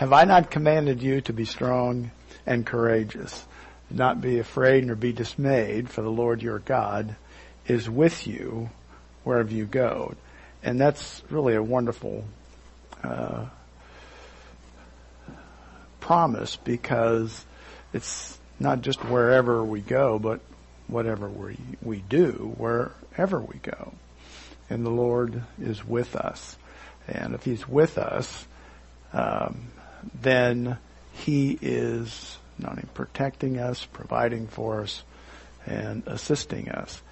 Have 0.00 0.14
I 0.14 0.24
not 0.24 0.50
commanded 0.50 1.02
you 1.02 1.20
to 1.20 1.34
be 1.34 1.44
strong 1.44 2.10
and 2.46 2.64
courageous? 2.64 3.46
not 3.90 4.22
be 4.22 4.38
afraid 4.38 4.86
nor 4.86 4.96
be 4.96 5.12
dismayed, 5.12 5.90
for 5.90 6.00
the 6.00 6.08
Lord 6.08 6.40
your 6.40 6.58
God 6.58 7.16
is 7.66 7.90
with 7.90 8.26
you 8.26 8.70
wherever 9.24 9.52
you 9.52 9.66
go. 9.66 10.14
And 10.62 10.80
that's 10.80 11.22
really 11.28 11.54
a 11.54 11.62
wonderful 11.62 12.24
uh, 13.04 13.44
promise 16.00 16.56
because 16.56 17.44
it's 17.92 18.38
not 18.58 18.80
just 18.80 19.04
wherever 19.04 19.62
we 19.62 19.82
go, 19.82 20.18
but 20.18 20.40
whatever 20.86 21.28
we, 21.28 21.58
we 21.82 21.98
do, 22.08 22.54
wherever 22.56 23.38
we 23.38 23.58
go. 23.58 23.92
And 24.70 24.86
the 24.86 24.90
Lord 24.90 25.42
is 25.60 25.86
with 25.86 26.16
us. 26.16 26.56
And 27.06 27.34
if 27.34 27.44
He's 27.44 27.68
with 27.68 27.98
us, 27.98 28.46
um, 29.12 29.66
then 30.20 30.78
He 31.12 31.58
is 31.60 32.38
not 32.58 32.72
only 32.72 32.84
protecting 32.94 33.58
us, 33.58 33.84
providing 33.84 34.46
for 34.46 34.82
us, 34.82 35.02
and 35.66 36.02
assisting 36.06 36.68
us. 36.68 37.02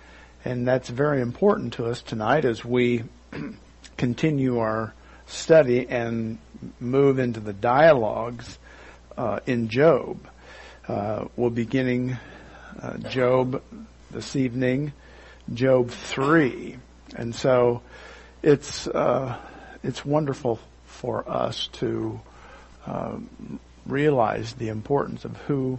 And 0.44 0.66
that's 0.66 0.88
very 0.88 1.20
important 1.20 1.74
to 1.74 1.86
us 1.86 2.02
tonight 2.02 2.44
as 2.44 2.64
we 2.64 3.04
continue 3.96 4.58
our 4.58 4.94
study 5.26 5.88
and 5.88 6.38
move 6.80 7.18
into 7.18 7.40
the 7.40 7.52
dialogues 7.52 8.58
uh, 9.16 9.40
in 9.46 9.68
Job. 9.68 10.26
Uh, 10.86 11.26
we're 11.36 11.50
beginning 11.50 12.16
uh, 12.80 12.96
Job 12.98 13.62
this 14.10 14.36
evening, 14.36 14.92
Job 15.52 15.90
three, 15.90 16.78
and 17.14 17.34
so 17.34 17.82
it's 18.42 18.86
uh, 18.86 19.36
it's 19.82 20.04
wonderful 20.04 20.58
for 20.86 21.28
us 21.28 21.68
to 21.74 22.20
um, 22.88 23.60
realize 23.86 24.54
the 24.54 24.68
importance 24.68 25.24
of 25.24 25.36
who 25.42 25.78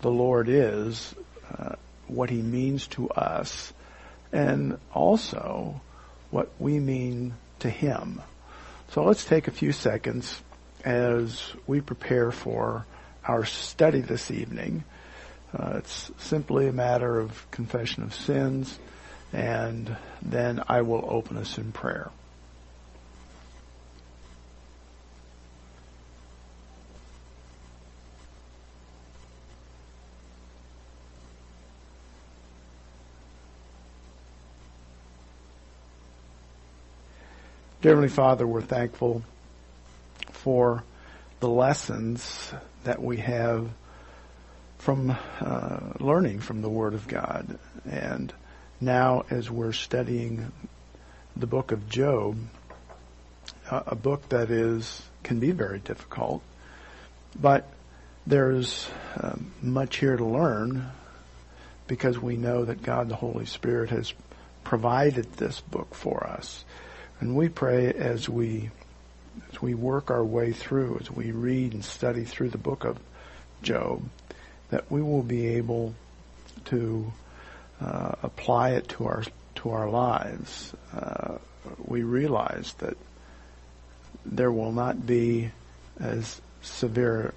the 0.00 0.10
Lord 0.10 0.48
is, 0.48 1.14
uh, 1.56 1.76
what 2.06 2.30
He 2.30 2.42
means 2.42 2.86
to 2.88 3.08
us, 3.10 3.72
and 4.32 4.78
also 4.92 5.80
what 6.30 6.50
we 6.58 6.78
mean 6.78 7.34
to 7.60 7.70
Him. 7.70 8.20
So 8.90 9.04
let's 9.04 9.24
take 9.24 9.48
a 9.48 9.52
few 9.52 9.72
seconds 9.72 10.40
as 10.84 11.42
we 11.66 11.80
prepare 11.80 12.30
for 12.30 12.86
our 13.24 13.44
study 13.44 14.00
this 14.00 14.30
evening. 14.30 14.84
Uh, 15.56 15.74
it's 15.78 16.10
simply 16.18 16.68
a 16.68 16.72
matter 16.72 17.18
of 17.18 17.50
confession 17.50 18.02
of 18.02 18.14
sins, 18.14 18.78
and 19.32 19.96
then 20.22 20.62
I 20.68 20.82
will 20.82 21.04
open 21.08 21.36
us 21.36 21.58
in 21.58 21.72
prayer. 21.72 22.10
Dear 37.82 37.92
Heavenly 37.92 38.10
Father, 38.10 38.46
we're 38.46 38.60
thankful 38.60 39.22
for 40.32 40.84
the 41.40 41.48
lessons 41.48 42.52
that 42.84 43.00
we 43.02 43.16
have 43.16 43.70
from 44.76 45.16
uh, 45.40 45.78
learning 45.98 46.40
from 46.40 46.60
the 46.60 46.68
Word 46.68 46.92
of 46.92 47.08
God. 47.08 47.58
And 47.90 48.34
now, 48.82 49.24
as 49.30 49.50
we're 49.50 49.72
studying 49.72 50.52
the 51.34 51.46
book 51.46 51.72
of 51.72 51.88
Job, 51.88 52.36
uh, 53.70 53.84
a 53.86 53.94
book 53.94 54.28
that 54.28 54.50
is 54.50 55.00
can 55.22 55.40
be 55.40 55.52
very 55.52 55.78
difficult, 55.78 56.42
but 57.34 57.66
there's 58.26 58.90
uh, 59.16 59.36
much 59.62 59.96
here 59.96 60.18
to 60.18 60.24
learn 60.26 60.90
because 61.86 62.18
we 62.18 62.36
know 62.36 62.62
that 62.66 62.82
God 62.82 63.08
the 63.08 63.16
Holy 63.16 63.46
Spirit 63.46 63.88
has 63.88 64.12
provided 64.64 65.32
this 65.38 65.62
book 65.62 65.94
for 65.94 66.26
us. 66.26 66.66
And 67.20 67.36
we 67.36 67.48
pray 67.48 67.92
as 67.92 68.28
we 68.28 68.70
as 69.52 69.62
we 69.62 69.74
work 69.74 70.10
our 70.10 70.24
way 70.24 70.52
through, 70.52 70.98
as 71.00 71.10
we 71.10 71.32
read 71.32 71.74
and 71.74 71.84
study 71.84 72.24
through 72.24 72.50
the 72.50 72.58
book 72.58 72.84
of 72.84 72.98
Job, 73.62 74.02
that 74.70 74.90
we 74.90 75.02
will 75.02 75.22
be 75.22 75.46
able 75.46 75.94
to 76.66 77.12
uh, 77.80 78.12
apply 78.22 78.70
it 78.70 78.88
to 78.88 79.06
our 79.06 79.24
to 79.56 79.70
our 79.70 79.90
lives. 79.90 80.72
Uh, 80.94 81.36
we 81.84 82.02
realize 82.02 82.74
that 82.78 82.96
there 84.24 84.50
will 84.50 84.72
not 84.72 85.06
be 85.06 85.50
as 85.98 86.40
severe. 86.62 87.34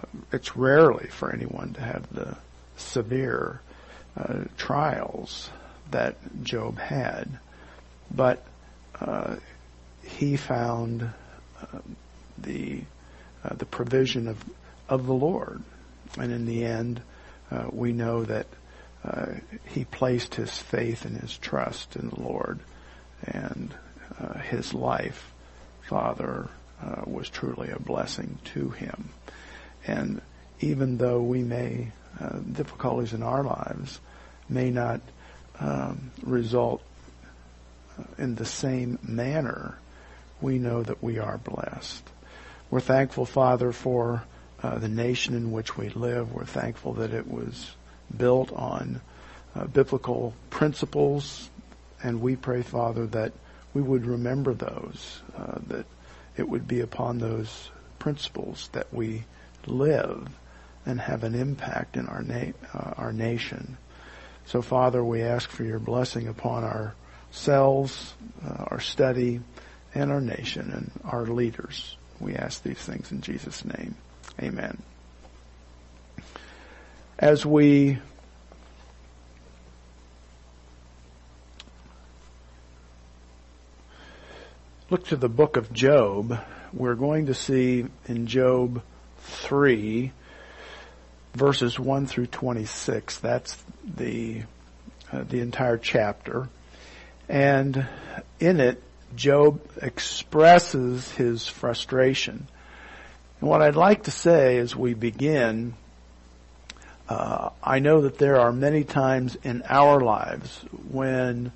Uh, 0.00 0.06
it's 0.32 0.56
rarely 0.56 1.08
for 1.08 1.32
anyone 1.32 1.72
to 1.74 1.80
have 1.80 2.08
the 2.14 2.36
severe 2.76 3.60
uh, 4.16 4.44
trials 4.56 5.50
that 5.90 6.16
Job 6.44 6.78
had, 6.78 7.38
but 8.14 8.44
he 10.02 10.36
found 10.36 11.02
uh, 11.02 11.78
the 12.38 12.82
uh, 13.44 13.54
the 13.54 13.66
provision 13.66 14.28
of 14.28 14.42
of 14.88 15.06
the 15.06 15.14
Lord, 15.14 15.62
and 16.18 16.32
in 16.32 16.46
the 16.46 16.64
end, 16.64 17.02
uh, 17.50 17.66
we 17.70 17.92
know 17.92 18.24
that 18.24 18.46
uh, 19.04 19.26
he 19.66 19.84
placed 19.84 20.34
his 20.34 20.56
faith 20.56 21.04
and 21.04 21.16
his 21.16 21.36
trust 21.36 21.96
in 21.96 22.08
the 22.08 22.20
Lord, 22.20 22.60
and 23.24 23.74
his 24.42 24.74
life, 24.74 25.32
Father, 25.82 26.48
was 27.04 27.28
truly 27.28 27.70
a 27.70 27.78
blessing 27.78 28.38
to 28.54 28.70
him, 28.70 29.10
and 29.86 30.20
even 30.60 30.96
though 30.98 31.20
we 31.20 31.42
may 31.42 31.92
difficulties 32.52 33.12
in 33.12 33.22
our 33.22 33.44
lives 33.44 34.00
may 34.48 34.70
not 34.70 35.00
um, 35.60 36.10
result 36.22 36.82
in 38.16 38.34
the 38.34 38.44
same 38.44 38.98
manner, 39.02 39.78
we 40.40 40.58
know 40.58 40.82
that 40.82 41.02
we 41.02 41.18
are 41.18 41.38
blessed. 41.38 42.04
We're 42.70 42.80
thankful, 42.80 43.24
Father, 43.24 43.72
for 43.72 44.24
uh, 44.62 44.78
the 44.78 44.88
nation 44.88 45.34
in 45.34 45.52
which 45.52 45.76
we 45.76 45.88
live. 45.90 46.32
We're 46.32 46.44
thankful 46.44 46.94
that 46.94 47.14
it 47.14 47.30
was 47.30 47.72
built 48.16 48.52
on 48.52 49.00
uh, 49.54 49.66
biblical 49.66 50.34
principles, 50.50 51.50
and 52.02 52.20
we 52.20 52.36
pray, 52.36 52.62
Father, 52.62 53.06
that 53.06 53.32
we 53.74 53.82
would 53.82 54.06
remember 54.06 54.54
those, 54.54 55.22
uh, 55.36 55.58
that 55.68 55.86
it 56.36 56.48
would 56.48 56.68
be 56.68 56.80
upon 56.80 57.18
those 57.18 57.70
principles 57.98 58.68
that 58.72 58.92
we 58.92 59.24
live 59.66 60.28
and 60.86 61.00
have 61.00 61.24
an 61.24 61.34
impact 61.34 61.96
in 61.96 62.06
our 62.06 62.22
na- 62.22 62.52
uh, 62.74 62.94
our 62.96 63.12
nation. 63.12 63.76
So, 64.46 64.62
Father, 64.62 65.04
we 65.04 65.22
ask 65.22 65.50
for 65.50 65.64
your 65.64 65.78
blessing 65.78 66.26
upon 66.26 66.64
our 66.64 66.94
ourselves, 67.28 68.14
uh, 68.44 68.64
our 68.68 68.80
study, 68.80 69.40
and 69.94 70.10
our 70.10 70.20
nation 70.20 70.70
and 70.72 70.90
our 71.04 71.26
leaders. 71.26 71.96
We 72.20 72.34
ask 72.34 72.62
these 72.62 72.78
things 72.78 73.12
in 73.12 73.20
Jesus' 73.20 73.64
name. 73.64 73.94
Amen. 74.40 74.82
As 77.18 77.44
we 77.44 77.98
look 84.90 85.06
to 85.06 85.16
the 85.16 85.28
book 85.28 85.56
of 85.56 85.72
Job, 85.72 86.38
we're 86.72 86.94
going 86.94 87.26
to 87.26 87.34
see 87.34 87.86
in 88.06 88.26
Job 88.26 88.82
3, 89.18 90.12
verses 91.34 91.78
1 91.78 92.06
through 92.06 92.26
26. 92.26 93.18
That's 93.18 93.62
the, 93.84 94.42
uh, 95.12 95.24
the 95.24 95.40
entire 95.40 95.78
chapter. 95.78 96.48
And 97.28 97.86
in 98.40 98.60
it, 98.60 98.82
Job 99.14 99.60
expresses 99.80 101.10
his 101.12 101.46
frustration. 101.46 102.46
And 103.40 103.48
what 103.48 103.62
I'd 103.62 103.76
like 103.76 104.04
to 104.04 104.10
say 104.10 104.58
as 104.58 104.74
we 104.74 104.94
begin, 104.94 105.74
uh, 107.08 107.50
I 107.62 107.78
know 107.78 108.02
that 108.02 108.18
there 108.18 108.38
are 108.38 108.52
many 108.52 108.84
times 108.84 109.36
in 109.42 109.62
our 109.68 110.00
lives 110.00 110.64
when 110.90 111.52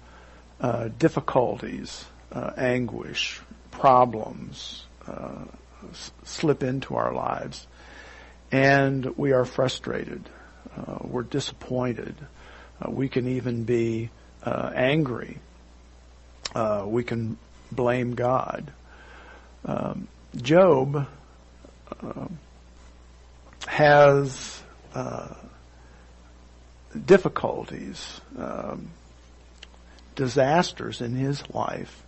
uh, 0.61 0.89
difficulties, 0.99 2.05
uh, 2.33 2.53
anguish, 2.57 3.41
problems 3.71 4.85
uh, 5.07 5.45
s- 5.91 6.13
slip 6.25 6.63
into 6.63 6.95
our 6.95 7.13
lives, 7.13 7.67
and 8.51 9.17
we 9.19 9.33
are 9.33 9.45
frustrated. 9.45 10.29
Uh, 10.77 10.99
we're 11.03 11.23
disappointed. 11.23 12.15
Uh, 12.81 12.91
we 12.91 13.09
can 13.09 13.29
even 13.29 13.65
be 13.65 14.11
angry 14.45 15.39
uh, 16.55 16.85
we 16.87 17.05
can 17.05 17.39
blame 17.71 18.15
God. 18.15 18.73
Um, 19.65 20.09
Job 20.37 21.07
uh, 22.03 22.27
has 23.67 24.63
uh, 24.95 25.35
difficulties, 27.07 28.21
um, 28.39 28.89
disasters 30.15 31.01
in 31.01 31.15
his 31.15 31.49
life, 31.55 32.03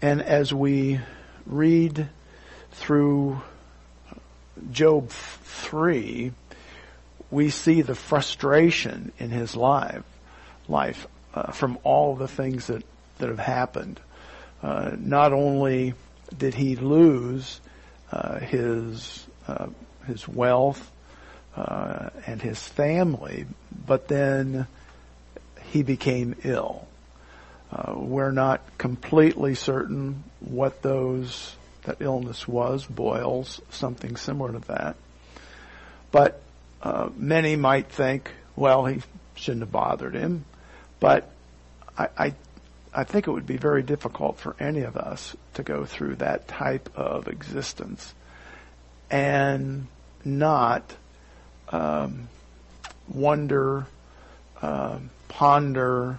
and 0.00 0.22
as 0.22 0.52
we 0.52 1.00
read 1.46 2.08
through 2.72 3.40
Job 4.72 5.08
3, 5.08 6.32
we 7.30 7.50
see 7.50 7.82
the 7.82 7.94
frustration 7.94 9.12
in 9.18 9.30
his 9.30 9.56
life, 9.56 10.04
life 10.68 11.06
uh, 11.34 11.52
from 11.52 11.78
all 11.82 12.16
the 12.16 12.28
things 12.28 12.68
that, 12.68 12.84
that 13.18 13.28
have 13.28 13.38
happened. 13.38 14.00
Uh, 14.62 14.92
not 14.98 15.32
only 15.32 15.94
did 16.36 16.54
he 16.54 16.76
lose 16.76 17.60
uh, 18.10 18.38
his 18.40 19.26
uh, 19.46 19.68
his 20.06 20.26
wealth 20.26 20.90
uh, 21.56 22.10
and 22.26 22.42
his 22.42 22.60
family, 22.60 23.46
but 23.86 24.08
then 24.08 24.66
he 25.62 25.82
became 25.82 26.34
ill. 26.44 26.86
Uh, 27.70 27.94
we're 27.96 28.32
not 28.32 28.62
completely 28.78 29.54
certain 29.54 30.24
what 30.40 30.82
those 30.82 31.54
that 31.82 31.96
illness 32.00 32.46
was, 32.46 32.84
boils, 32.84 33.60
something 33.70 34.16
similar 34.16 34.52
to 34.52 34.58
that. 34.68 34.96
But 36.10 36.40
uh, 36.82 37.08
many 37.16 37.56
might 37.56 37.88
think, 37.88 38.30
well, 38.56 38.84
he 38.86 39.02
shouldn't 39.34 39.62
have 39.62 39.72
bothered 39.72 40.14
him. 40.14 40.44
But 41.00 41.30
I, 41.96 42.08
I, 42.16 42.34
I 42.98 43.04
think 43.04 43.28
it 43.28 43.30
would 43.30 43.46
be 43.46 43.58
very 43.58 43.84
difficult 43.84 44.40
for 44.40 44.56
any 44.58 44.80
of 44.80 44.96
us 44.96 45.36
to 45.54 45.62
go 45.62 45.84
through 45.84 46.16
that 46.16 46.48
type 46.48 46.90
of 46.96 47.28
existence 47.28 48.12
and 49.08 49.86
not 50.24 50.96
um, 51.68 52.28
wonder, 53.08 53.86
uh, 54.60 54.98
ponder 55.28 56.18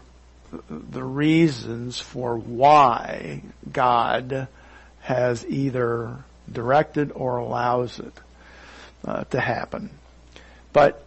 the 0.70 1.04
reasons 1.04 2.00
for 2.00 2.38
why 2.38 3.42
God 3.70 4.48
has 5.02 5.46
either 5.48 6.16
directed 6.50 7.12
or 7.12 7.40
allows 7.40 8.00
it 8.00 8.14
uh, 9.04 9.26
to 9.26 9.40
happen. 9.42 9.90
But 10.72 11.06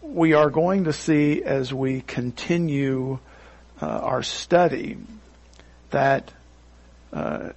we 0.00 0.32
are 0.32 0.48
going 0.48 0.84
to 0.84 0.94
see 0.94 1.42
as 1.42 1.74
we 1.74 2.00
continue 2.00 3.18
uh, 3.80 3.86
our 3.86 4.22
study 4.22 4.96
that 5.90 6.32
uh, 7.12 7.50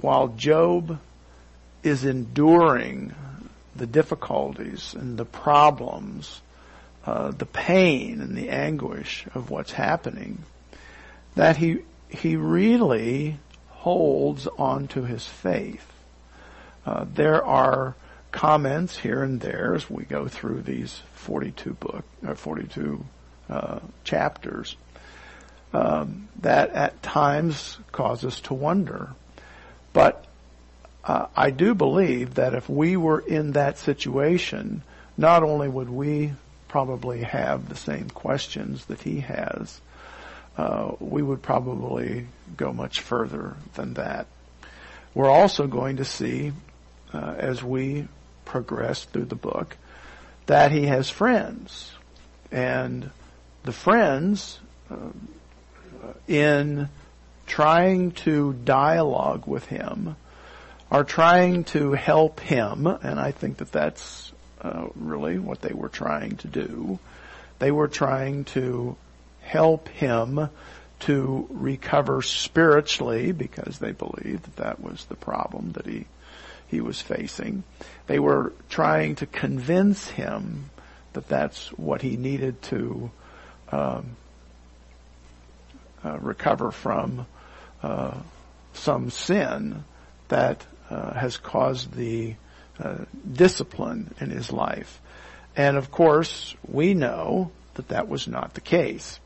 while 0.00 0.28
Job 0.28 0.98
is 1.82 2.04
enduring 2.04 3.14
the 3.76 3.86
difficulties 3.86 4.94
and 4.94 5.16
the 5.16 5.24
problems, 5.24 6.40
uh, 7.04 7.30
the 7.30 7.46
pain 7.46 8.20
and 8.20 8.36
the 8.36 8.50
anguish 8.50 9.26
of 9.34 9.50
what's 9.50 9.72
happening, 9.72 10.38
that 11.34 11.56
he 11.56 11.78
he 12.08 12.36
really 12.36 13.38
holds 13.68 14.46
on 14.46 14.88
to 14.88 15.04
his 15.04 15.24
faith. 15.26 15.86
Uh, 16.86 17.04
there 17.14 17.44
are 17.44 17.94
comments 18.32 18.98
here 18.98 19.22
and 19.22 19.40
there 19.40 19.74
as 19.74 19.88
we 19.90 20.04
go 20.04 20.26
through 20.26 20.62
these 20.62 21.02
42 21.14 21.74
book, 21.74 22.04
uh, 22.26 22.34
42 22.34 23.04
uh, 23.50 23.80
chapters 24.04 24.76
um, 25.72 26.28
that 26.40 26.70
at 26.70 27.02
times 27.02 27.78
cause 27.92 28.24
us 28.24 28.40
to 28.42 28.54
wonder. 28.54 29.10
But 29.92 30.24
uh, 31.04 31.26
I 31.36 31.50
do 31.50 31.74
believe 31.74 32.34
that 32.34 32.54
if 32.54 32.68
we 32.68 32.96
were 32.96 33.20
in 33.20 33.52
that 33.52 33.78
situation, 33.78 34.82
not 35.16 35.42
only 35.42 35.68
would 35.68 35.90
we 35.90 36.32
probably 36.68 37.22
have 37.22 37.68
the 37.68 37.76
same 37.76 38.10
questions 38.10 38.84
that 38.86 39.02
he 39.02 39.20
has, 39.20 39.80
uh, 40.56 40.92
we 41.00 41.22
would 41.22 41.42
probably 41.42 42.26
go 42.56 42.72
much 42.72 43.00
further 43.00 43.56
than 43.74 43.94
that. 43.94 44.26
We're 45.14 45.30
also 45.30 45.66
going 45.66 45.96
to 45.96 46.04
see, 46.04 46.52
uh, 47.12 47.34
as 47.38 47.62
we 47.62 48.08
progress 48.44 49.04
through 49.04 49.26
the 49.26 49.34
book, 49.34 49.76
that 50.46 50.72
he 50.72 50.86
has 50.86 51.08
friends. 51.10 51.92
And 52.50 53.10
the 53.64 53.72
friends, 53.72 54.58
uh, 54.90 54.96
in 56.26 56.88
trying 57.46 58.12
to 58.12 58.52
dialogue 58.52 59.46
with 59.46 59.66
him, 59.66 60.16
are 60.90 61.04
trying 61.04 61.64
to 61.64 61.92
help 61.92 62.40
him, 62.40 62.86
and 62.86 63.18
I 63.18 63.30
think 63.30 63.58
that 63.58 63.72
that's 63.72 64.32
uh, 64.60 64.86
really 64.94 65.38
what 65.38 65.60
they 65.60 65.72
were 65.72 65.88
trying 65.88 66.36
to 66.38 66.48
do. 66.48 66.98
They 67.58 67.70
were 67.70 67.88
trying 67.88 68.44
to 68.46 68.96
help 69.40 69.88
him 69.88 70.48
to 71.00 71.46
recover 71.50 72.22
spiritually 72.22 73.32
because 73.32 73.78
they 73.78 73.92
believed 73.92 74.44
that 74.44 74.56
that 74.56 74.80
was 74.80 75.04
the 75.06 75.16
problem 75.16 75.72
that 75.72 75.86
he 75.86 76.06
he 76.68 76.80
was 76.82 77.00
facing. 77.00 77.64
They 78.06 78.18
were 78.18 78.52
trying 78.68 79.16
to 79.16 79.26
convince 79.26 80.08
him 80.08 80.70
that 81.14 81.28
that's 81.28 81.68
what 81.72 82.02
he 82.02 82.16
needed 82.16 82.60
to 82.62 83.10
um, 83.72 84.16
recover 86.04 86.70
from 86.70 87.26
uh, 87.82 88.14
some 88.74 89.10
sin 89.10 89.84
that 90.28 90.64
uh, 90.90 91.12
has 91.14 91.36
caused 91.36 91.92
the 91.94 92.34
uh, 92.82 92.96
discipline 93.30 94.14
in 94.20 94.30
his 94.30 94.52
life. 94.52 95.00
And 95.56 95.76
of 95.76 95.90
course, 95.90 96.54
we 96.66 96.94
know 96.94 97.50
that 97.74 97.88
that 97.88 98.08
was 98.08 98.28
not 98.28 98.54
the 98.54 98.60
case. 98.60 99.18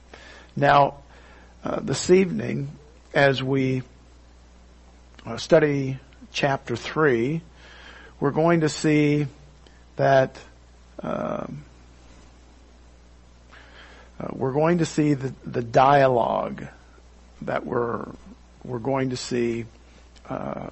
Now, 0.56 0.96
uh, 1.64 1.80
this 1.80 2.10
evening, 2.10 2.70
as 3.14 3.42
we 3.42 3.82
uh, 5.24 5.36
study 5.36 5.98
chapter 6.32 6.76
3, 6.76 7.42
we're 8.20 8.30
going 8.30 8.60
to 8.60 8.69
see 8.69 9.26
that 9.96 10.38
um, 11.00 11.64
uh, 14.22 14.28
we're 14.32 14.52
going 14.52 14.78
to 14.78 14.86
see 14.86 15.14
the, 15.14 15.34
the 15.44 15.62
dialogue 15.62 16.66
that 17.42 17.66
we're 17.66 18.06
we're 18.64 18.78
going 18.78 19.10
to 19.10 19.16
see 19.16 19.64
uh, 20.28 20.69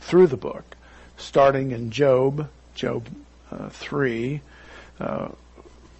through 0.00 0.26
the 0.26 0.36
book, 0.36 0.76
starting 1.16 1.70
in 1.70 1.90
Job, 1.90 2.50
Job 2.74 3.06
uh, 3.50 3.70
three. 3.70 4.42
Uh, 5.00 5.28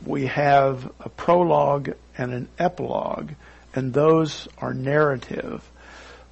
we 0.04 0.26
have 0.26 0.92
a 1.00 1.08
prologue 1.08 1.94
and 2.16 2.32
an 2.32 2.48
epilogue, 2.58 3.30
and 3.74 3.94
those 3.94 4.48
are 4.58 4.74
narrative. 4.74 5.68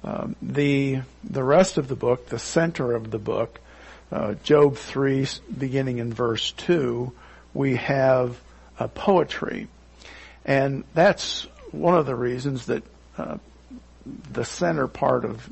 Um, 0.03 0.35
the 0.41 1.01
the 1.23 1.43
rest 1.43 1.77
of 1.77 1.87
the 1.87 1.95
book, 1.95 2.29
the 2.29 2.39
center 2.39 2.95
of 2.95 3.09
the 3.09 3.17
book, 3.17 3.59
uh, 4.11 4.35
Job 4.43 4.77
three, 4.77 5.27
beginning 5.57 5.97
in 5.97 6.13
verse 6.13 6.51
two, 6.51 7.13
we 7.53 7.77
have 7.77 8.39
a 8.79 8.87
poetry, 8.87 9.67
and 10.47 10.83
that's 10.93 11.45
one 11.71 11.95
of 11.95 12.05
the 12.05 12.15
reasons 12.15 12.65
that 12.67 12.83
uh, 13.17 13.37
the 14.31 14.45
center 14.45 14.87
part 14.87 15.25
of 15.25 15.49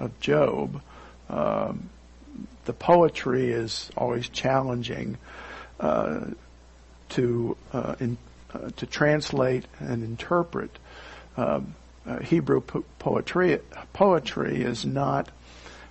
of 0.00 0.18
Job, 0.20 0.80
um, 1.28 1.90
the 2.64 2.72
poetry 2.72 3.50
is 3.52 3.90
always 3.96 4.28
challenging 4.28 5.18
uh, 5.78 6.20
to 7.10 7.56
uh, 7.72 7.96
in, 8.00 8.16
uh, 8.52 8.70
to 8.76 8.86
translate 8.86 9.66
and 9.78 10.02
interpret. 10.02 10.70
Um, 11.36 11.74
uh, 12.06 12.20
Hebrew 12.20 12.62
po- 12.62 12.84
poetry 12.98 13.60
poetry 13.92 14.62
is 14.62 14.86
not 14.86 15.28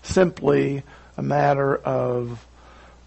simply 0.02 0.84
a 1.18 1.22
matter 1.22 1.76
of 1.76 2.46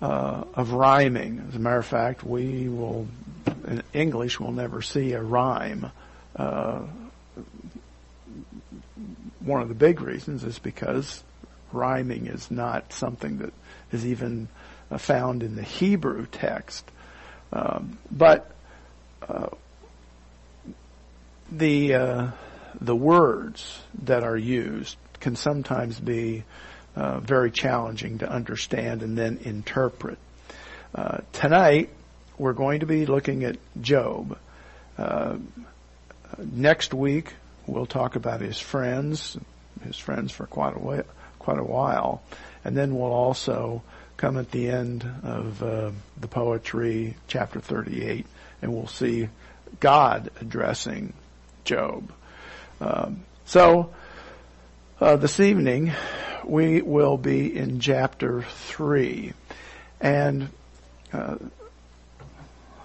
uh, 0.03 0.45
of 0.55 0.73
rhyming. 0.73 1.47
As 1.49 1.55
a 1.55 1.59
matter 1.61 1.79
of 1.79 1.87
fact, 1.87 2.25
we 2.25 2.69
will 2.69 3.07
in 3.67 3.83
English 3.93 4.41
will 4.41 4.53
never 4.53 4.83
see 4.83 5.13
a 5.13 5.23
rhyme. 5.23 5.91
Uh, 6.35 6.81
one 9.41 9.63
of 9.63 9.69
the 9.69 9.75
big 9.75 10.01
reasons 10.01 10.45
is 10.45 10.59
because 10.59 11.23
rhyming 11.73 12.27
is 12.27 12.51
not 12.51 12.93
something 12.93 13.39
that 13.39 13.53
is 13.93 14.05
even 14.05 14.49
uh, 14.91 14.99
found 14.99 15.43
in 15.43 15.55
the 15.55 15.63
Hebrew 15.63 16.27
text. 16.27 16.85
Um, 17.53 17.99
but 18.11 18.51
uh, 19.27 19.49
the 21.51 21.95
uh, 21.95 22.31
the 22.81 22.97
words 22.97 23.81
that 24.03 24.25
are 24.25 24.37
used 24.37 24.97
can 25.21 25.37
sometimes 25.37 26.01
be 26.01 26.43
uh, 26.97 27.21
very 27.21 27.51
challenging 27.51 28.19
to 28.19 28.31
understand 28.31 29.03
and 29.03 29.17
then 29.17 29.39
interpret. 29.43 30.19
Uh, 30.95 31.19
tonight, 31.33 31.91
we're 32.39 32.53
going 32.53 32.81
to 32.81 32.87
be 32.87 33.07
looking 33.07 33.45
at 33.45 33.57
Job. 33.81 34.39
Uh, 34.99 35.37
next 36.39 36.93
week, 36.93 37.33
we'll 37.67 37.87
talk 37.87 38.17
about 38.17 38.41
his 38.41 38.59
friends, 38.59 39.37
his 39.85 39.97
friends 39.97 40.33
for 40.33 40.47
quite 40.47 40.77
a 40.77 40.79
while, 40.79 41.05
quite 41.39 41.59
a 41.59 41.65
while, 41.65 42.23
and 42.65 42.77
then 42.77 42.95
we'll 42.95 43.13
also 43.13 43.83
come 44.17 44.37
at 44.37 44.51
the 44.51 44.69
end 44.69 45.05
of 45.23 45.63
uh, 45.63 45.91
the 46.21 46.29
poetry, 46.29 47.17
chapter 47.27 47.59
38, 47.61 48.27
and 48.61 48.73
we'll 48.73 48.87
see 48.87 49.29
God 49.81 50.31
addressing 50.41 51.13
Job. 51.65 52.13
Um, 52.81 53.25
so 53.47 53.93
uh, 55.01 55.17
this 55.17 55.41
evening 55.41 55.93
we 56.45 56.83
will 56.83 57.17
be 57.17 57.57
in 57.57 57.81
chapter 57.81 58.43
three, 58.43 59.33
And 60.01 60.49
uh, 61.13 61.37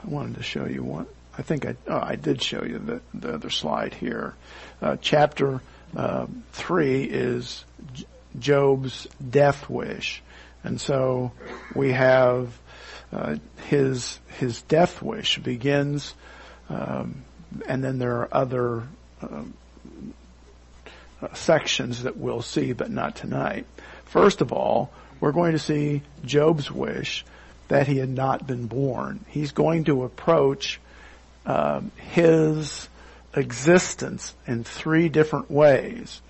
I 0.04 0.08
wanted 0.08 0.36
to 0.38 0.44
show 0.44 0.66
you 0.66 0.84
one. 0.84 1.08
I 1.38 1.42
think 1.42 1.66
I, 1.66 1.76
oh, 1.88 2.00
I 2.02 2.16
did 2.16 2.42
show 2.42 2.64
you 2.64 2.80
the, 2.80 3.02
the 3.14 3.36
other 3.36 3.50
slide 3.50 3.94
here. 3.94 4.34
Uh, 4.82 4.98
chapter 5.00 5.62
uh, 5.96 6.28
3 6.54 7.04
is 7.04 7.64
Job's 8.40 9.08
death 9.30 9.70
wish. 9.70 10.22
And 10.64 10.82
so 10.82 11.32
we 11.76 11.94
have 11.94 12.58
uh, 13.12 13.38
his 13.68 14.20
his 14.38 14.62
death 14.64 15.02
wish 15.02 15.38
begins, 15.38 16.14
um, 16.68 17.24
and 17.66 17.82
then 17.82 18.00
there 18.00 18.18
are 18.18 18.30
other 18.34 18.84
um, 19.22 19.54
sections 21.34 22.04
that 22.04 22.18
we'll 22.18 22.42
see, 22.42 22.74
but 22.74 22.92
not 22.92 23.16
tonight. 23.16 23.66
First 24.06 24.42
of 24.42 24.52
all, 24.52 24.92
we're 25.20 25.32
going 25.32 25.54
to 25.54 25.60
see 25.60 26.04
Job's 26.24 26.72
wish 26.72 27.26
that 27.68 27.88
he 27.88 27.98
had 27.98 28.10
not 28.10 28.48
been 28.48 28.68
born. 28.68 29.26
He's 29.28 29.52
going 29.52 29.86
to 29.86 30.04
approach 30.04 30.80
um, 31.46 31.92
his 31.98 32.88
existence 33.34 34.34
in 34.46 34.64
three 34.64 35.10
different 35.10 35.52
ways. 35.52 36.22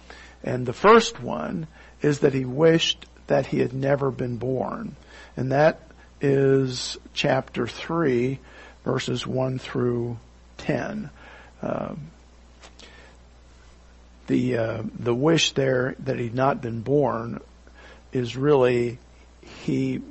And 0.43 0.65
the 0.65 0.73
first 0.73 1.21
one 1.21 1.67
is 2.01 2.19
that 2.19 2.33
he 2.33 2.45
wished 2.45 3.05
that 3.27 3.45
he 3.45 3.59
had 3.59 3.73
never 3.73 4.11
been 4.11 4.37
born. 4.37 4.95
And 5.35 5.51
that 5.51 5.81
is 6.21 6.97
chapter 7.13 7.67
3, 7.67 8.39
verses 8.83 9.27
1 9.27 9.59
through 9.59 10.17
10. 10.57 11.09
Um, 11.61 12.11
the 14.27 14.57
uh, 14.57 14.83
the 14.99 15.15
wish 15.15 15.53
there 15.53 15.95
that 15.99 16.19
he'd 16.19 16.35
not 16.35 16.61
been 16.61 16.81
born 16.81 17.39
is 18.11 18.35
really 18.35 18.99
he 19.63 20.01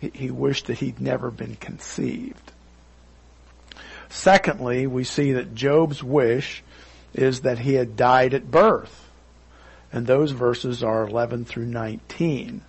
he 0.00 0.30
wished 0.30 0.66
that 0.66 0.78
he'd 0.78 1.00
never 1.00 1.30
been 1.30 1.56
conceived. 1.56 2.52
Secondly, 4.08 4.86
we 4.86 5.04
see 5.04 5.32
that 5.32 5.54
Job's 5.54 6.02
wish 6.02 6.62
is 7.14 7.42
that 7.42 7.58
he 7.58 7.74
had 7.74 7.96
died 7.96 8.34
at 8.34 8.50
birth. 8.50 9.08
And 9.92 10.06
those 10.06 10.30
verses 10.30 10.82
are 10.82 11.06
11 11.06 11.44
through 11.44 11.66
19. 11.66 12.62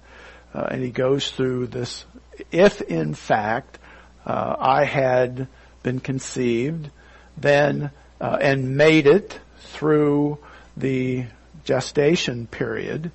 Uh, 0.54 0.68
and 0.72 0.84
he 0.84 0.92
goes 0.92 1.30
through 1.32 1.68
this, 1.68 2.06
if 2.52 2.82
in 2.82 3.14
fact 3.14 3.80
uh, 4.26 4.56
I 4.60 4.86
had 4.86 5.48
been 5.84 6.00
conceived, 6.00 6.90
then, 7.38 7.92
uh, 8.20 8.38
and 8.42 8.76
made 8.76 9.08
it 9.08 9.40
through 9.60 10.40
the 10.78 11.26
gestation 11.64 12.48
period, 12.48 13.12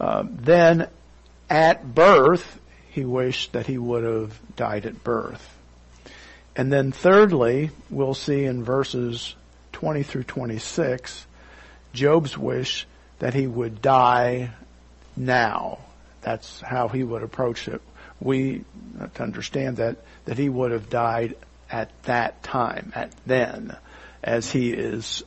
uh, 0.00 0.24
then 0.28 0.88
at 1.50 1.94
birth, 1.94 2.60
he 2.90 3.04
wished 3.04 3.52
that 3.52 3.66
he 3.66 3.78
would 3.78 4.04
have 4.04 4.38
died 4.56 4.86
at 4.86 5.02
birth. 5.02 5.56
And 6.56 6.72
then 6.72 6.92
thirdly, 6.92 7.70
we'll 7.90 8.14
see 8.14 8.44
in 8.44 8.64
verses 8.64 9.34
20 9.72 10.02
through 10.04 10.24
26, 10.24 11.26
Job's 11.92 12.38
wish 12.38 12.86
that 13.18 13.34
he 13.34 13.46
would 13.46 13.82
die 13.82 14.50
now. 15.16 15.78
That's 16.20 16.60
how 16.60 16.88
he 16.88 17.02
would 17.02 17.22
approach 17.22 17.68
it. 17.68 17.82
We 18.20 18.64
to 19.14 19.22
understand 19.22 19.78
that, 19.78 19.96
that 20.24 20.38
he 20.38 20.48
would 20.48 20.70
have 20.70 20.88
died 20.88 21.36
at 21.70 21.90
that 22.04 22.42
time, 22.42 22.92
at 22.94 23.12
then, 23.26 23.76
as 24.22 24.50
he 24.50 24.72
is 24.72 25.24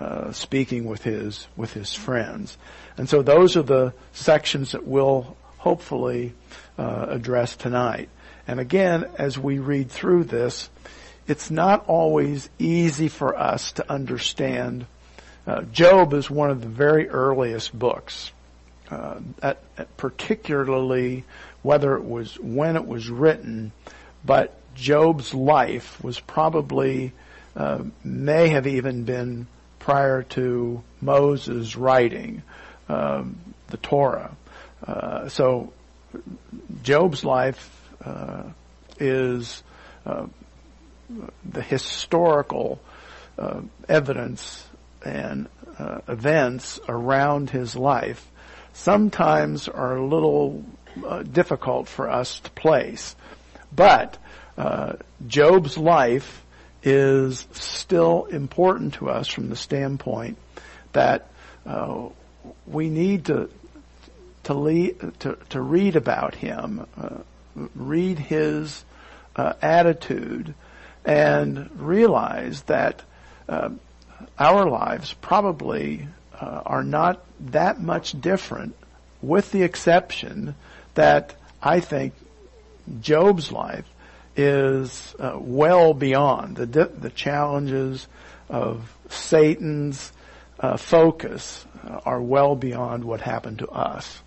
uh, 0.00 0.32
speaking 0.32 0.86
with 0.86 1.04
his 1.04 1.46
with 1.56 1.72
his 1.74 1.94
friends. 1.94 2.56
And 2.96 3.08
so 3.08 3.22
those 3.22 3.56
are 3.56 3.62
the 3.62 3.92
sections 4.12 4.72
that 4.72 4.86
we'll 4.86 5.36
hopefully 5.58 6.32
uh, 6.78 7.06
address 7.10 7.54
tonight. 7.54 8.08
And 8.48 8.58
again, 8.58 9.08
as 9.18 9.38
we 9.38 9.58
read 9.58 9.90
through 9.90 10.24
this, 10.24 10.70
it's 11.28 11.50
not 11.50 11.84
always 11.86 12.48
easy 12.58 13.08
for 13.08 13.38
us 13.38 13.72
to 13.72 13.92
understand. 13.92 14.86
Uh, 15.46 15.62
Job 15.62 16.14
is 16.14 16.30
one 16.30 16.50
of 16.50 16.62
the 16.62 16.68
very 16.68 17.08
earliest 17.08 17.78
books, 17.78 18.32
uh, 18.90 19.20
at, 19.42 19.62
at 19.76 19.96
particularly 19.96 21.24
whether 21.62 21.94
it 21.94 22.04
was 22.04 22.38
when 22.40 22.76
it 22.76 22.86
was 22.86 23.10
written, 23.10 23.72
but 24.24 24.56
Job's 24.74 25.34
life 25.34 26.02
was 26.02 26.18
probably 26.18 27.12
uh, 27.54 27.82
may 28.02 28.48
have 28.48 28.66
even 28.66 29.04
been 29.04 29.46
prior 29.80 30.22
to 30.22 30.82
Moses 31.00 31.74
writing 31.74 32.42
um, 32.88 33.40
the 33.68 33.76
Torah. 33.78 34.36
Uh, 34.86 35.28
so 35.28 35.72
Job's 36.82 37.24
life 37.24 37.88
uh, 38.04 38.44
is 38.98 39.62
uh, 40.06 40.26
the 41.44 41.62
historical 41.62 42.80
uh, 43.38 43.60
evidence 43.88 44.66
and 45.04 45.48
uh, 45.78 46.00
events 46.08 46.78
around 46.88 47.50
his 47.50 47.74
life 47.74 48.30
sometimes 48.72 49.68
are 49.68 49.96
a 49.96 50.06
little 50.06 50.64
uh, 51.06 51.22
difficult 51.22 51.88
for 51.88 52.08
us 52.08 52.40
to 52.40 52.50
place. 52.50 53.16
But 53.74 54.18
Job's 55.26 55.78
life 55.78 56.44
is 56.82 57.46
still 57.52 58.24
important 58.26 58.94
to 58.94 59.10
us 59.10 59.28
from 59.28 59.48
the 59.48 59.56
standpoint 59.56 60.38
that 60.92 61.26
we 62.66 62.88
need 62.88 63.26
to 63.26 63.50
to, 64.44 64.54
lead, 64.54 64.98
to, 65.20 65.38
to 65.50 65.60
read 65.60 65.96
about 65.96 66.34
him, 66.34 66.86
uh, 67.00 67.18
read 67.74 68.18
his 68.18 68.84
uh, 69.36 69.52
attitude, 69.60 70.54
and 71.04 71.70
realize 71.80 72.62
that 72.62 73.02
uh, 73.48 73.70
our 74.38 74.68
lives 74.68 75.12
probably 75.20 76.08
uh, 76.40 76.62
are 76.66 76.84
not 76.84 77.24
that 77.40 77.80
much 77.80 78.18
different, 78.20 78.74
with 79.22 79.52
the 79.52 79.62
exception 79.62 80.54
that 80.94 81.34
I 81.62 81.80
think 81.80 82.14
Job's 83.00 83.52
life 83.52 83.88
is 84.40 85.14
uh, 85.18 85.38
well 85.38 85.94
beyond 85.94 86.56
the 86.56 86.66
the 86.66 87.10
challenges 87.10 88.06
of 88.48 88.92
Satan's 89.08 90.12
uh, 90.58 90.76
focus 90.76 91.64
are 92.04 92.20
well 92.20 92.56
beyond 92.56 93.04
what 93.04 93.20
happened 93.20 93.60
to 93.60 93.68
us. 93.68 94.22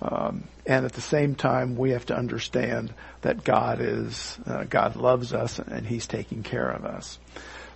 Um, 0.00 0.44
and 0.66 0.84
at 0.84 0.92
the 0.92 1.00
same 1.00 1.34
time, 1.34 1.76
we 1.76 1.90
have 1.90 2.06
to 2.06 2.16
understand 2.16 2.92
that 3.22 3.44
God 3.44 3.80
is, 3.80 4.38
uh, 4.46 4.64
God 4.64 4.96
loves 4.96 5.32
us 5.32 5.58
and 5.58 5.86
He's 5.86 6.06
taking 6.06 6.42
care 6.42 6.68
of 6.68 6.84
us. 6.84 7.18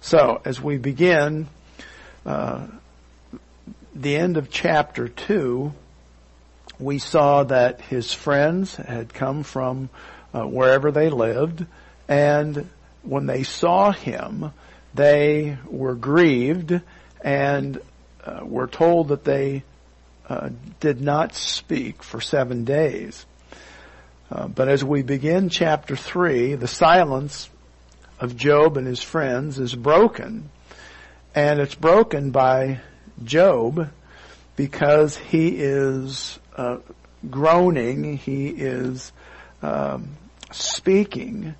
So, 0.00 0.40
as 0.44 0.60
we 0.60 0.76
begin, 0.76 1.48
uh, 2.24 2.66
the 3.94 4.16
end 4.16 4.36
of 4.36 4.50
chapter 4.50 5.08
2, 5.08 5.72
we 6.78 6.98
saw 6.98 7.44
that 7.44 7.80
his 7.80 8.12
friends 8.12 8.76
had 8.76 9.14
come 9.14 9.42
from 9.42 9.88
uh, 10.36 10.44
wherever 10.44 10.90
they 10.90 11.08
lived, 11.08 11.64
and 12.08 12.68
when 13.02 13.26
they 13.26 13.42
saw 13.42 13.90
him, 13.90 14.52
they 14.94 15.56
were 15.66 15.94
grieved 15.94 16.78
and 17.22 17.80
uh, 18.24 18.40
were 18.42 18.66
told 18.66 19.08
that 19.08 19.24
they 19.24 19.62
uh, 20.28 20.50
did 20.80 21.00
not 21.00 21.34
speak 21.34 22.02
for 22.02 22.20
seven 22.20 22.64
days. 22.64 23.24
Uh, 24.30 24.46
but 24.48 24.68
as 24.68 24.84
we 24.84 25.02
begin 25.02 25.48
chapter 25.48 25.96
3, 25.96 26.56
the 26.56 26.68
silence 26.68 27.48
of 28.20 28.36
Job 28.36 28.76
and 28.76 28.86
his 28.86 29.02
friends 29.02 29.58
is 29.58 29.74
broken. 29.74 30.50
And 31.34 31.60
it's 31.60 31.74
broken 31.74 32.30
by 32.30 32.80
Job 33.24 33.90
because 34.56 35.16
he 35.16 35.48
is 35.48 36.38
uh, 36.56 36.78
groaning, 37.30 38.16
he 38.18 38.48
is 38.48 39.12
um, 39.62 40.08
speaking 40.52 41.54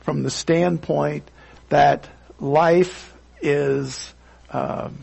from 0.00 0.22
the 0.22 0.30
standpoint 0.30 1.30
that 1.68 2.08
life 2.38 3.14
is 3.42 4.12
um, 4.50 4.98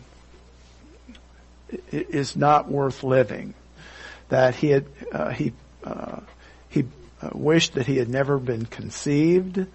is 1.91 2.35
not 2.35 2.69
worth 2.69 3.03
living. 3.03 3.53
That 4.29 4.55
he 4.55 4.69
had 4.69 4.85
uh, 5.11 5.29
he 5.29 5.53
uh, 5.83 6.19
he 6.69 6.85
uh, 7.21 7.29
wished 7.33 7.73
that 7.73 7.85
he 7.85 7.97
had 7.97 8.09
never 8.09 8.37
been 8.37 8.65
conceived, 8.65 9.65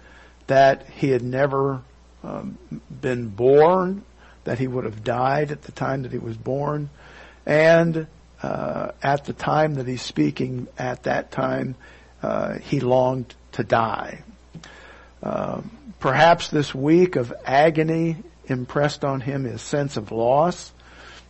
that 0.47 0.87
he 0.89 1.09
had 1.09 1.23
never 1.23 1.81
um, 2.23 2.57
been 3.01 3.29
born, 3.29 4.03
that 4.43 4.59
he 4.59 4.67
would 4.67 4.85
have 4.85 5.03
died 5.03 5.51
at 5.51 5.63
the 5.63 5.71
time 5.71 6.03
that 6.03 6.11
he 6.11 6.19
was 6.19 6.37
born, 6.37 6.89
and 7.45 8.07
uh, 8.41 8.91
at 9.01 9.25
the 9.25 9.33
time 9.33 9.75
that 9.75 9.87
he's 9.87 10.01
speaking, 10.01 10.67
at 10.77 11.03
that 11.03 11.31
time 11.31 11.75
uh, 12.21 12.57
he 12.59 12.79
longed 12.79 13.33
to 13.53 13.63
die. 13.63 14.23
Um, 15.21 15.71
perhaps 15.99 16.49
this 16.49 16.75
week 16.75 17.15
of 17.15 17.33
agony 17.45 18.17
impressed 18.45 19.05
on 19.05 19.21
him 19.21 19.45
his 19.45 19.61
sense 19.61 19.97
of 19.97 20.11
loss 20.11 20.71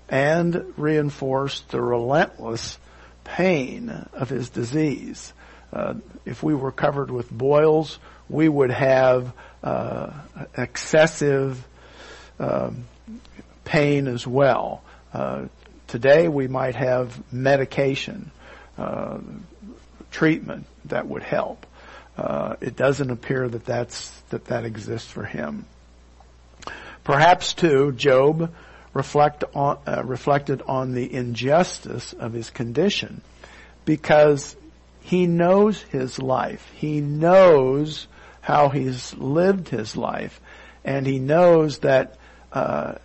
and 0.09 0.73
reinforced 0.77 1.69
the 1.69 1.81
relentless 1.81 2.77
pain 3.23 3.89
of 4.13 4.29
his 4.29 4.49
disease. 4.49 5.33
uh, 5.71 5.95
if 6.25 6.43
we 6.43 6.53
were 6.53 6.71
covered 6.71 7.09
with 7.09 7.31
boils, 7.31 7.99
we 8.29 8.47
would 8.47 8.71
have 8.71 9.33
uh, 9.63 10.11
excessive 10.55 11.65
um, 12.39 12.85
pain 13.65 14.07
as 14.07 14.25
well. 14.25 14.83
Uh, 15.13 15.45
today, 15.87 16.27
we 16.27 16.47
might 16.47 16.75
have 16.75 17.21
medication, 17.33 18.31
uh, 18.77 19.19
treatment 20.11 20.65
that 20.85 21.07
would 21.07 21.23
help. 21.23 21.65
Uh, 22.17 22.55
it 22.61 22.75
doesn't 22.75 23.09
appear 23.09 23.47
that 23.47 23.65
that's 23.65 24.09
that 24.29 24.45
that 24.45 24.65
exists 24.65 25.09
for 25.09 25.23
him. 25.23 25.65
Perhaps 27.03 27.53
too, 27.53 27.91
Job 27.91 28.53
reflect 28.93 29.43
on, 29.55 29.79
uh, 29.87 30.03
reflected 30.05 30.61
on 30.67 30.93
the 30.93 31.11
injustice 31.11 32.13
of 32.13 32.33
his 32.33 32.49
condition 32.49 33.21
because 33.85 34.55
he 35.01 35.27
knows 35.27 35.81
his 35.81 36.19
life. 36.19 36.71
He 36.75 37.01
knows 37.01 38.07
how 38.41 38.69
he's 38.69 39.13
lived 39.15 39.69
his 39.69 39.97
life, 39.97 40.39
and 40.85 41.05
he 41.07 41.19
knows 41.19 41.79
that 41.79 42.17
uh, 42.51 42.95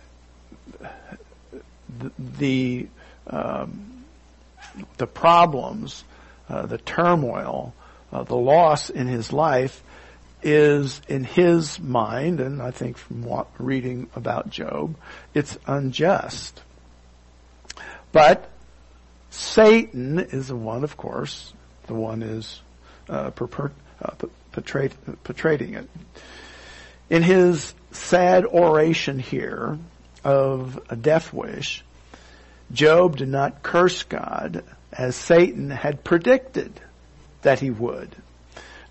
the 2.19 2.87
um, 3.27 4.03
the 4.97 5.07
problems, 5.07 6.03
uh, 6.47 6.65
the 6.65 6.77
turmoil, 6.77 7.73
uh, 8.11 8.23
the 8.23 8.35
loss 8.35 8.89
in 8.89 9.07
his 9.07 9.31
life 9.31 9.83
is 10.41 11.01
in 11.07 11.23
his 11.23 11.79
mind, 11.79 12.39
and 12.39 12.61
I 12.61 12.71
think 12.71 12.97
from 12.97 13.45
reading 13.57 14.09
about 14.15 14.49
Job, 14.49 14.95
it's 15.33 15.57
unjust. 15.67 16.61
But 18.11 18.49
Satan 19.29 20.19
is 20.19 20.47
the 20.47 20.55
one, 20.55 20.83
of 20.83 20.97
course, 20.97 21.53
the 21.87 21.93
one 21.93 22.23
is 22.23 22.61
uh, 23.09 23.31
uh, 23.31 24.11
portraying 24.51 25.73
it. 25.73 25.89
In 27.09 27.23
his 27.23 27.73
sad 27.91 28.45
oration 28.45 29.19
here 29.19 29.77
of 30.23 30.79
a 30.89 30.95
death 30.95 31.33
wish, 31.33 31.83
Job 32.71 33.17
did 33.17 33.29
not 33.29 33.63
curse 33.63 34.03
God 34.03 34.63
as 34.91 35.15
Satan 35.15 35.69
had 35.69 36.03
predicted 36.03 36.79
that 37.41 37.59
he 37.59 37.69
would 37.69 38.15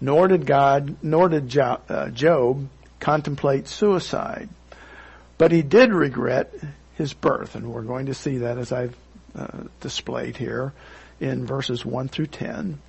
nor 0.01 0.29
did 0.29 0.47
God, 0.47 0.97
nor 1.03 1.29
did 1.29 1.57
uh, 1.59 2.11
Job 2.11 2.69
contemplate 3.01 3.69
suicide. 3.69 4.49
But 5.37 5.53
he 5.53 5.63
did 5.63 5.93
regret 5.93 6.53
his 6.95 7.13
birth, 7.13 7.55
and 7.55 7.73
we're 7.73 7.83
going 7.83 8.07
to 8.07 8.15
see 8.15 8.39
that 8.39 8.59
as 8.59 8.73
I've 8.73 8.97
uh, 9.37 9.65
displayed 9.81 10.37
here 10.37 10.73
in 11.21 11.47
verses 11.47 11.85
1 11.85 12.09
through 12.09 12.27
10. 12.27 12.81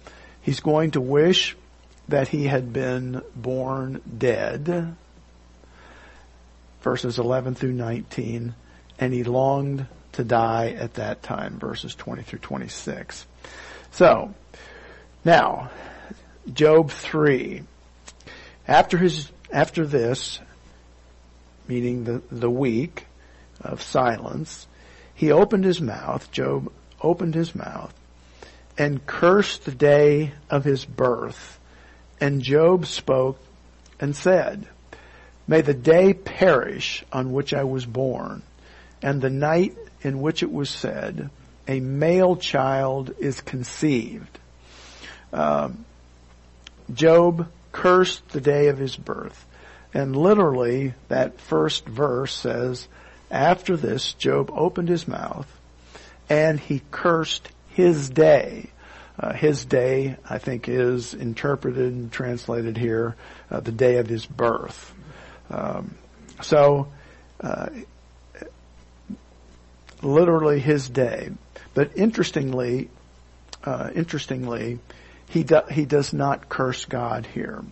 He's 0.41 0.59
going 0.59 0.91
to 0.91 1.01
wish 1.01 1.55
that 2.07 2.27
he 2.27 2.45
had 2.45 2.73
been 2.73 3.21
born 3.35 4.01
dead, 4.17 4.95
verses 6.81 7.19
11 7.19 7.55
through 7.55 7.73
19, 7.73 8.55
and 8.99 9.13
he 9.13 9.23
longed 9.23 9.85
to 10.13 10.23
die 10.23 10.69
at 10.71 10.95
that 10.95 11.21
time, 11.21 11.59
verses 11.59 11.93
20 11.93 12.23
through 12.23 12.39
26. 12.39 13.27
So, 13.91 14.33
now, 15.29 15.69
Job 16.51 16.89
3. 16.89 17.61
After 18.67 18.97
his, 18.97 19.31
after 19.51 19.85
this, 19.85 20.39
meaning 21.67 22.03
the, 22.03 22.23
the 22.31 22.49
week 22.49 23.05
of 23.61 23.83
silence, 23.83 24.65
he 25.13 25.31
opened 25.31 25.65
his 25.65 25.79
mouth, 25.79 26.31
Job 26.31 26.71
opened 26.99 27.35
his 27.35 27.53
mouth, 27.53 27.93
and 28.75 29.05
cursed 29.05 29.65
the 29.65 29.71
day 29.71 30.31
of 30.49 30.63
his 30.63 30.83
birth. 30.83 31.59
And 32.19 32.41
Job 32.41 32.87
spoke 32.87 33.39
and 33.99 34.15
said, 34.15 34.65
May 35.47 35.61
the 35.61 35.75
day 35.75 36.15
perish 36.15 37.05
on 37.13 37.31
which 37.31 37.53
I 37.53 37.65
was 37.65 37.85
born, 37.85 38.41
and 39.03 39.21
the 39.21 39.29
night 39.29 39.77
in 40.01 40.21
which 40.21 40.41
it 40.41 40.51
was 40.51 40.71
said, 40.71 41.29
a 41.67 41.79
male 41.79 42.35
child 42.35 43.13
is 43.19 43.41
conceived. 43.41 44.38
Um, 45.31 45.85
Job 46.93 47.49
cursed 47.71 48.27
the 48.29 48.41
day 48.41 48.67
of 48.67 48.77
his 48.77 48.95
birth. 48.95 49.45
And 49.93 50.15
literally, 50.15 50.93
that 51.07 51.39
first 51.41 51.85
verse 51.85 52.33
says, 52.33 52.87
after 53.31 53.77
this, 53.77 54.13
Job 54.13 54.51
opened 54.53 54.89
his 54.89 55.07
mouth 55.07 55.47
and 56.29 56.59
he 56.59 56.81
cursed 56.91 57.49
his 57.69 58.09
day. 58.09 58.69
Uh, 59.19 59.33
his 59.33 59.65
day, 59.65 60.15
I 60.29 60.37
think, 60.37 60.69
is 60.69 61.13
interpreted 61.13 61.91
and 61.91 62.11
translated 62.11 62.77
here, 62.77 63.15
uh, 63.51 63.59
the 63.59 63.71
day 63.71 63.97
of 63.97 64.07
his 64.07 64.25
birth. 64.25 64.93
Um, 65.49 65.95
so, 66.41 66.87
uh, 67.41 67.69
literally 70.01 70.59
his 70.59 70.87
day. 70.87 71.31
But 71.73 71.97
interestingly, 71.97 72.89
uh, 73.65 73.89
interestingly, 73.93 74.79
he, 75.29 75.43
do, 75.43 75.61
he 75.71 75.85
does 75.85 76.11
not 76.11 76.49
curse 76.49 76.85
God 76.85 77.25
here. 77.25 77.63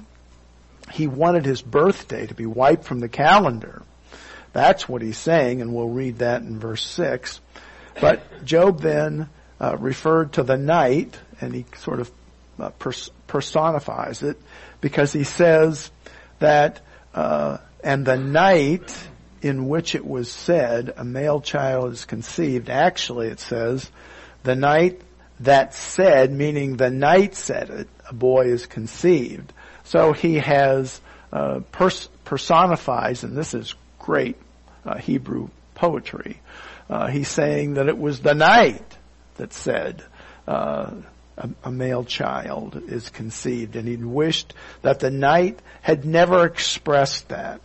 He 0.91 1.08
wanted 1.08 1.43
his 1.43 1.62
birthday 1.62 2.28
to 2.28 2.34
be 2.34 2.46
wiped 2.46 2.86
from 2.86 3.00
the 3.00 3.10
calendar. 3.10 3.82
That's 4.54 4.88
what 4.88 5.02
he's 5.02 5.17
saying, 5.17 5.62
and 5.62 5.74
we'll 5.74 5.89
read 5.89 6.20
that 6.20 6.43
in 6.43 6.60
verse 6.60 6.84
6. 6.84 7.41
But 8.00 8.46
Job 8.46 8.80
then 8.80 9.30
uh, 9.60 9.76
referred 9.78 10.34
to 10.34 10.43
the 10.43 10.56
night, 10.56 11.20
and 11.41 11.54
he 11.54 11.65
sort 11.78 12.00
of 12.00 12.12
uh, 12.60 12.70
pers- 12.70 13.10
personifies 13.26 14.22
it, 14.22 14.39
because 14.80 15.12
he 15.12 15.24
says 15.24 15.91
that, 16.39 16.82
uh, 17.15 17.58
and 17.84 18.06
the 18.06 18.17
night 18.17 18.96
in 19.41 19.67
which 19.67 19.96
it 19.96 20.06
was 20.06 20.32
said, 20.32 20.93
a 20.96 21.04
male 21.04 21.41
child 21.41 21.93
is 21.93 22.06
conceived, 22.06 22.70
actually 22.70 23.28
it 23.28 23.39
says, 23.39 23.89
the 24.43 24.56
night 24.56 25.02
that 25.41 25.73
said, 25.73 26.32
meaning 26.32 26.78
the 26.78 26.89
night 26.89 27.36
said 27.36 27.69
it, 27.69 27.89
a 28.10 28.13
boy 28.13 28.45
is 28.47 28.65
conceived. 28.65 29.54
So 29.84 30.13
he 30.13 30.36
has 30.36 31.00
uh, 31.32 31.62
pers- 31.71 32.10
personifies, 32.26 33.23
and 33.23 33.38
this 33.38 33.54
is 33.54 33.76
great 34.00 34.38
uh, 34.86 34.97
Hebrew 34.97 35.50
poetry. 35.76 36.41
Uh, 36.89 37.08
he's 37.08 37.28
saying 37.28 37.76
that 37.76 37.88
it 37.88 37.97
was 37.97 38.19
the 38.21 38.34
night 38.34 38.97
that 39.36 39.54
said 39.54 40.04
uh, 40.47 40.91
a, 41.38 41.50
a, 41.65 41.71
male 41.71 42.04
child 42.04 42.82
is 42.88 43.10
conceived, 43.10 43.76
and 43.76 43.88
he 43.88 43.97
wished 43.97 44.54
that 44.82 45.00
the 45.00 45.12
night 45.12 45.60
had 45.82 46.06
never 46.06 46.45
expressed 46.45 47.28
that. 47.30 47.62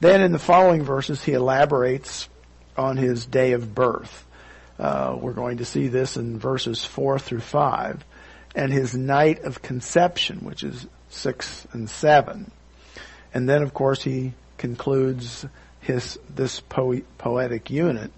Then 0.00 0.20
in 0.20 0.32
the 0.32 0.38
following 0.38 0.82
verses, 0.82 1.22
he 1.22 1.32
elaborates 1.32 2.28
on 2.76 2.96
his 2.96 3.26
day 3.26 3.52
of 3.52 3.74
birth. 3.74 4.24
Uh, 4.78 5.16
we're 5.20 5.32
going 5.32 5.58
to 5.58 5.64
see 5.64 5.88
this 5.88 6.16
in 6.16 6.38
verses 6.38 6.84
4 6.84 7.18
through 7.18 7.40
5. 7.40 8.04
And 8.54 8.72
his 8.72 8.94
night 8.94 9.44
of 9.44 9.62
conception, 9.62 10.38
which 10.38 10.62
is 10.62 10.86
6 11.10 11.66
and 11.72 11.88
7. 11.88 12.50
And 13.34 13.48
then, 13.48 13.62
of 13.62 13.74
course, 13.74 14.02
he 14.02 14.32
concludes 14.56 15.44
his, 15.80 16.18
this 16.34 16.60
po- 16.60 17.02
poetic 17.18 17.70
unit 17.70 18.10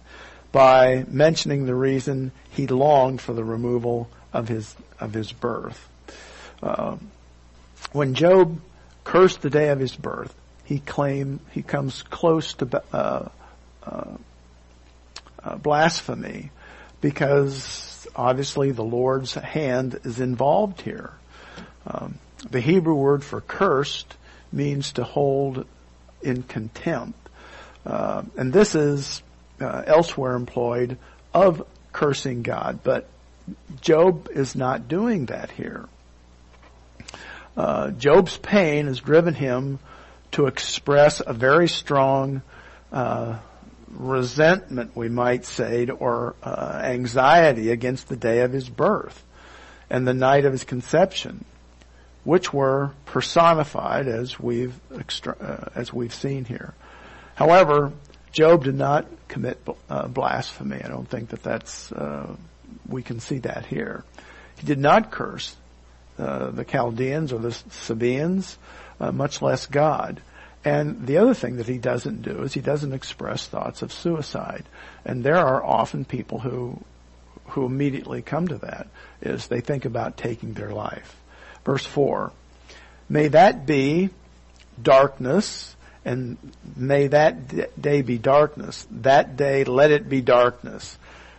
by 0.53 1.05
mentioning 1.09 1.67
the 1.67 1.75
reason 1.75 2.33
he 2.51 2.67
longed 2.67 3.21
for 3.21 3.33
the 3.33 3.45
removal 3.45 4.09
of 4.33 4.49
his, 4.49 4.75
of 4.99 5.15
his 5.15 5.33
birth. 5.33 5.89
Uh, 6.63 6.97
when 7.93 8.15
Job 8.15 8.61
cursed 9.05 9.43
the 9.43 9.51
day 9.51 9.69
of 9.69 9.79
his 9.79 9.95
birth, 9.95 10.35
he 10.65 10.79
claimed 10.79 11.41
he 11.51 11.63
comes 11.63 12.03
close 12.03 12.55
to 12.55 12.83
uh, 12.93 13.29
uh, 13.83 14.05
uh, 15.43 15.57
blasphemy 15.57 16.51
because 17.01 18.07
obviously 18.15 18.71
the 18.73 18.85
Lord's 18.85 19.35
hand 19.35 20.01
is 20.05 20.21
involved 20.21 20.81
here. 20.81 21.13
Um, 21.87 22.19
the 22.51 22.61
Hebrew 22.61 22.95
word 22.95 23.25
for 23.25 23.41
cursed 23.41 24.17
means 24.53 24.93
to 24.93 25.05
hold 25.05 25.67
in 26.23 26.43
contempt. 26.43 27.19
Uh, 27.85 28.23
and 28.37 28.53
this 28.53 28.75
is 28.75 29.23
uh, 29.61 29.83
elsewhere 29.87 30.35
employed 30.35 30.99
of 31.33 31.67
cursing 31.93 32.43
God, 32.43 32.81
but 32.83 33.09
Job 33.81 34.29
is 34.33 34.55
not 34.55 34.89
doing 34.89 35.27
that 35.27 35.51
here. 35.51 35.89
Uh, 37.57 37.91
Job's 37.91 38.37
pain 38.37 38.87
has 38.87 39.01
driven 39.01 39.35
him 39.35 39.79
to 40.33 40.47
express 40.47 41.21
a 41.25 41.33
very 41.33 41.69
strong 41.69 42.43
uh, 42.93 43.39
resentment, 43.91 44.97
we 44.97 45.09
might 45.09 45.45
say, 45.45 45.87
or 45.89 46.35
uh, 46.43 46.81
anxiety 46.83 47.71
against 47.71 48.09
the 48.09 48.17
day 48.17 48.41
of 48.41 48.53
his 48.53 48.69
birth 48.69 49.25
and 49.89 50.07
the 50.07 50.15
night 50.15 50.45
of 50.45 50.53
his 50.53 50.65
conception, 50.65 51.45
which 52.25 52.53
were 52.53 52.93
personified 53.07 54.07
as 54.07 54.39
we've 54.39 54.79
uh, 54.93 55.57
as 55.75 55.93
we've 55.93 56.15
seen 56.15 56.45
here. 56.45 56.75
However, 57.35 57.93
Job 58.33 58.65
did 58.65 58.77
not 58.77 59.07
commit 59.29 59.59
uh, 59.89 60.07
blasphemy. 60.07 60.81
I 60.83 60.89
don't 60.89 61.09
think 61.09 61.31
that 61.31 61.43
that's 61.43 61.91
uh, 61.91 62.37
we 62.89 63.03
can 63.03 63.21
see 63.21 63.39
that 63.39 63.67
here. 63.67 64.05
He 64.59 64.67
did 64.67 64.79
not 64.79 65.11
curse 65.11 65.57
uh, 66.19 66.51
the 66.51 66.65
Chaldeans 66.65 67.33
or 67.33 67.39
the 67.39 67.53
Sabaeans, 67.53 68.59
uh, 69.01 69.11
much 69.11 69.43
less 69.43 69.67
God. 69.67 70.21
And 70.65 71.07
the 71.07 71.19
other 71.19 71.35
thing 71.35 71.57
that 71.57 71.67
he 71.67 71.79
doesn't 71.79 72.23
do 72.23 72.43
is 72.43 72.53
he 72.53 72.61
doesn't 72.61 72.93
express 72.93 73.47
thoughts 73.47 73.83
of 73.83 73.93
suicide. 73.93 74.65
And 75.05 75.25
there 75.25 75.39
are 75.39 75.65
often 75.65 76.05
people 76.05 76.41
who 76.41 76.83
who 77.51 77.67
immediately 77.67 78.23
come 78.23 78.47
to 78.49 78.59
that 78.59 78.87
is 79.21 79.47
they 79.47 79.61
think 79.61 79.85
about 79.85 80.17
taking 80.17 80.53
their 80.53 80.71
life. 80.71 81.17
Verse 81.65 81.85
4. 81.85 82.33
May 83.09 83.29
that 83.29 83.67
be 83.67 84.11
darkness 84.81 85.75
and 86.05 86.39
may 86.77 87.09
that 87.09 87.81
day 87.81 88.03
be 88.03 88.19
darkness. 88.19 88.87
That 88.91 89.37
day 89.37 89.65
let 89.65 89.91
it 89.91 90.09
be 90.09 90.21
darkness. 90.21 90.97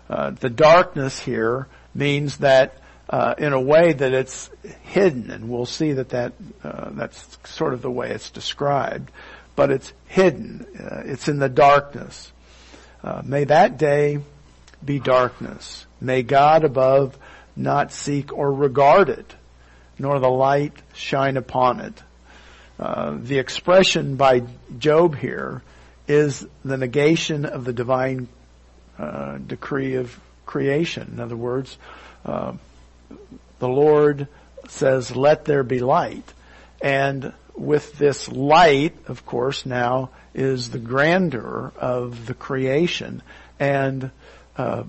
Uh, 0.09 0.31
the 0.31 0.49
darkness 0.49 1.19
here 1.19 1.67
means 1.95 2.37
that 2.37 2.75
uh, 3.11 3.35
in 3.37 3.51
a 3.51 3.59
way 3.59 3.91
that 3.91 4.13
it's 4.13 4.49
hidden, 4.83 5.29
and 5.31 5.49
we'll 5.49 5.65
see 5.65 5.93
that, 5.93 6.09
that 6.09 6.33
uh, 6.63 6.89
that's 6.91 7.37
sort 7.43 7.73
of 7.73 7.81
the 7.81 7.91
way 7.91 8.11
it's 8.11 8.29
described. 8.29 9.11
But 9.55 9.69
it's 9.69 9.91
hidden. 10.07 10.65
Uh, 10.79 11.03
it's 11.05 11.27
in 11.27 11.37
the 11.37 11.49
darkness. 11.49 12.31
Uh, 13.03 13.21
may 13.25 13.43
that 13.43 13.77
day 13.77 14.19
be 14.83 14.99
darkness. 14.99 15.85
May 15.99 16.23
God 16.23 16.63
above 16.63 17.17
not 17.55 17.91
seek 17.91 18.31
or 18.31 18.51
regard 18.51 19.09
it, 19.09 19.35
nor 19.99 20.19
the 20.19 20.29
light 20.29 20.73
shine 20.93 21.35
upon 21.35 21.81
it. 21.81 22.01
Uh, 22.79 23.17
the 23.19 23.39
expression 23.39 24.15
by 24.15 24.43
Job 24.79 25.15
here 25.17 25.61
is 26.07 26.47
the 26.63 26.77
negation 26.77 27.45
of 27.45 27.65
the 27.65 27.73
divine 27.73 28.29
uh, 28.97 29.37
decree 29.37 29.95
of 29.95 30.17
creation. 30.45 31.11
In 31.13 31.19
other 31.19 31.35
words, 31.35 31.77
uh, 32.25 32.53
the 33.59 33.69
Lord 33.69 34.27
says, 34.67 35.15
let 35.15 35.45
there 35.45 35.63
be 35.63 35.79
light. 35.79 36.33
And 36.81 37.33
with 37.55 37.97
this 37.97 38.27
light, 38.27 38.95
of 39.07 39.25
course, 39.25 39.65
now 39.65 40.09
is 40.33 40.69
the 40.69 40.79
grandeur 40.79 41.71
of 41.77 42.25
the 42.25 42.33
creation. 42.33 43.21
And 43.59 44.11
uh, 44.57 44.83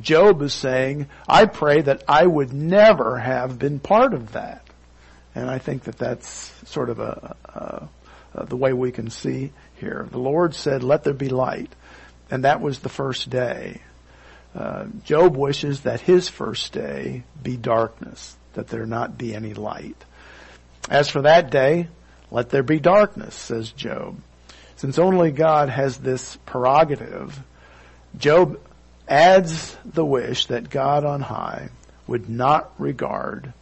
Job 0.00 0.42
is 0.42 0.52
saying, 0.52 1.06
I 1.26 1.46
pray 1.46 1.80
that 1.80 2.02
I 2.08 2.26
would 2.26 2.52
never 2.52 3.18
have 3.18 3.58
been 3.58 3.78
part 3.78 4.12
of 4.12 4.32
that. 4.32 4.64
And 5.34 5.48
I 5.48 5.58
think 5.58 5.84
that 5.84 5.98
that's 5.98 6.52
sort 6.66 6.90
of 6.90 6.98
a, 6.98 7.36
a, 7.44 7.88
a, 8.40 8.46
the 8.46 8.56
way 8.56 8.72
we 8.72 8.92
can 8.92 9.08
see 9.08 9.52
here. 9.76 10.06
The 10.10 10.18
Lord 10.18 10.54
said, 10.54 10.82
let 10.82 11.04
there 11.04 11.14
be 11.14 11.28
light. 11.28 11.72
And 12.30 12.44
that 12.44 12.60
was 12.60 12.80
the 12.80 12.88
first 12.88 13.30
day. 13.30 13.80
Uh, 14.54 14.86
Job 15.04 15.36
wishes 15.36 15.82
that 15.82 16.00
his 16.00 16.28
first 16.28 16.72
day 16.72 17.22
be 17.42 17.56
darkness, 17.56 18.36
that 18.54 18.68
there 18.68 18.86
not 18.86 19.18
be 19.18 19.34
any 19.34 19.54
light. 19.54 20.02
As 20.88 21.08
for 21.08 21.22
that 21.22 21.50
day, 21.50 21.88
let 22.30 22.50
there 22.50 22.62
be 22.62 22.80
darkness, 22.80 23.34
says 23.34 23.70
Job. 23.72 24.18
Since 24.76 24.98
only 24.98 25.32
God 25.32 25.68
has 25.68 25.98
this 25.98 26.36
prerogative, 26.46 27.38
Job 28.16 28.60
adds 29.08 29.76
the 29.84 30.04
wish 30.04 30.46
that 30.46 30.70
God 30.70 31.04
on 31.04 31.20
high 31.20 31.70
would 32.06 32.28
not 32.28 32.72
regard 32.78 33.52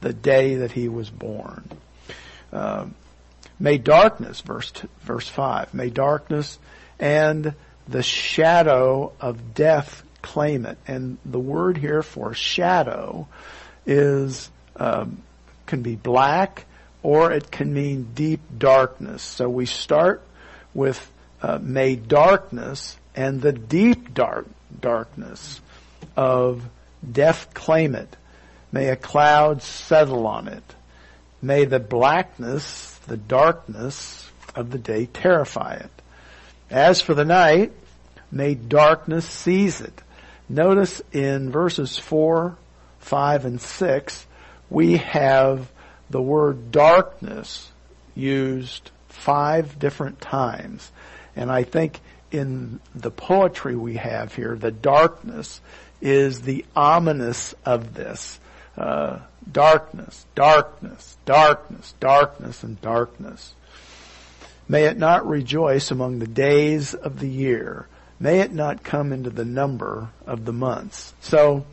the 0.00 0.12
day 0.12 0.56
that 0.56 0.72
he 0.72 0.88
was 0.88 1.10
born. 1.10 1.68
Uh, 2.52 2.86
may 3.58 3.78
darkness, 3.78 4.40
verse, 4.40 4.72
verse 5.00 5.28
5, 5.28 5.74
may 5.74 5.90
darkness 5.90 6.58
and 6.98 7.54
the 7.88 8.02
shadow 8.02 9.12
of 9.20 9.54
death 9.54 10.02
claim 10.22 10.66
it. 10.66 10.78
And 10.86 11.18
the 11.24 11.40
word 11.40 11.76
here 11.76 12.02
for 12.02 12.34
shadow 12.34 13.26
is 13.84 14.50
um, 14.76 15.22
can 15.66 15.82
be 15.82 15.96
black 15.96 16.66
or 17.02 17.32
it 17.32 17.50
can 17.50 17.74
mean 17.74 18.10
deep 18.14 18.40
darkness. 18.56 19.22
So 19.22 19.48
we 19.48 19.66
start 19.66 20.22
with 20.72 21.10
uh, 21.42 21.58
may 21.60 21.96
darkness 21.96 22.96
and 23.14 23.40
the 23.40 23.52
deep 23.52 24.14
dark 24.14 24.46
darkness 24.80 25.60
of 26.16 26.62
death 27.10 27.52
claim 27.52 27.94
it. 27.94 28.16
May 28.70 28.88
a 28.88 28.96
cloud 28.96 29.62
settle 29.62 30.26
on 30.26 30.48
it. 30.48 30.62
May 31.42 31.64
the 31.64 31.80
blackness, 31.80 32.98
the 33.06 33.16
darkness 33.16 34.30
of 34.54 34.70
the 34.70 34.78
day 34.78 35.06
terrify 35.06 35.74
it. 35.74 35.90
As 36.70 37.00
for 37.00 37.14
the 37.14 37.24
night, 37.24 37.72
may 38.30 38.54
darkness 38.54 39.26
seize 39.26 39.80
it. 39.80 40.00
Notice 40.52 41.00
in 41.12 41.50
verses 41.50 41.96
4, 41.96 42.58
5, 42.98 43.44
and 43.46 43.58
6, 43.58 44.26
we 44.68 44.98
have 44.98 45.72
the 46.10 46.20
word 46.20 46.70
darkness 46.70 47.70
used 48.14 48.90
five 49.08 49.78
different 49.78 50.20
times. 50.20 50.92
And 51.34 51.50
I 51.50 51.62
think 51.62 52.00
in 52.30 52.80
the 52.94 53.10
poetry 53.10 53.76
we 53.76 53.94
have 53.94 54.34
here, 54.34 54.54
the 54.54 54.70
darkness 54.70 55.62
is 56.02 56.42
the 56.42 56.66
ominous 56.76 57.54
of 57.64 57.94
this. 57.94 58.38
Uh, 58.76 59.20
darkness, 59.50 60.26
darkness, 60.34 61.16
darkness, 61.24 61.94
darkness, 61.98 62.62
and 62.62 62.78
darkness. 62.82 63.54
May 64.68 64.84
it 64.84 64.98
not 64.98 65.26
rejoice 65.26 65.90
among 65.90 66.18
the 66.18 66.26
days 66.26 66.92
of 66.92 67.20
the 67.20 67.28
year. 67.28 67.86
May 68.22 68.38
it 68.38 68.52
not 68.52 68.84
come 68.84 69.12
into 69.12 69.30
the 69.30 69.44
number 69.44 70.10
of 70.28 70.44
the 70.44 70.52
months. 70.52 71.12
So, 71.22 71.66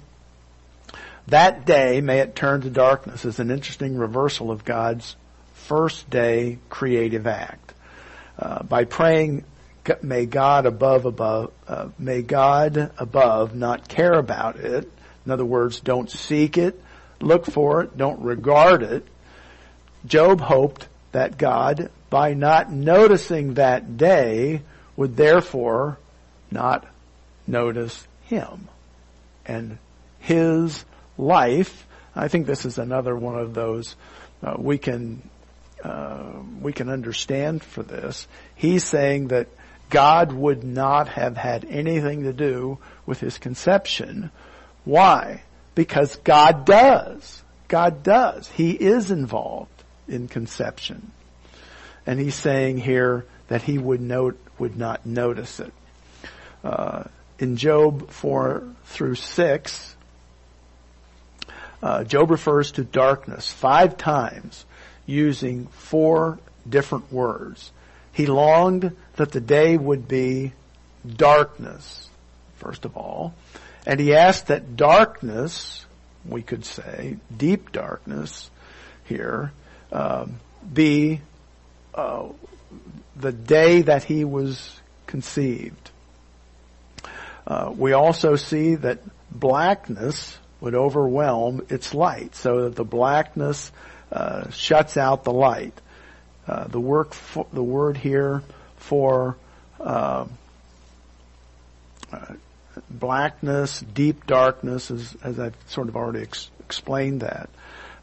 that 1.27 1.63
day, 1.67 2.01
may 2.01 2.21
it 2.21 2.35
turn 2.35 2.61
to 2.61 2.71
darkness, 2.71 3.23
is 3.23 3.37
an 3.37 3.51
interesting 3.51 3.99
reversal 3.99 4.49
of 4.49 4.65
God's 4.65 5.15
first 5.53 6.09
day 6.09 6.57
creative 6.67 7.27
act. 7.27 7.75
Uh, 8.39 8.63
by 8.63 8.85
praying 8.85 9.43
may 10.01 10.25
God 10.25 10.65
above 10.65 11.05
above 11.05 11.51
uh, 11.67 11.89
may 11.99 12.23
God 12.23 12.93
above 12.97 13.53
not 13.53 13.87
care 13.87 14.13
about 14.13 14.55
it. 14.55 14.91
In 15.27 15.31
other 15.31 15.45
words, 15.45 15.79
don't 15.79 16.09
seek 16.09 16.57
it, 16.57 16.81
look 17.21 17.45
for 17.45 17.83
it, 17.83 17.95
don't 17.95 18.21
regard 18.21 18.81
it. 18.81 19.05
Job 20.03 20.41
hoped 20.41 20.87
that 21.11 21.37
God, 21.37 21.91
by 22.09 22.33
not 22.33 22.71
noticing 22.71 23.53
that 23.53 23.97
day, 23.97 24.63
would 24.95 25.15
therefore 25.15 25.99
not 26.51 26.87
notice 27.47 28.07
him 28.23 28.67
and 29.45 29.77
his 30.19 30.85
life. 31.17 31.85
I 32.15 32.27
think 32.27 32.45
this 32.45 32.65
is 32.65 32.77
another 32.77 33.15
one 33.15 33.37
of 33.37 33.53
those 33.53 33.95
uh, 34.41 34.55
we 34.57 34.77
can 34.77 35.21
uh, 35.83 36.33
we 36.61 36.73
can 36.73 36.89
understand 36.89 37.63
for 37.63 37.83
this. 37.83 38.27
He's 38.55 38.83
saying 38.83 39.29
that 39.29 39.47
God 39.89 40.31
would 40.31 40.63
not 40.63 41.07
have 41.09 41.37
had 41.37 41.65
anything 41.65 42.23
to 42.23 42.33
do 42.33 42.77
with 43.05 43.19
his 43.19 43.37
conception. 43.37 44.29
Why? 44.83 45.43
Because 45.75 46.17
God 46.17 46.65
does. 46.65 47.43
God 47.67 48.03
does. 48.03 48.47
He 48.49 48.71
is 48.71 49.09
involved 49.11 49.83
in 50.07 50.27
conception. 50.27 51.11
And 52.05 52.19
he's 52.19 52.35
saying 52.35 52.79
here 52.79 53.25
that 53.47 53.61
he 53.61 53.77
would 53.77 54.01
note, 54.01 54.37
would 54.57 54.75
not 54.75 55.05
notice 55.05 55.59
it. 55.59 55.73
Uh, 56.63 57.03
in 57.37 57.55
Job 57.55 58.09
4 58.11 58.63
through 58.85 59.15
6, 59.15 59.95
uh, 61.81 62.03
Job 62.03 62.31
refers 62.31 62.71
to 62.73 62.83
darkness 62.83 63.49
five 63.51 63.97
times 63.97 64.65
using 65.05 65.67
four 65.67 66.39
different 66.67 67.11
words. 67.11 67.71
He 68.11 68.25
longed 68.25 68.95
that 69.15 69.31
the 69.31 69.39
day 69.39 69.77
would 69.77 70.07
be 70.07 70.53
darkness, 71.07 72.09
first 72.57 72.85
of 72.85 72.97
all. 72.97 73.33
And 73.85 73.99
he 73.99 74.13
asked 74.13 74.47
that 74.47 74.75
darkness, 74.75 75.85
we 76.25 76.41
could 76.41 76.65
say, 76.65 77.17
deep 77.35 77.71
darkness 77.71 78.51
here, 79.05 79.53
um, 79.91 80.39
be 80.71 81.21
uh, 81.95 82.27
the 83.15 83.31
day 83.31 83.81
that 83.83 84.03
he 84.03 84.25
was 84.25 84.79
conceived. 85.07 85.91
Uh, 87.49 87.73
we 87.75 87.93
also 87.93 88.35
see 88.35 88.75
that 88.75 88.99
blackness 89.31 90.37
would 90.61 90.75
overwhelm 90.75 91.65
its 91.69 91.93
light, 91.93 92.35
so 92.35 92.63
that 92.63 92.75
the 92.75 92.83
blackness 92.83 93.71
uh, 94.11 94.49
shuts 94.51 94.97
out 94.97 95.23
the 95.23 95.33
light. 95.33 95.73
Uh, 96.47 96.67
the 96.67 96.79
work, 96.79 97.13
for, 97.13 97.47
the 97.51 97.63
word 97.63 97.97
here 97.97 98.43
for 98.77 99.35
uh, 99.79 100.25
uh, 102.11 102.33
blackness, 102.89 103.81
deep 103.81 104.25
darkness, 104.25 104.91
as, 104.91 105.15
as 105.23 105.39
I've 105.39 105.55
sort 105.67 105.89
of 105.89 105.95
already 105.95 106.21
ex- 106.21 106.49
explained 106.61 107.21
that. 107.21 107.49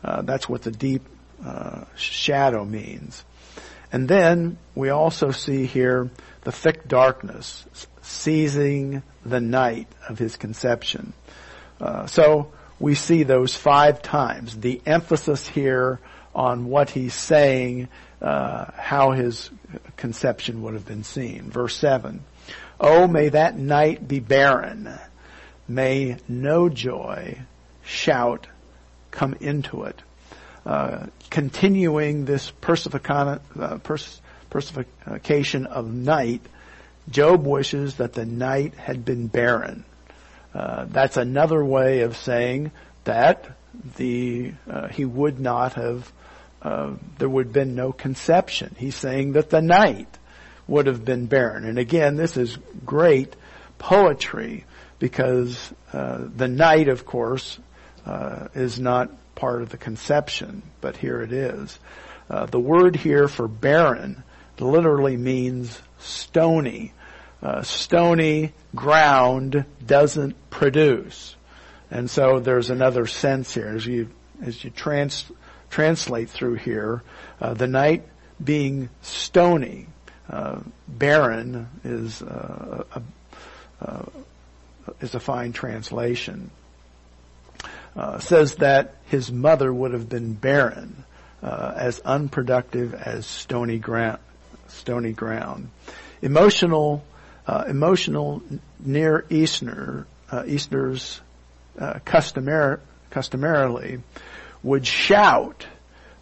Uh, 0.03 0.23
that's 0.23 0.49
what 0.49 0.63
the 0.63 0.71
deep 0.71 1.03
uh, 1.45 1.85
shadow 1.97 2.65
means. 2.65 3.25
And 3.93 4.09
then 4.09 4.59
we 4.75 4.91
also 4.91 5.31
see 5.31 5.67
here 5.67 6.11
the 6.43 6.53
thick 6.53 6.87
darkness 6.89 7.65
seizing 8.03 9.03
the 9.27 9.41
night 9.41 9.89
of 10.09 10.19
his 10.19 10.37
conception. 10.37 11.13
Uh, 11.81 12.07
so 12.07 12.53
we 12.79 12.95
see 12.95 13.23
those 13.23 13.55
five 13.55 14.03
times. 14.03 14.57
The 14.57 14.81
emphasis 14.87 15.47
here 15.49 16.01
on 16.35 16.67
what 16.67 16.91
he's 16.91 17.15
saying, 17.15 17.89
uh, 18.21 18.67
how 18.77 19.13
his 19.13 19.51
conception 19.97 20.63
would 20.63 20.75
have 20.75 20.87
been 20.87 21.05
seen. 21.05 21.51
Verse 21.51 21.77
7. 21.77 22.23
Oh, 22.79 23.07
may 23.09 23.31
that 23.31 23.57
night 23.59 24.07
be 24.07 24.21
barren. 24.21 24.99
May 25.67 26.19
no 26.29 26.69
joy, 26.69 27.41
shout, 27.85 28.47
come 29.11 29.35
into 29.41 29.85
it. 29.85 30.01
Uh, 30.65 31.07
continuing 31.31 32.25
this 32.25 32.51
persification, 32.51 33.41
uh, 33.59 33.79
persification 34.51 35.67
of 35.67 35.93
night, 35.93 36.43
Job 37.11 37.47
wishes 37.47 37.97
that 37.97 38.13
the 38.13 38.27
night 38.27 38.75
had 38.75 39.05
been 39.05 39.27
barren. 39.29 39.85
Uh, 40.55 40.87
that's 40.89 41.17
another 41.17 41.65
way 41.65 42.01
of 42.01 42.17
saying 42.17 42.73
that 43.05 43.47
the 43.97 44.53
uh, 44.69 44.89
he 44.89 45.05
would 45.05 45.39
not 45.39 45.75
have 45.75 46.11
uh, 46.63 46.95
there 47.19 47.29
would 47.29 47.47
have 47.47 47.53
been 47.53 47.75
no 47.75 47.93
conception. 47.93 48.75
He's 48.79 48.97
saying 48.97 49.33
that 49.33 49.51
the 49.51 49.63
night 49.63 50.19
would 50.67 50.87
have 50.87 51.05
been 51.05 51.27
barren. 51.27 51.65
And 51.65 51.79
again, 51.79 52.17
this 52.17 52.37
is 52.37 52.59
great 52.85 53.37
poetry 53.79 54.65
because 54.99 55.73
uh, 55.93 56.25
the 56.35 56.49
night, 56.49 56.89
of 56.89 57.07
course, 57.07 57.59
uh, 58.05 58.49
is 58.55 58.81
not 58.81 59.11
part 59.35 59.63
of 59.63 59.69
the 59.69 59.77
conception, 59.77 60.63
but 60.81 60.97
here 60.97 61.23
it 61.23 61.33
is. 61.33 61.79
Uh, 62.29 62.47
the 62.47 62.59
word 62.59 62.97
here 62.97 63.29
for 63.29 63.47
barren 63.47 64.25
literally 64.59 65.17
means 65.17 65.81
stony. 65.99 66.93
Uh, 67.47 67.63
stony 67.63 68.53
ground 68.75 69.65
doesn't 69.87 70.35
produce. 70.51 71.37
And 71.93 72.11
so 72.11 72.41
there's 72.41 72.71
another 72.71 73.07
sense 73.07 73.55
here 73.55 73.69
as 73.69 73.87
you 73.87 74.11
as 74.43 74.65
you 74.65 74.71
trans, 74.71 75.25
translate 75.71 76.29
through 76.29 76.55
here. 76.55 77.05
Uh, 77.41 77.55
the 77.55 77.69
night 77.69 78.03
being 78.43 78.89
stony, 79.01 79.87
uh, 80.29 80.59
barren 80.89 81.69
is 81.85 82.21
uh, 82.21 82.83
a, 82.93 83.03
a, 83.81 84.09
is 85.01 85.15
a 85.15 85.21
fine 85.21 85.53
translation. 85.53 86.51
Uh, 87.95 88.19
says 88.19 88.57
that 88.57 88.97
his 89.05 89.31
mother 89.31 89.73
would 89.73 89.93
have 89.93 90.09
been 90.09 90.33
barren, 90.33 91.05
uh, 91.45 91.75
as 91.77 92.01
unproductive 92.01 92.93
as 92.93 93.25
stony 93.25 93.79
ground. 93.79 94.19
Stony 94.67 95.13
ground. 95.13 95.71
Emotional, 96.23 97.05
uh, 97.05 97.16
emotional 97.69 98.43
near 98.81 99.25
Easter, 99.31 100.07
uh, 100.31 100.45
Easters 100.47 101.21
uh, 101.79 102.01
customar- 102.05 102.81
customarily 103.11 104.01
would 104.63 104.87
shout 104.87 105.67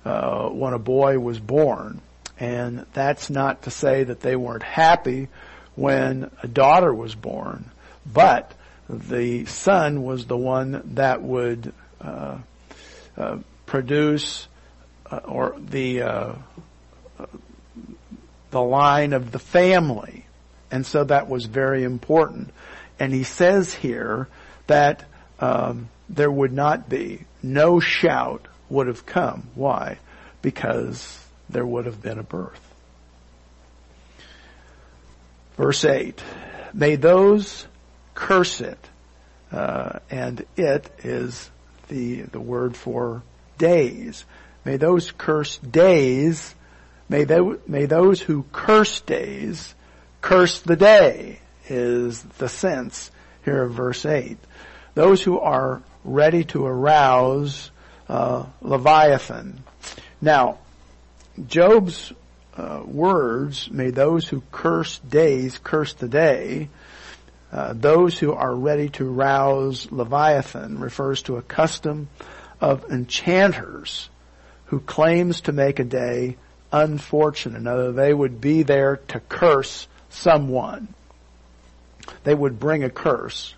uh, 0.04 0.48
when 0.48 0.74
a 0.74 0.78
boy 0.78 1.18
was 1.18 1.38
born, 1.38 2.00
and 2.38 2.84
that's 2.92 3.30
not 3.30 3.62
to 3.62 3.70
say 3.70 4.04
that 4.04 4.20
they 4.20 4.36
weren't 4.36 4.62
happy 4.62 5.28
when 5.76 6.30
a 6.42 6.48
daughter 6.48 6.92
was 6.92 7.14
born, 7.14 7.70
but 8.04 8.52
the 8.88 9.46
son 9.46 10.02
was 10.02 10.26
the 10.26 10.36
one 10.36 10.82
that 10.94 11.22
would 11.22 11.72
uh, 12.00 12.38
uh, 13.16 13.38
produce 13.66 14.46
uh, 15.10 15.16
or 15.24 15.56
the 15.58 16.02
uh, 16.02 16.34
the 18.50 18.62
line 18.62 19.12
of 19.12 19.32
the 19.32 19.38
family, 19.38 20.23
and 20.70 20.84
so 20.84 21.04
that 21.04 21.28
was 21.28 21.46
very 21.46 21.84
important. 21.84 22.50
And 22.98 23.12
he 23.12 23.24
says 23.24 23.74
here 23.74 24.28
that 24.66 25.04
um, 25.40 25.88
there 26.08 26.30
would 26.30 26.52
not 26.52 26.88
be 26.88 27.24
no 27.42 27.80
shout 27.80 28.46
would 28.68 28.86
have 28.86 29.06
come. 29.06 29.48
Why? 29.54 29.98
Because 30.42 31.20
there 31.48 31.66
would 31.66 31.86
have 31.86 32.02
been 32.02 32.18
a 32.18 32.22
birth. 32.22 32.60
Verse 35.56 35.84
8, 35.84 36.20
may 36.72 36.96
those 36.96 37.66
curse 38.14 38.60
it. 38.60 38.78
Uh, 39.52 40.00
and 40.10 40.44
it 40.56 40.90
is 41.04 41.48
the, 41.88 42.22
the 42.22 42.40
word 42.40 42.76
for 42.76 43.22
days. 43.56 44.24
May 44.64 44.78
those 44.78 45.12
curse 45.12 45.58
days, 45.58 46.54
may, 47.08 47.22
they, 47.24 47.40
may 47.68 47.86
those 47.86 48.20
who 48.20 48.44
curse 48.50 49.00
days 49.02 49.74
curse 50.24 50.60
the 50.60 50.74
day 50.74 51.38
is 51.68 52.22
the 52.38 52.48
sense 52.48 53.10
here 53.44 53.62
of 53.62 53.74
verse 53.74 54.06
8. 54.06 54.38
Those 54.94 55.22
who 55.22 55.38
are 55.38 55.82
ready 56.02 56.44
to 56.44 56.64
arouse 56.64 57.70
uh, 58.08 58.46
Leviathan. 58.62 59.62
Now, 60.22 60.60
Job's 61.46 62.10
uh, 62.56 62.80
words, 62.86 63.70
may 63.70 63.90
those 63.90 64.26
who 64.26 64.42
curse 64.50 64.98
days 65.00 65.60
curse 65.62 65.92
the 65.92 66.08
day, 66.08 66.70
uh, 67.52 67.74
those 67.74 68.18
who 68.18 68.32
are 68.32 68.54
ready 68.54 68.88
to 68.90 69.04
rouse 69.04 69.92
Leviathan 69.92 70.78
refers 70.78 71.20
to 71.24 71.36
a 71.36 71.42
custom 71.42 72.08
of 72.62 72.90
enchanters 72.90 74.08
who 74.66 74.80
claims 74.80 75.42
to 75.42 75.52
make 75.52 75.80
a 75.80 75.84
day 75.84 76.38
unfortunate. 76.72 77.60
Now, 77.60 77.90
they 77.90 78.14
would 78.14 78.40
be 78.40 78.62
there 78.62 78.96
to 79.08 79.20
curse 79.20 79.86
someone. 80.14 80.88
They 82.24 82.34
would 82.34 82.58
bring 82.58 82.84
a 82.84 82.90
curse. 82.90 83.54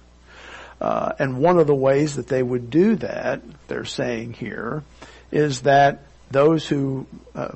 Uh, 0.81 1.12
and 1.19 1.38
one 1.38 1.59
of 1.59 1.66
the 1.66 1.75
ways 1.75 2.16
that 2.16 2.29
they 2.29 2.42
would 2.42 2.71
do 2.71 2.97
that, 2.97 3.40
they're 3.69 3.85
saying 3.85 4.35
here, 4.35 4.83
is 5.31 5.62
that 5.62 6.03
those 6.31 6.66
who 6.66 7.07
uh, 7.35 7.53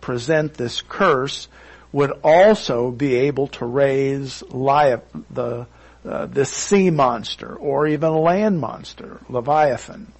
present 0.00 0.54
this 0.54 0.82
curse 0.82 1.48
would 1.92 2.12
also 2.22 2.90
be 2.90 3.14
able 3.14 3.48
to 3.48 3.64
raise 3.64 4.40
the 4.40 5.66
uh, 6.04 6.26
this 6.26 6.50
sea 6.50 6.90
monster 6.90 7.54
or 7.54 7.86
even 7.86 8.08
a 8.08 8.18
land 8.18 8.60
monster, 8.60 9.20
Leviathan. 9.28 10.12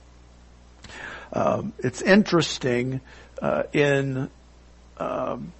Um, 1.32 1.72
it's 1.78 2.02
interesting 2.02 3.00
uh, 3.40 3.64
in 3.72 4.30
um, 4.98 5.52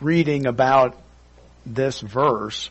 reading 0.00 0.46
about 0.46 0.96
this 1.66 2.00
verse. 2.00 2.70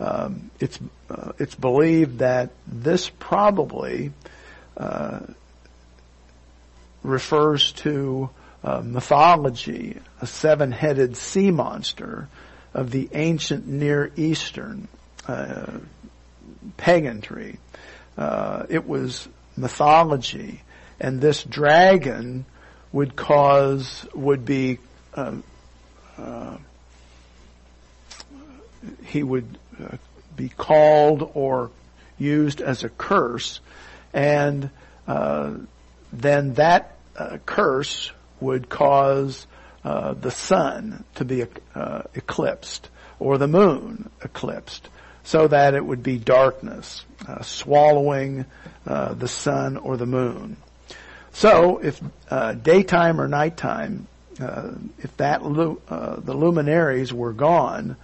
Um, 0.00 0.50
it's 0.58 0.78
uh, 1.10 1.32
it's 1.38 1.54
believed 1.54 2.18
that 2.18 2.50
this 2.66 3.08
probably 3.08 4.12
uh, 4.76 5.20
refers 7.02 7.72
to 7.72 8.30
uh, 8.64 8.80
mythology, 8.84 9.98
a 10.20 10.26
seven-headed 10.26 11.16
sea 11.16 11.50
monster 11.50 12.28
of 12.74 12.90
the 12.90 13.08
ancient 13.12 13.66
Near 13.66 14.12
Eastern 14.16 14.88
uh, 15.26 15.78
paganry. 16.76 17.58
Uh, 18.16 18.64
it 18.68 18.86
was 18.86 19.28
mythology, 19.56 20.62
and 21.00 21.20
this 21.20 21.42
dragon 21.42 22.44
would 22.92 23.16
cause 23.16 24.06
would 24.14 24.44
be 24.44 24.78
um, 25.14 25.42
he 29.04 29.22
would 29.22 29.58
uh, 29.82 29.96
be 30.34 30.48
called 30.48 31.30
or 31.34 31.70
used 32.18 32.60
as 32.60 32.84
a 32.84 32.88
curse, 32.88 33.60
and 34.12 34.70
uh, 35.06 35.52
then 36.12 36.54
that 36.54 36.96
uh, 37.16 37.38
curse 37.44 38.12
would 38.40 38.68
cause 38.68 39.46
the 39.84 40.30
sun 40.30 41.04
to 41.14 41.24
be 41.24 41.44
eclipsed 42.14 42.88
or 43.18 43.38
the 43.38 43.48
moon 43.48 44.10
eclipsed 44.22 44.88
so 45.24 45.48
that 45.48 45.74
it 45.74 45.84
would 45.84 46.02
be 46.02 46.18
darkness 46.18 47.04
uh, 47.26 47.42
swallowing 47.42 48.44
uh, 48.86 49.14
the 49.14 49.28
sun 49.28 49.76
or 49.76 49.96
the 49.96 50.06
moon. 50.06 50.56
So 51.32 51.78
if 51.78 52.00
uh, 52.28 52.54
daytime 52.54 53.20
or 53.20 53.28
nighttime, 53.28 54.06
if 54.38 55.16
that 55.18 55.44
lu- 55.44 55.80
the 55.88 56.34
luminaries 56.34 57.12
were 57.12 57.32
gone, 57.32 57.96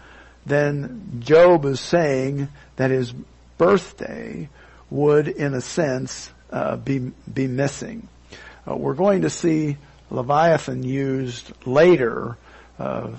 then 0.46 1.20
Job 1.20 1.64
is 1.64 1.80
saying 1.80 2.48
that 2.76 2.90
his 2.90 3.12
birthday 3.58 4.48
would, 4.90 5.28
in 5.28 5.54
a 5.54 5.60
sense, 5.60 6.30
be 6.84 7.12
be 7.32 7.46
missing. 7.46 8.08
we're 8.66 8.94
going 8.94 9.22
to 9.22 9.30
see 9.30 9.76
Leviathan 10.10 10.82
used 10.82 11.52
later, 11.66 12.36
uh, 12.78 13.10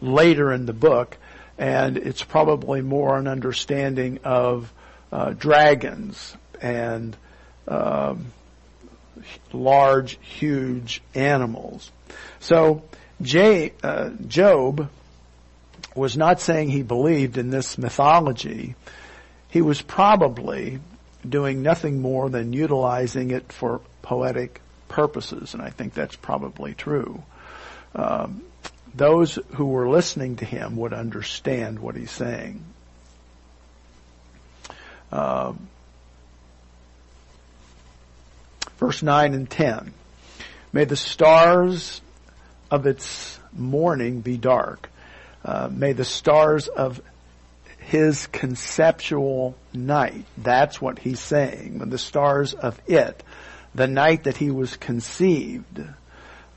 later 0.00 0.52
in 0.52 0.66
the 0.66 0.72
book, 0.72 1.16
and 1.58 1.96
it's 1.96 2.22
probably 2.22 2.80
more 2.80 3.16
an 3.16 3.28
understanding 3.28 4.18
of 4.24 4.72
uh, 5.12 5.30
dragons 5.30 6.36
and 6.60 7.16
um, 7.68 8.26
large, 9.52 10.18
huge 10.20 11.02
animals. 11.14 11.90
So 12.40 12.82
uh, 13.82 14.10
Job 14.26 14.88
was 15.94 16.16
not 16.16 16.40
saying 16.40 16.68
he 16.68 16.82
believed 16.82 17.38
in 17.38 17.50
this 17.50 17.78
mythology. 17.78 18.74
he 19.48 19.62
was 19.62 19.80
probably 19.80 20.78
doing 21.28 21.62
nothing 21.62 22.00
more 22.00 22.28
than 22.28 22.52
utilizing 22.52 23.30
it 23.30 23.52
for 23.52 23.80
poetic 24.02 24.60
purposes, 24.88 25.54
and 25.54 25.62
I 25.62 25.70
think 25.70 25.94
that's 25.94 26.16
probably 26.16 26.74
true. 26.74 27.22
Um, 27.94 28.42
those 28.94 29.38
who 29.54 29.66
were 29.66 29.88
listening 29.88 30.36
to 30.36 30.44
him 30.44 30.76
would 30.76 30.92
understand 30.92 31.78
what 31.78 31.96
he's 31.96 32.10
saying. 32.10 32.64
Um, 35.12 35.68
verse 38.78 39.02
9 39.02 39.34
and 39.34 39.48
10. 39.48 39.92
May 40.72 40.84
the 40.84 40.96
stars 40.96 42.00
of 42.70 42.86
its 42.86 43.38
morning 43.52 44.20
be 44.20 44.36
dark. 44.36 44.90
Uh, 45.44 45.68
may 45.70 45.92
the 45.92 46.04
stars 46.04 46.68
of 46.68 47.00
his 47.78 48.26
conceptual 48.26 49.56
night. 49.72 50.24
That's 50.36 50.80
what 50.80 50.98
he's 50.98 51.20
saying. 51.20 51.78
The 51.78 51.98
stars 51.98 52.52
of 52.52 52.80
it, 52.88 53.22
the 53.74 53.86
night 53.86 54.24
that 54.24 54.36
he 54.36 54.50
was 54.50 54.76
conceived. 54.76 55.84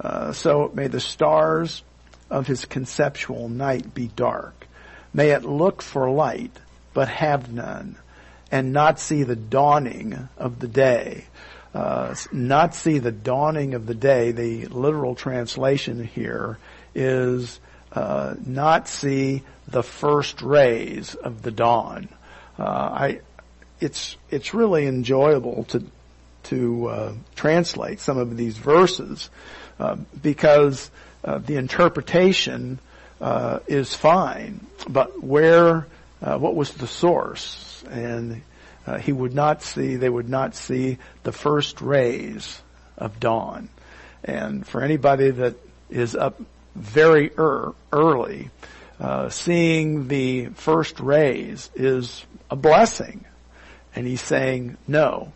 Uh, 0.02 0.34
so 0.34 0.72
may 0.74 0.88
the 0.88 1.00
stars 1.00 1.84
of 2.30 2.48
his 2.48 2.66
conceptual 2.66 3.48
night 3.48 3.94
be 3.94 4.08
dark. 4.08 4.68
May 5.14 5.30
it 5.30 5.44
look 5.44 5.82
for 5.82 6.10
light, 6.10 6.56
but 6.94 7.10
have 7.10 7.52
none, 7.52 7.96
and 8.52 8.74
not 8.74 9.00
see 9.00 9.24
the 9.24 9.36
dawning 9.36 10.30
of 10.38 10.60
the 10.60 10.68
day. 10.68 11.26
Uh, 11.74 12.16
not 12.32 12.74
see 12.74 12.98
the 12.98 13.12
dawning 13.12 13.76
of 13.76 13.86
the 13.86 13.94
day. 13.94 14.32
The 14.32 14.66
literal 14.68 15.14
translation 15.14 16.04
here 16.04 16.58
is 16.96 17.60
uh, 17.92 18.36
not 18.46 18.88
see 18.88 19.44
the 19.68 19.84
first 19.84 20.42
rays 20.42 21.14
of 21.16 21.44
the 21.44 21.52
dawn. 21.52 22.10
Uh, 22.58 22.64
I, 22.64 23.22
it's 23.80 24.18
it's 24.30 24.54
really 24.54 24.88
enjoyable 24.88 25.64
to 25.66 25.84
to 26.44 26.88
uh, 26.88 27.14
translate 27.36 28.00
some 28.00 28.18
of 28.18 28.36
these 28.36 28.58
verses 28.58 29.30
uh, 29.80 29.96
because 30.22 30.90
uh, 31.24 31.38
the 31.38 31.58
interpretation 31.58 32.80
uh, 33.22 33.60
is 33.68 33.94
fine, 33.94 34.66
but 34.88 35.24
where 35.24 35.88
what 36.20 36.56
was 36.56 36.74
the 36.74 36.88
source? 36.88 37.84
And 37.90 38.42
he 38.98 39.12
would 39.12 39.34
not 39.34 39.62
see; 39.62 39.96
they 39.96 40.10
would 40.10 40.30
not 40.30 40.56
see 40.56 40.98
the 41.24 41.32
first 41.32 41.82
rays 41.82 42.62
of 42.98 43.20
dawn. 43.20 43.70
And 44.24 44.66
for 44.66 44.82
anybody 44.82 45.32
that 45.32 45.56
is 45.90 46.16
up 46.16 46.42
very 46.76 47.32
er- 47.38 47.74
early, 47.92 48.50
uh, 49.00 49.30
seeing 49.30 50.08
the 50.08 50.48
first 50.48 51.00
rays 51.00 51.70
is 51.76 52.26
a 52.52 52.56
blessing. 52.56 53.26
And 53.96 54.06
he's 54.06 54.22
saying, 54.22 54.78
no, 54.88 55.32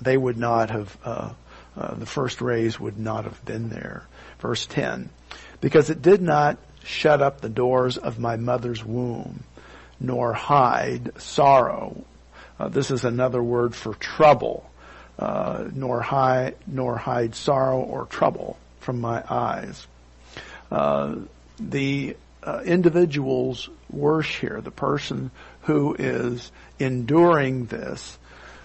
they 0.00 0.16
would 0.16 0.38
not 0.38 0.70
have, 0.70 0.96
uh, 1.04 1.32
uh, 1.76 1.94
the 1.94 2.06
first 2.06 2.40
rays 2.40 2.78
would 2.78 2.98
not 2.98 3.24
have 3.24 3.44
been 3.44 3.70
there. 3.70 4.06
Verse 4.38 4.66
10, 4.66 5.08
because 5.60 5.90
it 5.90 6.02
did 6.02 6.20
not 6.20 6.58
shut 6.84 7.20
up 7.20 7.40
the 7.40 7.48
doors 7.48 7.96
of 7.96 8.18
my 8.18 8.36
mother's 8.36 8.84
womb, 8.84 9.42
nor 9.98 10.32
hide 10.32 11.10
sorrow. 11.20 12.04
Uh, 12.58 12.68
this 12.68 12.90
is 12.90 13.04
another 13.04 13.42
word 13.42 13.74
for 13.74 13.94
trouble, 13.94 14.68
uh, 15.18 15.64
nor 15.74 16.00
hide, 16.00 16.56
nor 16.66 16.96
hide 16.96 17.34
sorrow 17.34 17.80
or 17.80 18.06
trouble 18.06 18.56
from 18.80 19.00
my 19.00 19.22
eyes. 19.28 19.86
Uh, 20.70 21.16
the 21.58 22.16
uh, 22.42 22.62
individual's 22.64 23.68
worse 23.90 24.28
here, 24.28 24.60
the 24.60 24.70
person 24.70 25.30
who 25.62 25.94
is 25.98 26.50
enduring 26.78 27.66
this, 27.66 28.18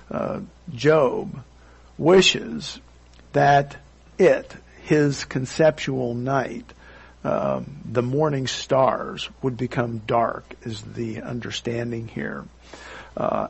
uh, 0.09 0.39
Job, 0.73 1.43
wishes 1.97 2.79
that 3.33 3.77
it, 4.17 4.53
his 4.83 5.25
conceptual 5.25 6.13
night, 6.13 6.71
um, 7.23 7.81
the 7.85 8.01
morning 8.01 8.47
stars 8.47 9.29
would 9.41 9.55
become 9.57 9.99
dark 9.99 10.55
is 10.63 10.81
the 10.81 11.21
understanding 11.21 12.07
here. 12.07 12.45
Uh, 13.15 13.47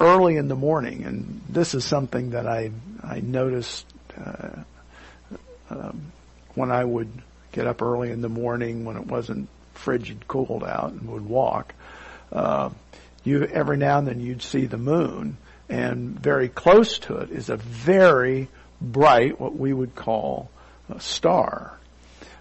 early 0.00 0.36
in 0.36 0.48
the 0.48 0.56
morning, 0.56 1.04
and 1.04 1.40
this 1.48 1.74
is 1.74 1.84
something 1.84 2.30
that 2.30 2.46
I 2.46 2.70
I 3.02 3.20
noticed 3.20 3.86
uh, 4.18 4.62
um, 5.70 6.12
when 6.54 6.70
I 6.70 6.84
would 6.84 7.10
get 7.52 7.66
up 7.66 7.82
early 7.82 8.10
in 8.10 8.20
the 8.20 8.28
morning 8.28 8.84
when 8.84 8.96
it 8.96 9.06
wasn't 9.06 9.48
frigid 9.72 10.26
cold 10.28 10.64
out 10.64 10.92
and 10.92 11.08
would 11.08 11.26
walk. 11.26 11.74
Uh, 12.32 12.70
you 13.22 13.44
every 13.44 13.76
now 13.76 13.98
and 13.98 14.08
then 14.08 14.20
you'd 14.20 14.42
see 14.42 14.66
the 14.66 14.78
moon, 14.78 15.36
and 15.68 16.18
very 16.18 16.48
close 16.48 16.98
to 17.00 17.18
it 17.18 17.30
is 17.30 17.48
a 17.48 17.56
very 17.56 18.48
bright, 18.80 19.40
what 19.40 19.56
we 19.56 19.72
would 19.72 19.94
call 19.94 20.50
a 20.90 21.00
star, 21.00 21.78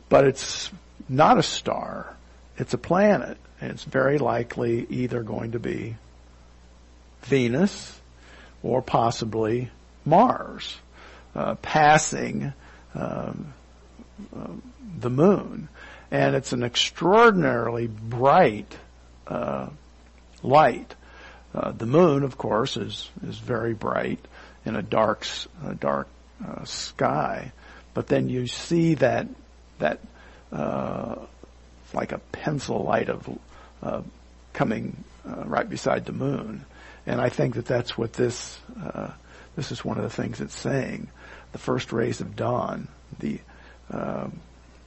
but 0.09 0.25
it's 0.25 0.69
not 1.07 1.37
a 1.37 1.43
star; 1.43 2.15
it's 2.57 2.73
a 2.73 2.77
planet, 2.77 3.37
and 3.61 3.71
it's 3.71 3.83
very 3.83 4.17
likely 4.17 4.85
either 4.89 5.23
going 5.23 5.51
to 5.51 5.59
be 5.59 5.95
Venus 7.25 7.99
or 8.61 8.81
possibly 8.81 9.69
Mars, 10.05 10.77
uh, 11.35 11.55
passing. 11.55 12.53
Um, 12.95 13.53
um, 14.33 14.61
the 14.99 15.09
moon. 15.09 15.69
And 16.11 16.35
it's 16.35 16.53
an 16.53 16.63
extraordinarily 16.63 17.87
bright 17.87 18.77
uh, 19.27 19.69
light. 20.41 20.95
Uh, 21.53 21.71
the 21.71 21.85
moon, 21.85 22.23
of 22.23 22.37
course, 22.37 22.77
is 22.77 23.09
is 23.27 23.37
very 23.37 23.73
bright 23.73 24.19
in 24.65 24.75
a 24.75 24.81
dark 24.81 25.25
dark 25.79 26.07
uh, 26.45 26.63
sky, 26.65 27.51
but 27.93 28.07
then 28.07 28.29
you 28.29 28.47
see 28.47 28.95
that 28.95 29.27
that 29.79 29.99
uh, 30.51 31.15
like 31.93 32.11
a 32.11 32.19
pencil 32.31 32.83
light 32.83 33.09
of 33.09 33.39
uh, 33.81 34.01
coming 34.53 35.03
uh, 35.27 35.43
right 35.45 35.69
beside 35.69 36.05
the 36.05 36.11
moon, 36.11 36.65
and 37.05 37.19
I 37.19 37.29
think 37.29 37.55
that 37.55 37.65
that's 37.65 37.97
what 37.97 38.13
this 38.13 38.59
this 39.55 39.71
is 39.71 39.85
one 39.85 39.97
of 39.97 40.03
the 40.03 40.09
things 40.09 40.41
it's 40.41 40.57
saying. 40.57 41.09
The 41.51 41.59
first 41.59 41.93
rays 41.93 42.21
of 42.21 42.35
dawn, 42.35 42.87
the 43.19 43.39
um, 43.91 44.39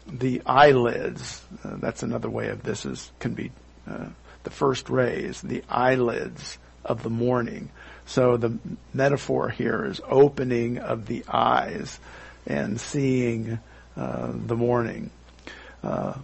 the 0.07 0.43
eyelids. 0.47 1.43
Uh, 1.65 1.77
that's 1.77 2.03
another 2.03 2.31
way 2.31 2.49
of 2.49 2.63
this 2.63 2.85
is 2.85 3.11
can 3.19 3.35
be 3.35 3.53
uh, 3.89 4.07
the 4.45 4.51
first 4.51 4.89
rays, 4.91 5.41
the 5.41 5.63
eyelids 5.69 6.59
of 6.85 7.03
the 7.03 7.11
morning. 7.11 7.71
So 8.07 8.37
the 8.37 8.59
metaphor 8.95 9.49
here 9.49 9.85
is 9.85 10.01
opening 10.09 10.79
of 10.79 11.07
the 11.07 11.25
eyes 11.29 11.99
and 12.47 12.81
seeing 12.81 13.59
uh, 13.97 14.33
the 14.33 14.57
morning. 14.57 15.11
Uh, 15.83 16.15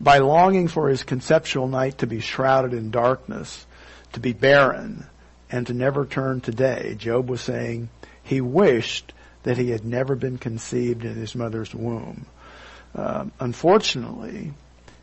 by 0.00 0.18
longing 0.18 0.68
for 0.68 0.88
his 0.88 1.04
conceptual 1.04 1.68
night 1.68 1.98
to 1.98 2.06
be 2.06 2.20
shrouded 2.20 2.74
in 2.74 2.90
darkness, 2.90 3.64
to 4.12 4.20
be 4.20 4.32
barren, 4.32 5.06
and 5.50 5.66
to 5.66 5.74
never 5.74 6.06
turn 6.06 6.40
to 6.42 6.50
day, 6.50 6.94
Job 6.98 7.28
was 7.28 7.40
saying 7.40 7.88
he 8.22 8.40
wished 8.40 9.12
that 9.42 9.58
he 9.58 9.70
had 9.70 9.84
never 9.84 10.16
been 10.16 10.38
conceived 10.38 11.04
in 11.04 11.14
his 11.14 11.34
mother's 11.34 11.74
womb. 11.74 12.26
Uh, 12.94 13.26
unfortunately, 13.38 14.52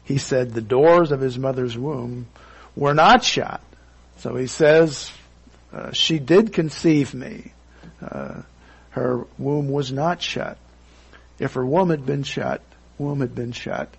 he 0.03 0.17
said 0.17 0.51
the 0.51 0.61
doors 0.61 1.11
of 1.11 1.21
his 1.21 1.39
mother's 1.39 1.77
womb 1.77 2.27
were 2.75 2.93
not 2.93 3.23
shut. 3.23 3.61
So 4.17 4.35
he 4.35 4.47
says, 4.47 5.11
uh, 5.71 5.91
she 5.91 6.19
did 6.19 6.53
conceive 6.53 7.13
me. 7.13 7.53
Uh, 8.01 8.41
her 8.91 9.25
womb 9.37 9.69
was 9.69 9.91
not 9.91 10.21
shut. 10.21 10.57
If 11.39 11.53
her 11.53 11.65
womb 11.65 11.89
had 11.89 12.05
been 12.05 12.23
shut, 12.23 12.61
womb 12.97 13.21
had 13.21 13.33
been 13.33 13.53
shut, 13.53 13.89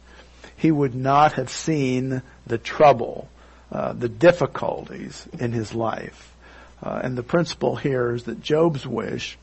he 0.57 0.71
would 0.71 0.95
not 0.95 1.33
have 1.35 1.51
seen 1.51 2.23
the 2.47 2.59
trouble, 2.59 3.29
uh, 3.75 3.93
the 3.93 4.09
difficulties 4.09 5.29
in 5.39 5.53
his 5.53 5.75
life. 5.75 6.33
Uh, 6.83 7.01
and 7.03 7.19
the 7.19 7.23
principle 7.23 7.77
here 7.77 8.15
is 8.15 8.23
that 8.25 8.41
Job's 8.41 8.87
wish 8.87 9.37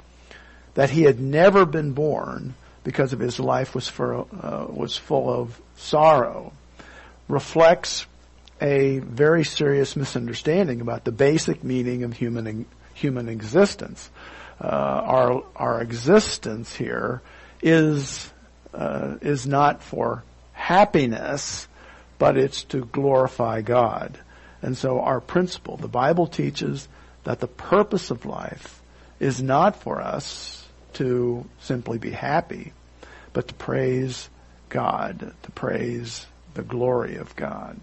that 0.74 0.90
he 0.90 1.04
had 1.04 1.20
never 1.20 1.66
been 1.66 1.92
born 1.92 2.56
because 2.84 3.14
of 3.14 3.20
his 3.20 3.40
life 3.40 3.76
was 3.76 3.88
for, 3.88 4.22
uh, 4.42 4.66
was 4.70 4.96
full 4.96 5.30
of 5.30 5.60
sorrow 5.76 6.54
reflects 7.28 8.06
a 8.62 9.00
very 9.00 9.44
serious 9.44 9.96
misunderstanding 9.96 10.82
about 10.82 11.04
the 11.04 11.12
basic 11.12 11.64
meaning 11.64 12.04
of 12.04 12.14
human 12.14 12.66
human 12.94 13.28
existence. 13.28 14.10
Uh, 14.60 14.68
our 14.68 15.44
our 15.56 15.82
existence 15.82 16.76
here 16.76 17.22
is 17.62 18.32
uh, 18.74 19.16
is 19.22 19.48
not 19.48 19.82
for 19.82 20.24
happiness, 20.54 21.68
but 22.22 22.38
it's 22.38 22.66
to 22.66 22.86
glorify 22.86 23.62
God. 23.62 24.16
And 24.62 24.78
so 24.78 25.00
our 25.02 25.20
principle, 25.20 25.78
the 25.78 25.88
Bible 25.88 26.28
teaches 26.28 26.88
that 27.24 27.40
the 27.40 27.48
purpose 27.48 28.12
of 28.12 28.28
life 28.28 28.80
is 29.20 29.42
not 29.42 29.76
for 29.78 30.00
us 30.00 30.68
to 30.94 31.44
simply 31.62 31.98
be 31.98 32.12
happy, 32.12 32.74
but 33.34 33.48
to 33.48 33.56
praise 33.56 34.30
God, 34.70 35.34
to 35.42 35.52
praise 35.54 36.28
the 36.54 36.62
glory 36.62 37.16
of 37.16 37.36
God. 37.36 37.80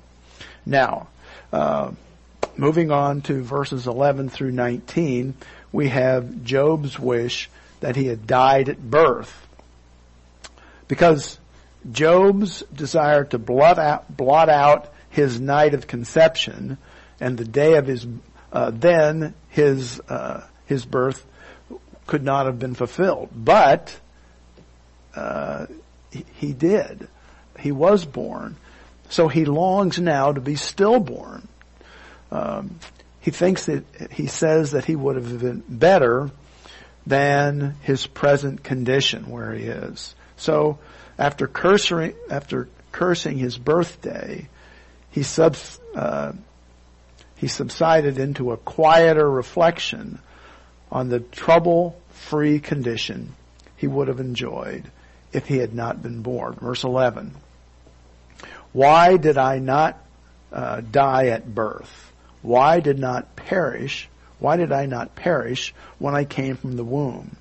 Now, 0.64 1.08
Uh, 1.52 1.92
moving 2.56 2.90
on 2.90 3.22
to 3.22 3.42
verses 3.42 3.86
11 3.86 4.28
through 4.28 4.52
19, 4.52 5.34
we 5.72 5.88
have 5.88 6.44
Job's 6.44 6.98
wish 6.98 7.48
that 7.80 7.96
he 7.96 8.06
had 8.06 8.26
died 8.26 8.68
at 8.68 8.90
birth. 8.90 9.46
Because 10.86 11.38
Job's 11.90 12.62
desire 12.74 13.24
to 13.24 13.38
blot 13.38 13.78
out, 13.78 14.14
blot 14.14 14.48
out 14.48 14.92
his 15.10 15.40
night 15.40 15.74
of 15.74 15.86
conception 15.86 16.78
and 17.20 17.36
the 17.36 17.44
day 17.44 17.74
of 17.74 17.86
his, 17.86 18.06
uh, 18.52 18.70
then 18.70 19.34
his, 19.48 20.00
uh, 20.08 20.46
his 20.66 20.84
birth 20.84 21.24
could 22.06 22.22
not 22.22 22.46
have 22.46 22.58
been 22.58 22.74
fulfilled. 22.74 23.30
But, 23.34 23.98
uh, 25.14 25.66
he, 26.34 26.52
did. 26.52 27.08
He 27.58 27.72
was 27.72 28.04
born. 28.04 28.56
So 29.10 29.28
he 29.28 29.44
longs 29.44 29.98
now 29.98 30.32
to 30.32 30.40
be 30.40 30.56
stillborn. 30.56 31.48
Um, 32.30 32.78
he 33.20 33.30
thinks 33.30 33.66
that 33.66 33.84
he 34.12 34.26
says 34.26 34.72
that 34.72 34.84
he 34.84 34.96
would 34.96 35.16
have 35.16 35.40
been 35.40 35.62
better 35.68 36.30
than 37.06 37.76
his 37.82 38.06
present 38.06 38.62
condition 38.62 39.30
where 39.30 39.52
he 39.52 39.64
is. 39.64 40.14
So 40.36 40.78
after 41.18 41.46
cursing, 41.46 42.14
after 42.30 42.68
cursing 42.92 43.38
his 43.38 43.58
birthday, 43.58 44.48
he 45.10 45.24
uh, 45.94 46.32
he 47.36 47.48
subsided 47.48 48.18
into 48.18 48.52
a 48.52 48.56
quieter 48.56 49.28
reflection 49.28 50.18
on 50.90 51.08
the 51.08 51.20
trouble-free 51.20 52.60
condition 52.60 53.34
he 53.76 53.86
would 53.86 54.08
have 54.08 54.20
enjoyed 54.20 54.90
if 55.32 55.46
he 55.46 55.58
had 55.58 55.74
not 55.74 56.02
been 56.02 56.22
born. 56.22 56.54
Verse 56.54 56.84
11. 56.84 57.34
Why 58.72 59.16
did 59.16 59.38
I 59.38 59.58
not 59.58 59.98
uh, 60.52 60.80
die 60.80 61.28
at 61.28 61.54
birth? 61.54 62.12
Why 62.42 62.80
did 62.80 62.98
not 62.98 63.36
perish? 63.36 64.08
Why 64.38 64.56
did 64.56 64.72
I 64.72 64.86
not 64.86 65.14
perish 65.14 65.74
when 65.98 66.14
I 66.14 66.24
came 66.24 66.56
from 66.56 66.76
the 66.76 66.84
womb? 66.84 67.36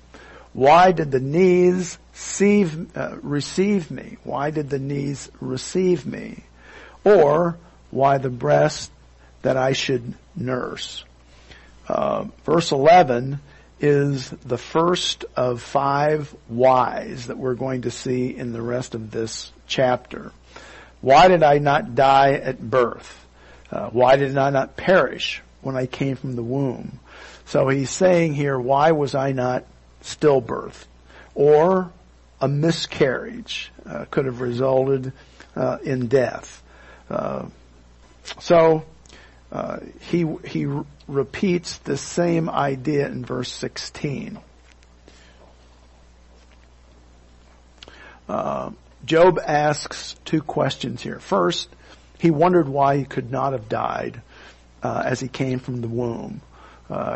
Why 0.52 0.92
did 0.92 1.10
the 1.10 1.20
knees 1.20 1.98
receive, 2.18 2.96
uh, 2.96 3.16
receive 3.22 3.90
me? 3.90 4.16
Why 4.24 4.50
did 4.50 4.70
the 4.70 4.78
knees 4.80 5.30
receive 5.40 6.04
me? 6.04 6.42
Or 7.04 7.56
why 7.90 8.18
the 8.18 8.30
breast 8.30 8.90
that 9.42 9.56
I 9.56 9.72
should 9.72 10.14
nurse? 10.34 11.04
Uh, 11.86 12.24
verse 12.44 12.72
11 12.72 13.38
is 13.80 14.30
the 14.30 14.58
first 14.58 15.26
of 15.36 15.62
five 15.62 16.34
whys 16.48 17.28
that 17.28 17.38
we're 17.38 17.54
going 17.54 17.82
to 17.82 17.90
see 17.92 18.36
in 18.36 18.52
the 18.52 18.62
rest 18.62 18.96
of 18.96 19.12
this 19.12 19.52
chapter. 19.68 20.32
Why 21.00 21.28
did 21.28 21.44
I 21.44 21.58
not 21.58 21.94
die 21.94 22.32
at 22.32 22.60
birth? 22.60 23.26
Uh, 23.70 23.90
why 23.90 24.16
did 24.16 24.36
I 24.36 24.50
not 24.50 24.76
perish 24.76 25.40
when 25.62 25.76
I 25.76 25.86
came 25.86 26.16
from 26.16 26.34
the 26.34 26.42
womb? 26.42 26.98
So 27.46 27.68
he's 27.68 27.90
saying 27.90 28.34
here, 28.34 28.58
why 28.58 28.90
was 28.90 29.14
I 29.14 29.30
not 29.30 29.64
stillbirth? 30.02 30.84
Or 31.36 31.92
a 32.40 32.48
miscarriage 32.48 33.72
uh, 33.86 34.04
could 34.10 34.26
have 34.26 34.40
resulted 34.40 35.12
uh, 35.56 35.78
in 35.82 36.06
death. 36.06 36.62
Uh, 37.10 37.46
so 38.38 38.84
uh, 39.50 39.78
he 40.00 40.26
he 40.44 40.66
repeats 41.06 41.78
the 41.78 41.96
same 41.96 42.48
idea 42.48 43.06
in 43.06 43.24
verse 43.24 43.50
16. 43.50 44.38
Uh, 48.28 48.70
Job 49.06 49.40
asks 49.44 50.16
two 50.26 50.42
questions 50.42 51.02
here. 51.02 51.18
First, 51.18 51.70
he 52.18 52.30
wondered 52.30 52.68
why 52.68 52.98
he 52.98 53.04
could 53.04 53.30
not 53.30 53.52
have 53.52 53.68
died 53.68 54.20
as 54.82 55.18
he 55.18 55.28
came 55.28 55.60
from 55.60 55.80
the 55.80 55.88
womb. 55.88 56.42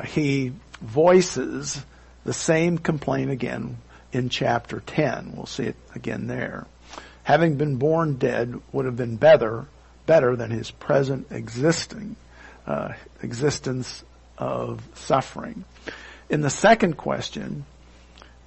He 0.06 0.52
voices 0.80 1.84
the 2.24 2.32
same 2.32 2.78
complaint 2.78 3.30
again 3.30 3.76
in 4.12 4.28
chapter 4.28 4.80
10. 4.80 5.32
We'll 5.34 5.46
see 5.46 5.64
it 5.64 5.76
again 5.94 6.26
there. 6.26 6.66
Having 7.24 7.56
been 7.56 7.76
born 7.76 8.16
dead 8.16 8.60
would 8.72 8.84
have 8.84 8.96
been 8.96 9.16
better, 9.16 9.66
better 10.06 10.36
than 10.36 10.50
his 10.50 10.70
present 10.70 11.28
existing 11.30 12.16
uh, 12.66 12.92
existence 13.22 14.04
of 14.38 14.82
suffering. 14.94 15.64
In 16.28 16.40
the 16.40 16.50
second 16.50 16.96
question, 16.96 17.64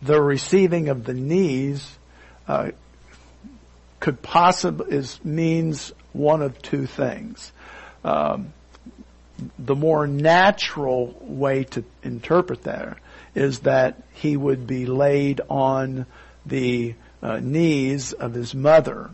the 0.01 0.21
receiving 0.21 0.89
of 0.89 1.05
the 1.05 1.13
knees 1.13 1.97
uh, 2.47 2.71
could 3.99 4.21
possibly 4.21 4.91
is 4.91 5.23
means 5.23 5.91
one 6.13 6.41
of 6.41 6.61
two 6.61 6.85
things. 6.85 7.51
Um, 8.03 8.53
the 9.59 9.75
more 9.75 10.07
natural 10.07 11.15
way 11.21 11.63
to 11.65 11.83
interpret 12.03 12.63
that 12.63 12.97
is 13.33 13.59
that 13.59 14.01
he 14.13 14.37
would 14.37 14.65
be 14.65 14.85
laid 14.85 15.41
on 15.49 16.05
the 16.45 16.95
uh, 17.21 17.39
knees 17.39 18.13
of 18.13 18.33
his 18.33 18.55
mother. 18.55 19.09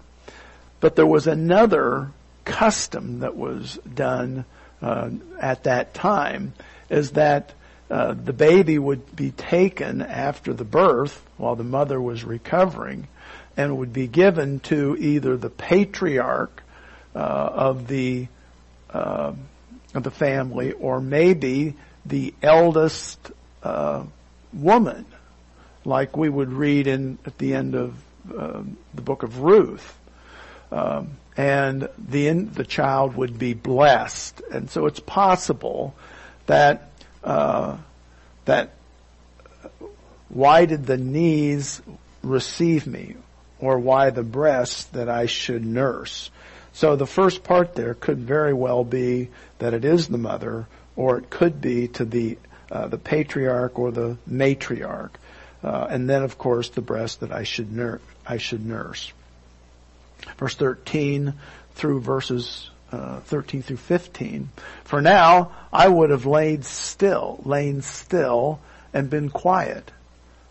But 0.80 0.96
there 0.96 1.08
was 1.08 1.28
another 1.28 2.12
custom 2.46 3.20
that 3.20 3.36
was 3.36 3.80
done 3.94 4.46
uh, 4.82 5.10
at 5.40 5.64
that 5.64 5.94
time, 5.94 6.54
is 6.90 7.12
that 7.12 7.54
uh, 7.90 8.14
the 8.14 8.34
baby 8.34 8.80
would 8.80 9.16
be 9.16 9.32
taken 9.32 10.02
after 10.02 10.54
the 10.54 10.64
birth 10.64 11.22
while 11.38 11.56
the 11.56 11.64
mother 11.64 12.02
was 12.02 12.24
recovering 12.24 13.08
and 13.58 13.78
would 13.78 13.94
be 13.94 14.08
given 14.08 14.60
to 14.62 14.96
either 14.98 15.36
the 15.36 15.50
patriarch 15.50 16.64
uh, 17.14 17.20
of 17.20 17.88
the 17.88 18.28
uh, 18.92 19.34
of 19.94 20.04
the 20.04 20.12
family 20.12 20.72
or 20.74 21.02
maybe 21.02 21.76
the 22.06 22.34
eldest 22.42 23.32
uh, 23.64 24.04
woman, 24.54 25.06
like 25.86 26.16
we 26.16 26.30
would 26.30 26.52
read 26.52 26.88
in 26.88 27.18
at 27.26 27.38
the 27.38 27.54
end 27.54 27.76
of 27.76 27.96
uh, 28.36 28.62
the 28.94 29.02
book 29.02 29.24
of 29.24 29.40
Ruth. 29.40 29.98
Um, 30.72 31.18
and 31.38 31.90
then 31.98 32.52
the 32.54 32.64
child 32.64 33.16
would 33.16 33.38
be 33.40 33.54
blessed, 33.54 34.42
and 34.52 34.70
so 34.70 34.86
it's 34.86 35.00
possible 35.00 35.96
that 36.46 36.92
uh, 37.24 37.78
that 38.46 38.72
why 40.30 40.66
did 40.66 40.86
the 40.86 40.98
knees 40.98 41.82
receive 42.22 42.86
me, 42.86 43.16
or 43.60 43.80
why 43.80 44.10
the 44.10 44.24
breasts 44.24 44.86
that 44.86 45.10
I 45.10 45.26
should 45.26 45.66
nurse? 45.66 46.30
So 46.74 46.96
the 46.96 47.08
first 47.08 47.44
part 47.44 47.76
there 47.76 47.94
could 47.94 48.20
very 48.20 48.54
well 48.54 48.84
be 48.84 49.30
that 49.60 49.74
it 49.74 49.86
is 49.86 50.08
the 50.08 50.18
mother, 50.18 50.68
or 50.96 51.18
it 51.18 51.30
could 51.30 51.62
be 51.62 51.88
to 51.90 52.06
the 52.06 52.38
uh, 52.72 52.88
the 52.88 52.98
patriarch 52.98 53.78
or 53.78 53.92
the 53.92 54.18
matriarch, 54.30 55.12
uh, 55.64 55.88
and 55.90 56.10
then 56.10 56.24
of 56.24 56.38
course 56.38 56.70
the 56.70 56.82
breast 56.82 57.20
that 57.20 57.32
I 57.32 57.44
should 57.44 57.72
nur- 57.72 58.00
I 58.26 58.38
should 58.38 58.66
nurse. 58.66 59.12
Verse 60.38 60.56
13 60.56 61.34
through 61.74 62.00
verses 62.00 62.70
uh, 62.92 63.20
13 63.22 63.62
through 63.62 63.78
15. 63.78 64.50
For 64.86 65.02
now 65.02 65.52
I 65.72 65.88
would 65.88 66.10
have 66.10 66.26
laid 66.26 66.66
still, 66.66 67.42
lain 67.44 67.82
still, 67.82 68.60
and 68.94 69.10
been 69.10 69.30
quiet. 69.30 69.92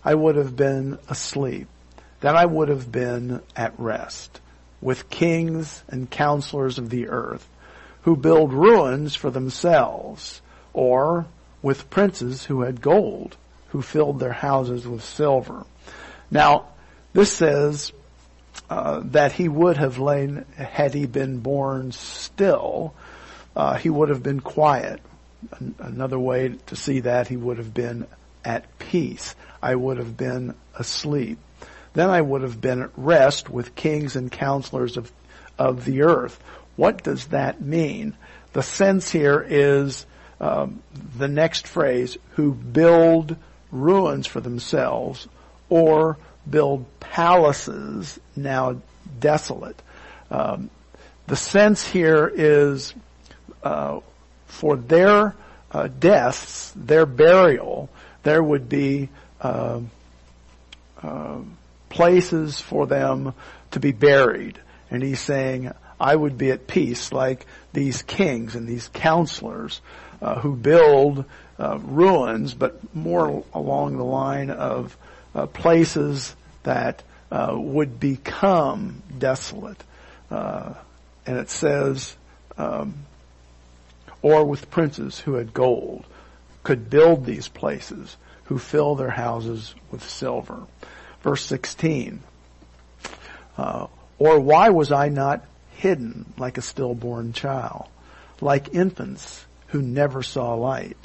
I 0.04 0.14
would 0.14 0.36
have 0.36 0.56
been 0.56 0.98
asleep. 1.08 1.68
Then 2.20 2.36
I 2.36 2.46
would 2.46 2.68
have 2.68 2.90
been 2.90 3.40
at 3.56 3.78
rest 3.78 4.40
with 4.80 5.10
kings 5.10 5.82
and 5.88 6.10
counselors 6.10 6.78
of 6.78 6.90
the 6.90 7.08
earth 7.08 7.46
who 8.02 8.16
build 8.16 8.52
ruins 8.52 9.14
for 9.14 9.30
themselves 9.30 10.40
or 10.72 11.26
with 11.62 11.90
princes 11.90 12.44
who 12.44 12.62
had 12.62 12.80
gold, 12.80 13.36
who 13.68 13.82
filled 13.82 14.18
their 14.18 14.32
houses 14.32 14.86
with 14.86 15.04
silver. 15.04 15.64
Now, 16.30 16.68
this 17.12 17.32
says 17.32 17.92
uh, 18.68 19.02
that 19.06 19.32
he 19.32 19.48
would 19.48 19.76
have 19.76 19.98
lain, 19.98 20.44
had 20.56 20.94
he 20.94 21.06
been 21.06 21.38
born 21.40 21.92
still, 21.92 22.94
uh, 23.54 23.76
he 23.76 23.90
would 23.90 24.08
have 24.08 24.22
been 24.22 24.40
quiet. 24.40 25.00
An- 25.58 25.74
another 25.78 26.18
way 26.18 26.56
to 26.66 26.76
see 26.76 27.00
that, 27.00 27.28
he 27.28 27.36
would 27.36 27.58
have 27.58 27.74
been 27.74 28.06
at 28.44 28.78
peace. 28.78 29.34
I 29.62 29.74
would 29.74 29.98
have 29.98 30.16
been 30.16 30.54
asleep. 30.74 31.38
Then 31.93 32.09
I 32.09 32.20
would 32.20 32.43
have 32.43 32.61
been 32.61 32.82
at 32.82 32.91
rest 32.97 33.51
with 33.51 33.74
kings 33.74 34.16
and 34.16 34.30
counselors 34.30 34.97
of, 34.97 35.11
of 35.59 35.84
the 35.84 36.03
earth. 36.03 36.41
What 36.76 37.03
does 37.03 37.26
that 37.26 37.61
mean? 37.61 38.14
The 38.53 38.62
sense 38.62 39.11
here 39.11 39.45
is 39.49 40.07
um, 40.41 40.82
the 41.18 41.28
next 41.28 41.66
phrase, 41.66 42.16
who 42.32 42.53
build 42.53 43.36
ruins 43.70 44.26
for 44.26 44.41
themselves 44.41 45.28
or 45.68 46.16
build 46.49 46.86
palaces 47.01 48.18
now 48.34 48.80
desolate. 49.18 49.80
Um, 50.30 50.70
the 51.26 51.36
sense 51.36 51.86
here 51.86 52.32
is 52.34 52.95
uh, 53.62 54.01
for 54.47 54.76
their 54.76 55.34
uh, 55.70 55.88
deaths, 55.88 56.72
their 56.74 57.07
burial, 57.07 57.88
there 58.22 58.43
would 58.43 58.68
be 58.68 59.09
uh, 59.41 59.80
places 61.91 62.59
for 62.59 62.86
them 62.86 63.34
to 63.72 63.80
be 63.80 63.93
buried. 63.93 64.59
And 64.91 65.03
he's 65.03 65.20
saying, 65.20 65.70
I 66.01 66.16
would 66.16 66.38
be 66.38 66.51
at 66.51 66.66
peace, 66.66 67.12
like 67.12 67.45
these 67.74 68.01
kings 68.03 68.55
and 68.55 68.66
these 68.66 68.88
counselors 68.88 69.82
uh, 70.22 70.41
who 70.41 70.57
build 70.57 71.26
uh, 71.59 71.78
ruins, 71.82 72.55
but 72.55 72.95
more 72.95 73.45
along 73.53 73.99
the 73.99 74.05
line 74.05 74.49
of 74.49 74.97
uh, 75.34 75.47
places 75.47 76.34
that 76.62 77.03
uh, 77.30 77.55
would 77.55 78.01
become 78.01 79.03
desolate. 79.18 79.82
Uh, 80.30 80.72
and 81.26 81.36
it 81.36 81.51
says, 81.51 82.16
um, 82.57 82.95
or 84.22 84.45
with 84.45 84.70
princes 84.70 85.18
who 85.20 85.34
had 85.34 85.53
gold, 85.53 86.05
could 86.62 86.91
build 86.91 87.24
these 87.24 87.49
places, 87.49 88.16
who 88.45 88.59
fill 88.59 88.95
their 88.95 89.11
houses 89.11 89.74
with 89.91 90.03
silver. 90.03 90.66
Verse 91.22 91.44
16. 91.44 92.20
Uh, 93.56 93.86
or 94.18 94.40
why 94.40 94.70
was 94.70 94.92
I 94.92 95.08
not 95.08 95.44
hidden 95.72 96.32
like 96.36 96.58
a 96.58 96.62
stillborn 96.62 97.32
child, 97.32 97.86
like 98.40 98.74
infants 98.74 99.44
who 99.68 99.82
never 99.82 100.22
saw 100.22 100.54
light? 100.54 100.96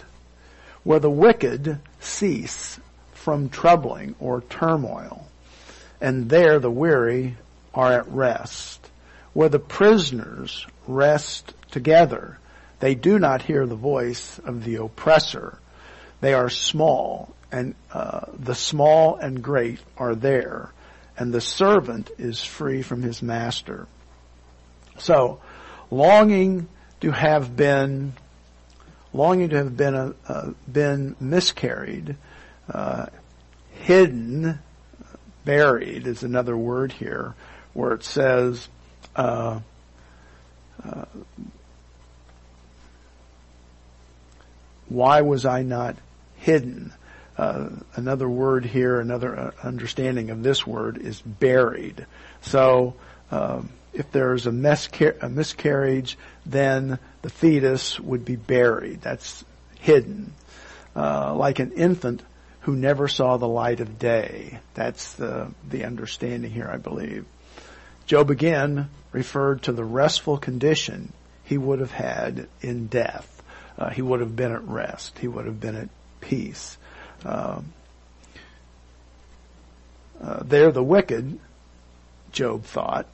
Where 0.84 0.99
the 0.99 1.09
wicked 1.09 1.80
cease 1.99 2.80
from 3.13 3.49
troubling 3.49 4.16
or 4.20 4.41
turmoil, 4.41 5.28
and 5.99 6.30
there 6.30 6.59
the 6.59 6.72
weary 6.72 7.36
are 7.74 7.91
at 7.91 8.07
rest. 8.07 8.89
Where 9.34 9.49
the 9.49 9.59
prisoners 9.59 10.66
rest 10.88 11.53
together, 11.72 12.38
they 12.80 12.95
do 12.95 13.20
not 13.20 13.41
hear 13.41 13.66
the 13.66 13.76
voice 13.76 14.39
of 14.39 14.63
the 14.63 14.76
oppressor. 14.76 15.57
They 16.22 16.34
are 16.34 16.49
small, 16.49 17.35
and 17.52 17.76
uh, 17.91 18.26
the 18.38 18.56
small 18.56 19.16
and 19.16 19.41
great 19.41 19.80
are 19.98 20.16
there, 20.16 20.72
and 21.18 21.34
the 21.34 21.41
servant 21.41 22.12
is 22.18 22.43
free 22.43 22.82
from 22.82 23.02
his 23.02 23.22
master. 23.22 23.88
So, 24.98 25.41
longing 25.91 26.68
to 27.02 27.12
have 27.12 27.56
been, 27.56 28.14
longing 29.14 29.50
to 29.50 29.58
have 29.58 29.78
been 29.78 29.96
a, 30.28 30.54
been 30.72 31.16
miscarried, 31.20 32.16
uh, 32.70 33.08
hidden, 33.72 34.60
buried 35.43 36.08
is 36.08 36.24
another 36.24 36.58
word 36.58 36.91
here, 36.91 37.36
where 37.74 37.93
it 37.93 38.04
says. 38.04 38.68
Uh, 39.16 39.60
uh 40.84 41.06
why 44.89 45.22
was 45.22 45.46
I 45.46 45.64
not 45.64 45.96
hidden? 46.36 46.93
Uh, 47.38 47.70
another 47.96 48.30
word 48.30 48.66
here, 48.66 49.00
another 49.00 49.38
uh, 49.38 49.52
understanding 49.64 50.30
of 50.30 50.44
this 50.44 50.66
word 50.66 50.98
is 50.98 51.22
buried. 51.22 52.06
So, 52.42 52.96
um, 53.32 53.70
if 53.94 54.12
there's 54.12 54.46
a, 54.46 54.50
a 54.50 55.30
miscarriage, 55.30 56.18
then 56.46 57.00
the 57.22 57.30
fetus 57.30 58.00
would 58.00 58.26
be 58.26 58.36
buried. 58.36 59.02
That's 59.02 59.44
hidden. 59.80 60.34
Uh, 60.96 61.34
like 61.36 61.60
an 61.60 61.72
infant 61.74 62.22
who 62.62 62.76
never 62.76 63.08
saw 63.08 63.38
the 63.38 63.48
light 63.48 63.80
of 63.80 64.00
day. 64.00 64.60
That's 64.74 65.14
the, 65.14 65.52
the 65.70 65.84
understanding 65.86 66.52
here, 66.52 66.70
I 66.72 66.78
believe. 66.78 67.26
Job 68.06 68.32
again 68.32 68.90
referred 69.12 69.64
to 69.64 69.72
the 69.72 69.84
restful 69.84 70.38
condition 70.38 71.12
he 71.44 71.58
would 71.58 71.80
have 71.80 71.92
had 71.92 72.48
in 72.62 72.88
death 72.88 73.36
uh, 73.78 73.90
he 73.90 74.02
would 74.02 74.20
have 74.20 74.36
been 74.36 74.52
at 74.52 74.64
rest. 74.68 75.18
He 75.20 75.28
would 75.28 75.46
have 75.46 75.60
been 75.60 75.76
at 75.76 75.90
peace. 76.22 76.78
Um, 77.26 77.73
uh, 80.21 80.43
there, 80.43 80.71
the 80.71 80.84
wicked, 80.84 81.39
Job 82.32 82.63
thought, 82.63 83.07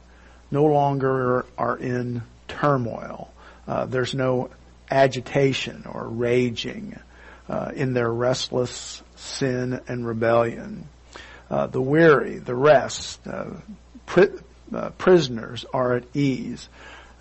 no 0.52 0.66
longer 0.66 1.46
are 1.58 1.78
in 1.78 2.22
turmoil. 2.48 3.32
Uh, 3.68 3.86
there's 3.86 4.14
no 4.14 4.50
agitation 4.90 5.86
or 5.90 6.08
raging 6.08 6.98
uh, 7.50 7.72
in 7.74 7.94
their 7.94 8.12
restless 8.12 9.02
sin 9.16 9.80
and 9.88 10.06
rebellion. 10.06 10.88
Uh, 11.50 11.68
the 11.68 11.82
weary, 11.82 12.38
the 12.38 12.56
rest, 12.56 13.26
uh, 13.28 13.46
pri- 14.06 14.30
prisoners 14.98 15.66
are 15.74 15.96
at 15.96 16.04
ease. 16.16 16.70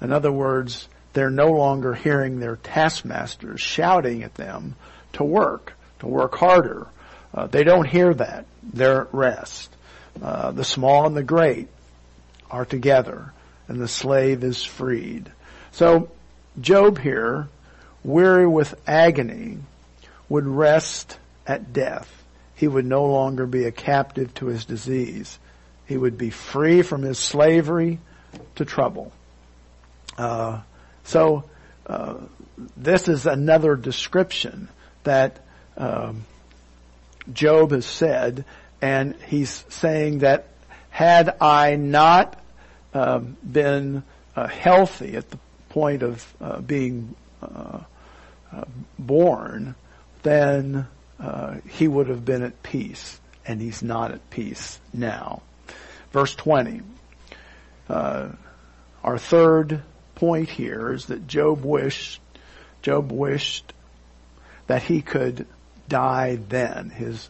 In 0.00 0.12
other 0.12 0.32
words, 0.32 0.88
they're 1.12 1.30
no 1.30 1.50
longer 1.50 1.94
hearing 1.94 2.38
their 2.38 2.56
taskmasters 2.56 3.60
shouting 3.60 4.22
at 4.22 4.34
them 4.34 4.76
to 5.14 5.24
work, 5.24 5.74
to 6.00 6.06
work 6.06 6.36
harder. 6.36 6.86
Uh, 7.32 7.46
they 7.46 7.64
don't 7.64 7.86
hear 7.86 8.12
that. 8.14 8.46
They're 8.62 9.02
at 9.02 9.14
rest. 9.14 9.74
Uh, 10.20 10.50
the 10.50 10.64
small 10.64 11.06
and 11.06 11.16
the 11.16 11.22
great 11.22 11.68
are 12.50 12.64
together, 12.64 13.32
and 13.68 13.80
the 13.80 13.88
slave 13.88 14.42
is 14.42 14.64
freed. 14.64 15.30
So, 15.72 16.10
Job 16.60 16.98
here, 16.98 17.48
weary 18.02 18.46
with 18.46 18.74
agony, 18.86 19.58
would 20.28 20.46
rest 20.46 21.18
at 21.46 21.72
death. 21.72 22.08
He 22.54 22.68
would 22.68 22.84
no 22.84 23.06
longer 23.06 23.46
be 23.46 23.64
a 23.64 23.72
captive 23.72 24.34
to 24.34 24.46
his 24.46 24.64
disease. 24.64 25.38
He 25.86 25.96
would 25.96 26.18
be 26.18 26.30
free 26.30 26.82
from 26.82 27.02
his 27.02 27.18
slavery 27.18 27.98
to 28.56 28.64
trouble. 28.64 29.12
Uh, 30.18 30.60
so 31.04 31.44
uh, 31.86 32.14
this 32.76 33.08
is 33.08 33.26
another 33.26 33.76
description 33.76 34.68
that 35.04 35.38
um, 35.80 36.26
Job 37.32 37.72
has 37.72 37.86
said, 37.86 38.44
and 38.82 39.16
he's 39.26 39.64
saying 39.70 40.18
that 40.18 40.46
had 40.90 41.36
I 41.40 41.76
not 41.76 42.38
uh, 42.92 43.18
been 43.18 44.02
uh, 44.36 44.46
healthy 44.46 45.16
at 45.16 45.30
the 45.30 45.38
point 45.70 46.02
of 46.02 46.34
uh, 46.40 46.60
being 46.60 47.14
uh, 47.42 47.80
uh, 48.52 48.64
born, 48.98 49.74
then 50.22 50.86
he 51.68 51.86
would 51.86 52.08
have 52.08 52.24
been 52.24 52.42
at 52.42 52.62
peace, 52.62 53.20
and 53.46 53.60
he's 53.60 53.82
not 53.82 54.10
at 54.10 54.30
peace 54.30 54.80
now. 54.92 55.42
Verse 56.12 56.34
20. 56.34 56.82
our 57.88 59.18
third 59.18 59.82
point 60.14 60.48
here 60.48 60.92
is 60.92 61.06
that 61.06 61.26
Job 61.26 61.64
wished, 61.64 62.20
Job 62.82 63.12
wished 63.12 63.72
that 64.66 64.82
he 64.82 65.02
could 65.02 65.46
die 65.90 66.38
then, 66.48 66.88
his, 66.88 67.28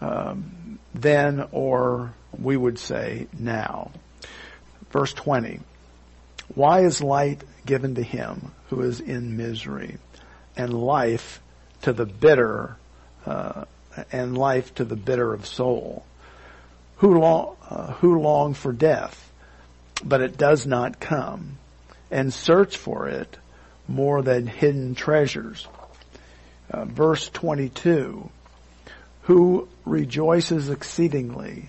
um, 0.00 0.78
then 0.94 1.48
or 1.50 2.14
we 2.38 2.56
would 2.56 2.78
say 2.78 3.26
now. 3.36 3.90
Verse 4.92 5.12
20. 5.12 5.58
Why 6.54 6.80
is 6.84 7.02
light 7.02 7.42
given 7.66 7.96
to 7.96 8.02
him 8.02 8.52
who 8.68 8.82
is 8.82 9.00
in 9.00 9.36
misery 9.36 9.96
and 10.56 10.72
life 10.72 11.40
to 11.82 11.92
the 11.92 12.06
bitter, 12.06 12.76
uh, 13.26 13.64
and 14.12 14.38
life 14.38 14.74
to 14.76 14.84
the 14.84 14.96
bitter 14.96 15.32
of 15.32 15.46
soul? 15.46 16.04
Who 16.98 17.18
long, 17.18 17.56
uh, 17.68 17.94
who 17.94 18.20
long 18.20 18.54
for 18.54 18.72
death, 18.72 19.32
but 20.04 20.20
it 20.20 20.36
does 20.36 20.66
not 20.66 21.00
come 21.00 21.58
and 22.10 22.32
search 22.32 22.76
for 22.76 23.08
it 23.08 23.38
more 23.88 24.22
than 24.22 24.46
hidden 24.46 24.94
treasures. 24.94 25.66
Uh, 26.72 26.86
verse 26.86 27.28
22, 27.28 28.30
who 29.22 29.68
rejoices 29.84 30.70
exceedingly 30.70 31.68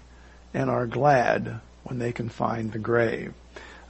and 0.53 0.69
are 0.69 0.87
glad 0.87 1.59
when 1.83 1.99
they 1.99 2.13
can 2.13 2.29
find 2.29 2.71
the 2.71 2.79
grave. 2.79 3.33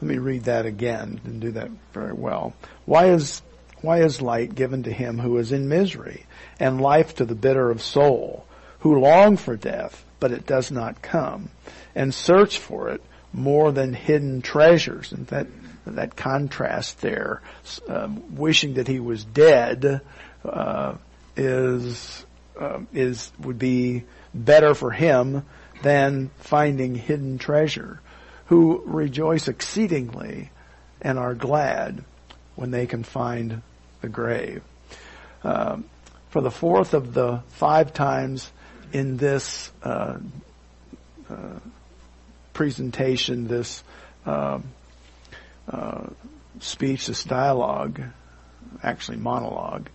Let 0.02 0.10
me 0.10 0.18
read 0.18 0.46
that 0.46 0.66
again 0.66 1.22
and 1.24 1.40
do 1.40 1.52
that 1.52 1.70
very 1.94 2.14
well. 2.14 2.54
Why 2.86 3.12
is, 3.12 3.44
why 3.82 4.02
is 4.02 4.24
light 4.24 4.56
given 4.56 4.84
to 4.84 4.92
him 4.92 5.20
who 5.20 5.38
is 5.38 5.52
in 5.52 5.70
misery 5.70 6.26
and 6.60 6.82
life 6.82 7.16
to 7.16 7.26
the 7.26 7.36
bitter 7.36 7.70
of 7.70 7.84
soul, 7.84 8.48
who 8.80 9.00
long 9.00 9.38
for 9.38 9.56
death, 9.56 10.04
but 10.20 10.32
it 10.32 10.48
does 10.48 10.72
not 10.72 11.04
come, 11.04 11.52
and 11.94 12.12
search 12.12 12.58
for 12.58 12.90
it 12.90 13.04
more 13.32 13.72
than 13.72 13.94
hidden 13.94 14.42
treasures? 14.42 15.12
And 15.12 15.28
that 15.28 15.46
that 15.86 16.16
contrast 16.16 17.02
there, 17.02 17.42
um, 17.88 18.36
wishing 18.38 18.76
that 18.76 18.88
he 18.88 19.00
was 19.00 19.24
dead, 19.24 20.02
uh, 20.46 20.96
is 21.36 22.26
uh, 22.60 22.80
is 22.94 23.32
would 23.40 23.60
be 23.60 24.04
better 24.34 24.74
for 24.76 24.92
him 24.92 25.46
than 25.82 26.30
finding 26.40 26.96
hidden 26.96 27.38
treasure. 27.38 28.00
Who 28.48 28.84
rejoice 28.86 29.48
exceedingly 29.48 30.52
and 31.02 31.18
are 31.18 31.34
glad 31.34 32.04
when 32.56 32.72
they 32.72 32.86
can 32.86 33.04
find 33.04 33.62
the 34.02 34.10
grave. 34.10 34.62
Um, 35.44 35.86
for 36.30 36.42
the 36.42 36.52
fourth 36.52 36.94
of 36.94 37.14
the 37.14 37.42
five 37.50 37.94
times 37.94 38.52
in 38.92 39.18
this 39.18 39.72
uh, 39.82 40.18
uh 41.30 41.60
presentation, 42.54 43.48
this 43.48 43.84
um, 44.26 44.64
uh, 45.68 46.06
speech, 46.60 47.08
this 47.08 47.24
dialogue, 47.24 48.02
actually 48.82 49.18
monologue, 49.18 49.90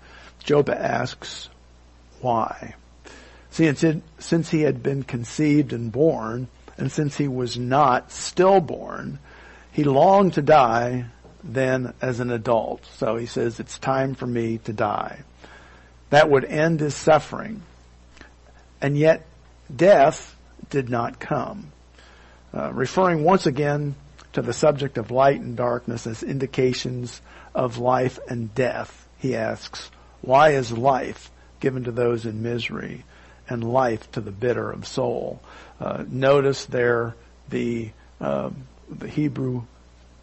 Job 0.49 0.71
asks, 0.71 1.51
why? 2.23 2.75
See, 3.51 3.71
since 4.19 4.49
he 4.49 4.63
had 4.63 4.83
been 4.83 5.03
conceived 5.03 5.75
and 5.75 5.93
born, 5.93 6.49
and 6.79 6.91
since 6.91 7.19
he 7.19 7.29
was 7.29 7.59
not 7.59 8.11
stillborn, 8.11 9.19
he 9.73 9.85
longed 9.85 10.33
to 10.35 10.43
die, 10.43 11.05
then 11.45 11.93
as 12.01 12.21
an 12.21 12.31
adult. 12.31 12.87
So 12.97 13.17
he 13.17 13.27
says, 13.27 13.61
it's 13.61 13.79
time 13.79 14.15
for 14.15 14.27
me 14.27 14.57
to 14.65 14.73
die. 14.73 15.21
That 16.09 16.31
would 16.31 16.47
end 16.47 16.81
his 16.81 16.95
suffering. 16.95 17.63
And 18.81 18.97
yet, 18.97 19.27
death 19.77 20.35
did 20.71 20.89
not 20.89 21.21
come. 21.21 21.73
Uh, 22.55 22.73
referring 22.73 23.23
once 23.23 23.45
again 23.45 23.97
to 24.33 24.41
the 24.41 24.55
subject 24.55 24.97
of 24.97 25.11
light 25.11 25.43
and 25.43 25.59
darkness 25.59 26.07
as 26.07 26.23
indications 26.23 27.21
of 27.55 27.77
life 27.77 28.19
and 28.31 28.55
death, 28.55 29.07
he 29.19 29.37
asks, 29.37 29.91
why 30.21 30.51
is 30.51 30.73
life 30.73 31.31
given 31.61 31.85
to 31.85 31.93
those 31.93 32.27
in 32.27 32.43
misery 32.43 33.05
and 33.49 33.65
life 33.65 34.11
to 34.13 34.21
the 34.21 34.31
bitter 34.31 34.71
of 34.71 34.87
soul? 34.87 35.41
Uh, 35.81 36.05
notice 36.09 36.65
there 36.67 37.15
the, 37.49 37.91
uh, 38.21 38.51
the 38.91 39.09
Hebrew 39.09 39.63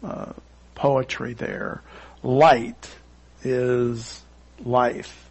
uh, 0.04 0.32
poetry 0.74 1.32
there. 1.32 1.82
Light 2.22 2.90
is 3.42 4.22
life. 4.64 5.30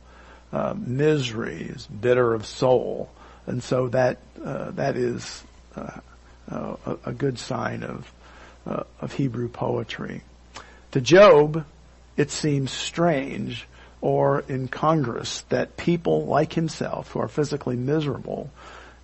Uh, 0.51 0.73
misery 0.77 1.63
is 1.63 1.85
bitter 1.85 2.33
of 2.33 2.45
soul. 2.45 3.09
And 3.45 3.61
so 3.61 3.89
that, 3.89 4.17
uh, 4.43 4.71
that 4.71 4.95
is 4.97 5.43
uh, 5.75 5.99
a, 6.47 6.97
a, 7.05 7.11
good 7.11 7.37
sign 7.37 7.83
of, 7.83 8.11
of 8.65 9.13
Hebrew 9.13 9.49
poetry. 9.49 10.21
To 10.91 11.01
Job, 11.01 11.65
it 12.17 12.31
seems 12.31 12.71
strange 12.71 13.67
or 14.05 14.41
in 14.41 14.67
Congress 14.67 15.41
that 15.49 15.75
people 15.77 16.27
like 16.27 16.53
himself 16.53 17.09
who 17.09 17.19
are 17.19 17.27
physically 17.27 17.75
miserable 17.75 18.51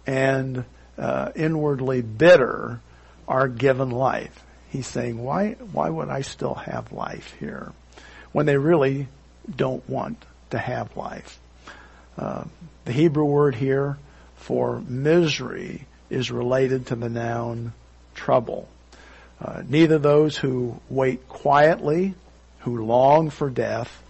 and 0.05 0.63
uh, 0.95 1.31
inwardly 1.35 2.03
bitter 2.03 2.79
are 3.27 3.47
given 3.47 3.89
life. 3.89 4.43
He's 4.69 4.85
saying, 4.85 5.17
why, 5.17 5.53
why 5.71 5.89
would 5.89 6.09
I 6.09 6.21
still 6.21 6.53
have 6.53 6.91
life 6.91 7.33
here 7.39 7.71
when 8.31 8.45
they 8.45 8.57
really 8.57 9.07
don't 9.49 9.89
want 9.89 10.23
to 10.51 10.59
have 10.59 10.95
life? 10.95 11.39
Uh, 12.15 12.43
the 12.85 12.91
Hebrew 12.91 13.25
word 13.25 13.55
here 13.55 13.97
for 14.35 14.81
misery 14.81 15.87
is 16.11 16.29
related 16.29 16.85
to 16.87 16.95
the 16.95 17.09
noun 17.09 17.73
trouble. 18.13 18.69
Uh, 19.43 19.63
neither 19.67 19.97
those 19.97 20.37
who 20.37 20.79
wait 20.91 21.27
quietly, 21.27 22.13
who 22.59 22.85
long 22.85 23.31
for 23.31 23.49
death, 23.49 24.03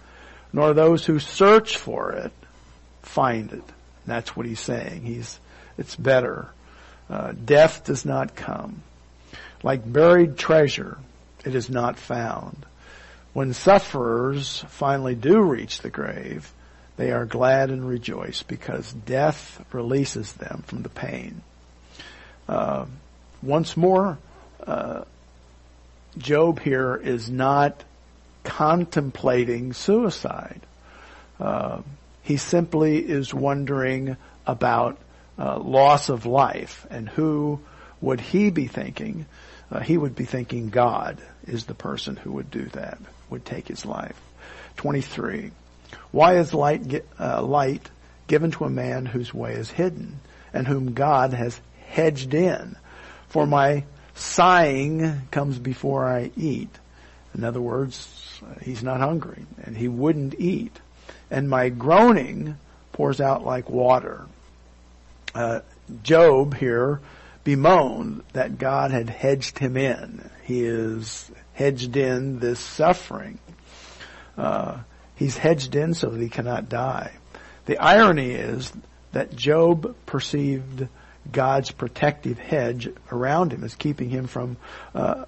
nor 0.52 0.74
those 0.74 1.04
who 1.04 1.18
search 1.18 1.76
for 1.76 2.12
it 2.12 2.32
find 3.02 3.52
it. 3.52 3.64
That's 4.06 4.36
what 4.36 4.46
he's 4.46 4.60
saying. 4.60 5.02
He's, 5.02 5.38
it's 5.78 5.96
better. 5.96 6.48
Uh, 7.08 7.32
death 7.32 7.84
does 7.84 8.04
not 8.04 8.34
come. 8.34 8.82
Like 9.62 9.90
buried 9.90 10.36
treasure, 10.36 10.98
it 11.44 11.54
is 11.54 11.70
not 11.70 11.98
found. 11.98 12.64
When 13.32 13.54
sufferers 13.54 14.64
finally 14.68 15.14
do 15.14 15.40
reach 15.40 15.80
the 15.80 15.90
grave, 15.90 16.52
they 16.96 17.12
are 17.12 17.24
glad 17.24 17.70
and 17.70 17.86
rejoice 17.86 18.42
because 18.42 18.92
death 18.92 19.64
releases 19.72 20.32
them 20.34 20.64
from 20.66 20.82
the 20.82 20.88
pain. 20.88 21.42
Uh, 22.48 22.86
once 23.42 23.76
more, 23.76 24.18
uh, 24.66 25.04
Job 26.18 26.60
here 26.60 26.94
is 26.96 27.30
not 27.30 27.82
contemplating 28.44 29.72
suicide. 29.72 30.60
Uh, 31.40 31.82
he 32.22 32.36
simply 32.36 32.98
is 32.98 33.34
wondering 33.34 34.16
about 34.46 34.98
uh, 35.38 35.58
loss 35.58 36.08
of 36.08 36.26
life 36.26 36.86
and 36.90 37.08
who 37.08 37.60
would 38.00 38.20
he 38.20 38.50
be 38.50 38.66
thinking 38.66 39.26
uh, 39.72 39.80
he 39.80 39.96
would 39.96 40.14
be 40.14 40.26
thinking 40.26 40.68
God 40.68 41.18
is 41.46 41.64
the 41.64 41.74
person 41.74 42.16
who 42.16 42.32
would 42.32 42.50
do 42.50 42.64
that, 42.66 42.98
would 43.30 43.44
take 43.44 43.68
his 43.68 43.86
life. 43.86 44.20
23. 44.76 45.50
Why 46.10 46.36
is 46.36 46.52
light, 46.52 47.04
uh, 47.18 47.42
light 47.42 47.88
given 48.26 48.50
to 48.52 48.64
a 48.64 48.70
man 48.70 49.06
whose 49.06 49.32
way 49.32 49.54
is 49.54 49.70
hidden 49.70 50.20
and 50.52 50.66
whom 50.66 50.92
God 50.92 51.32
has 51.32 51.58
hedged 51.86 52.34
in? 52.34 52.76
For 53.28 53.46
my 53.46 53.84
sighing 54.14 55.22
comes 55.30 55.58
before 55.58 56.06
I 56.06 56.30
eat. 56.36 56.78
In 57.34 57.44
other 57.44 57.60
words, 57.60 58.40
he's 58.62 58.82
not 58.82 59.00
hungry 59.00 59.46
and 59.64 59.76
he 59.76 59.88
wouldn't 59.88 60.34
eat. 60.38 60.78
And 61.30 61.48
my 61.48 61.68
groaning 61.68 62.58
pours 62.92 63.20
out 63.20 63.44
like 63.44 63.70
water. 63.70 64.26
Uh, 65.34 65.60
Job 66.02 66.54
here 66.54 67.00
bemoaned 67.44 68.22
that 68.34 68.58
God 68.58 68.90
had 68.90 69.08
hedged 69.08 69.58
him 69.58 69.76
in. 69.76 70.28
He 70.44 70.64
is 70.64 71.30
hedged 71.54 71.96
in 71.96 72.38
this 72.38 72.60
suffering. 72.60 73.38
Uh, 74.36 74.78
he's 75.16 75.36
hedged 75.36 75.74
in 75.74 75.94
so 75.94 76.10
that 76.10 76.20
he 76.20 76.28
cannot 76.28 76.68
die. 76.68 77.12
The 77.66 77.78
irony 77.78 78.32
is 78.32 78.72
that 79.12 79.34
Job 79.34 79.96
perceived 80.06 80.88
God's 81.30 81.70
protective 81.70 82.38
hedge 82.38 82.88
around 83.10 83.52
him 83.52 83.62
as 83.64 83.74
keeping 83.74 84.10
him 84.10 84.26
from 84.26 84.56
uh, 84.94 85.24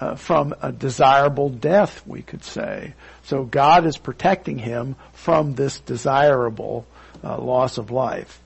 uh, 0.00 0.14
from 0.14 0.54
a 0.62 0.72
desirable 0.72 1.50
death, 1.50 2.02
we 2.06 2.22
could 2.22 2.42
say. 2.42 2.94
So 3.24 3.44
God 3.44 3.86
is 3.86 3.98
protecting 3.98 4.58
him 4.58 4.96
from 5.12 5.54
this 5.54 5.78
desirable 5.80 6.86
uh, 7.22 7.38
loss 7.38 7.78
of 7.78 7.90
life. 7.90 8.40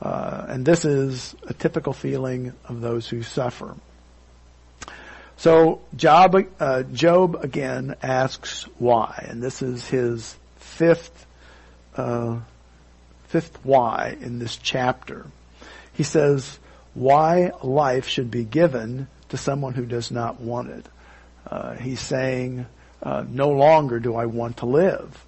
Uh, 0.00 0.46
and 0.48 0.64
this 0.64 0.84
is 0.84 1.34
a 1.46 1.54
typical 1.54 1.92
feeling 1.92 2.52
of 2.68 2.80
those 2.80 3.08
who 3.08 3.22
suffer. 3.22 3.74
So 5.36 5.80
Job, 5.96 6.36
uh, 6.60 6.84
Job 6.84 7.36
again 7.42 7.96
asks 8.02 8.64
why, 8.78 9.26
and 9.28 9.42
this 9.42 9.60
is 9.60 9.86
his 9.88 10.36
fifth 10.56 11.26
uh, 11.96 12.40
fifth 13.28 13.58
why 13.64 14.16
in 14.20 14.38
this 14.38 14.56
chapter. 14.56 15.26
He 15.94 16.02
says 16.02 16.58
why 16.94 17.52
life 17.62 18.06
should 18.06 18.30
be 18.30 18.44
given 18.44 19.08
to 19.32 19.36
someone 19.36 19.74
who 19.74 19.84
does 19.84 20.10
not 20.10 20.40
want 20.40 20.70
it. 20.70 20.86
Uh, 21.46 21.74
he's 21.74 22.00
saying 22.00 22.64
uh, 23.02 23.24
no 23.28 23.50
longer 23.50 24.00
do 24.00 24.14
I 24.14 24.26
want 24.26 24.58
to 24.58 24.66
live. 24.66 25.24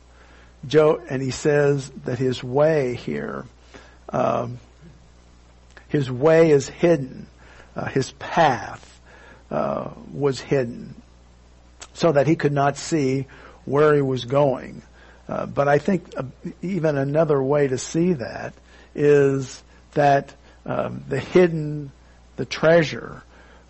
Joe, 0.66 1.02
and 1.10 1.20
he 1.20 1.30
says 1.30 1.90
that 2.04 2.18
his 2.18 2.42
way 2.42 2.94
here 2.94 3.44
um, 4.14 4.58
his 5.88 6.10
way 6.10 6.50
is 6.50 6.68
hidden. 6.68 7.26
Uh, 7.74 7.86
his 7.86 8.12
path 8.12 9.00
uh, 9.50 9.90
was 10.12 10.40
hidden 10.40 10.94
so 11.92 12.12
that 12.12 12.26
he 12.26 12.36
could 12.36 12.52
not 12.52 12.76
see 12.76 13.26
where 13.64 13.94
he 13.94 14.02
was 14.02 14.24
going. 14.24 14.82
Uh, 15.28 15.46
but 15.46 15.66
I 15.66 15.78
think 15.78 16.14
uh, 16.16 16.22
even 16.62 16.96
another 16.96 17.42
way 17.42 17.66
to 17.66 17.78
see 17.78 18.12
that 18.14 18.54
is 18.94 19.62
that 19.94 20.32
um, 20.64 21.02
the 21.08 21.18
hidden, 21.18 21.90
the 22.36 22.44
treasure, 22.44 23.23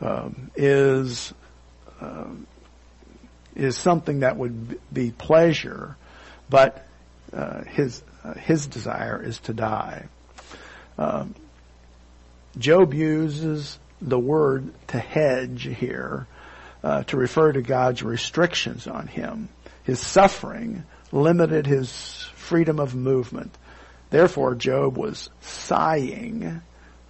um, 0.05 0.51
is 0.55 1.33
um, 2.01 2.47
is 3.57 3.77
something 3.77 4.21
that 4.21 4.37
would 4.37 4.79
be 4.93 5.11
pleasure, 5.11 5.97
but 6.49 6.87
uh, 7.33 7.63
his 7.65 8.03
uh, 8.23 8.35
his 8.35 8.67
desire 8.67 9.23
is 9.23 9.39
to 9.41 9.55
die. 9.55 10.07
Um, 10.99 11.35
Job 12.59 12.95
uses 12.95 13.79
the 14.01 14.19
word 14.19 14.73
to 14.89 14.99
hedge 14.99 15.63
here 15.63 16.27
uh, 16.85 17.03
to 17.05 17.17
refer 17.17 17.53
to 17.53 17.63
God's 17.63 18.03
restrictions 18.03 18.87
on 18.87 19.07
him. 19.07 19.49
His 19.85 19.99
suffering 19.99 20.85
limited 21.11 21.67
his 21.67 22.23
freedom 22.35 22.79
of 22.79 22.95
movement. 22.95 23.57
Therefore, 24.11 24.55
Job 24.55 24.97
was 24.97 25.31
sighing 25.41 26.61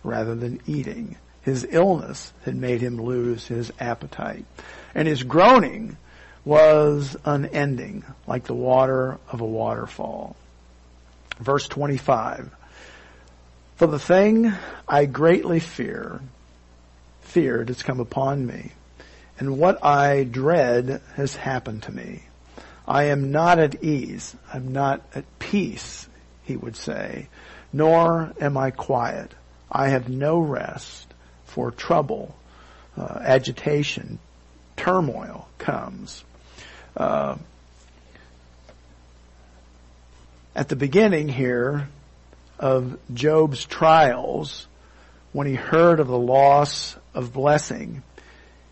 rather 0.03 0.35
than 0.35 0.61
eating. 0.67 1.17
His 1.45 1.67
illness 1.69 2.33
had 2.45 2.57
made 2.57 2.81
him 2.81 3.01
lose 3.01 3.47
his 3.47 3.73
appetite. 3.79 4.47
And 4.95 5.07
his 5.07 5.23
groaning 5.23 5.97
was 6.45 7.17
unending, 7.25 8.05
like 8.27 8.45
the 8.45 8.55
water 8.55 9.19
of 9.31 9.41
a 9.41 9.47
waterfall. 9.47 10.37
Verse 11.39 11.69
25. 11.69 12.51
For 13.77 13.87
the 13.87 13.99
thing 13.99 14.53
I 14.87 15.07
greatly 15.07 15.61
fear, 15.61 16.21
feared 17.23 17.69
has 17.69 17.83
come 17.83 18.01
upon 18.01 18.47
me, 18.47 18.73
and 19.39 19.59
what 19.59 19.85
I 19.85 20.25
dread 20.25 21.03
has 21.17 21.35
happened 21.35 21.83
to 21.85 21.93
me. 21.93 22.23
I 22.87 23.05
am 23.05 23.33
not 23.33 23.59
at 23.59 23.83
ease. 23.83 24.37
I'm 24.53 24.73
not 24.73 25.03
at 25.15 25.25
peace, 25.39 26.07
he 26.45 26.57
would 26.57 26.77
say, 26.77 27.29
nor 27.73 28.33
am 28.41 28.57
I 28.57 28.71
quiet. 28.71 29.33
I 29.73 29.89
have 29.89 30.09
no 30.09 30.39
rest, 30.39 31.14
for 31.55 31.71
trouble, 31.71 32.35
uh, 32.97 33.21
agitation, 33.23 34.19
turmoil 34.77 35.47
comes. 35.57 36.25
Uh, 36.97 37.37
at 40.57 40.69
the 40.69 40.75
beginning 40.75 41.29
here, 41.29 41.89
of 42.59 42.99
Job's 43.13 43.65
trials, 43.65 44.67
when 45.33 45.47
he 45.47 45.55
heard 45.55 46.01
of 46.01 46.09
the 46.09 46.19
loss 46.19 46.97
of 47.15 47.33
blessing, 47.33 48.03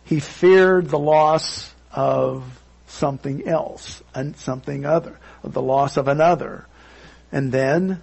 he 0.04 0.18
feared 0.18 0.88
the 0.88 0.98
loss 0.98 1.72
of 1.92 2.42
something 2.88 3.46
else, 3.46 4.02
and 4.12 4.36
something 4.36 4.84
other, 4.84 5.20
of 5.44 5.52
the 5.52 5.62
loss 5.62 5.96
of 5.96 6.08
another. 6.08 6.66
And 7.30 7.52
then, 7.52 8.02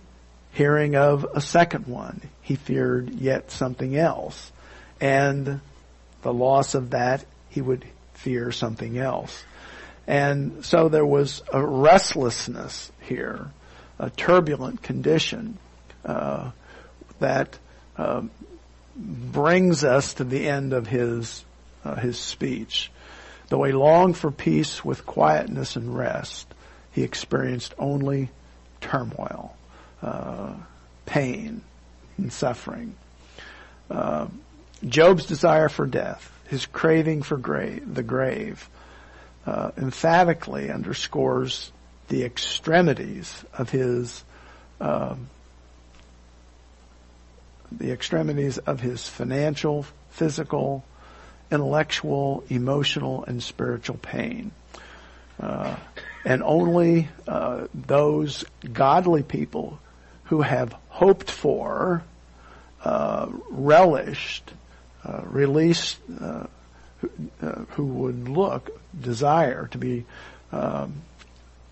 hearing 0.54 0.96
of 0.96 1.26
a 1.34 1.42
second 1.42 1.86
one, 1.88 2.22
he 2.42 2.56
feared 2.56 3.10
yet 3.10 3.52
something 3.52 3.98
else. 3.98 4.54
And 5.02 5.62
the 6.22 6.34
loss 6.34 6.76
of 6.76 6.92
that, 6.92 7.26
he 7.50 7.62
would 7.62 7.86
fear 8.14 8.52
something 8.52 8.98
else. 8.98 9.44
And 10.08 10.66
so 10.66 10.90
there 10.90 11.06
was 11.06 11.42
a 11.54 11.64
restlessness 11.64 12.92
here, 13.02 13.52
a 13.98 14.10
turbulent 14.10 14.82
condition 14.82 15.58
uh, 16.04 16.52
that 17.20 17.58
uh, 17.96 18.24
brings 18.96 19.84
us 19.84 20.16
to 20.16 20.24
the 20.24 20.48
end 20.48 20.74
of 20.74 20.88
his 20.88 21.46
uh, 21.86 21.96
his 21.96 22.18
speech. 22.20 22.92
Though 23.48 23.64
he 23.64 23.72
longed 23.72 24.18
for 24.18 24.32
peace 24.32 24.84
with 24.84 25.06
quietness 25.06 25.76
and 25.76 25.96
rest, 25.96 26.48
he 26.92 27.04
experienced 27.04 27.74
only 27.78 28.30
turmoil, 28.82 29.56
uh, 30.02 30.54
pain, 31.06 31.62
and 32.18 32.32
suffering. 32.32 32.96
Job's 34.86 35.26
desire 35.26 35.70
for 35.70 35.86
death, 35.86 36.32
his 36.48 36.66
craving 36.66 37.24
for 37.24 37.38
the 37.38 38.04
grave, 38.04 38.70
uh, 39.46 39.72
emphatically 39.78 40.72
underscores 40.72 41.72
the 42.08 42.24
extremities 42.24 43.46
of 43.54 43.70
his 43.70 44.24
um, 44.80 45.30
the 47.72 47.92
extremities 47.92 48.58
of 48.58 48.80
his 48.80 49.08
financial, 49.08 49.86
physical, 50.10 50.84
intellectual, 51.52 52.44
emotional, 52.50 53.24
and 53.26 53.44
spiritual 53.44 53.98
pain. 53.98 54.52
Uh, 55.40 55.76
and 56.26 56.44
only 56.44 57.10
uh, 57.28 57.68
those 57.74 58.44
godly 58.74 59.24
people 59.24 59.80
who 60.26 60.42
have 60.42 60.76
hoped 60.90 61.32
for, 61.32 62.04
uh, 62.84 63.28
relished, 63.50 64.52
uh, 65.06 65.22
released, 65.24 65.98
uh, 66.20 66.46
who, 67.00 67.12
uh, 67.42 67.66
who, 67.70 67.86
would 67.86 68.28
look, 68.28 68.70
desire 69.00 69.68
to 69.68 69.78
be 69.78 70.06
um, 70.52 71.02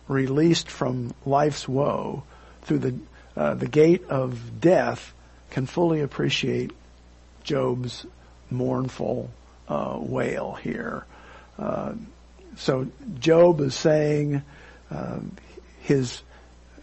released 0.08 0.70
from 0.70 1.14
life's 1.26 1.68
woe 1.68 2.24
through 2.64 2.80
the 2.80 2.96
the 3.36 3.68
gate 3.68 4.04
of 4.10 4.60
death 4.60 5.14
can 5.52 5.68
fully 5.68 6.02
appreciate 6.02 6.72
Job's 7.44 8.06
mournful 8.50 9.30
uh, 9.68 9.98
wail 10.00 10.54
here. 10.54 11.06
Uh, 11.58 11.94
so 12.58 12.88
Job 13.20 13.62
is 13.62 13.76
saying 13.76 14.42
uh, 14.92 15.20
his 15.82 16.22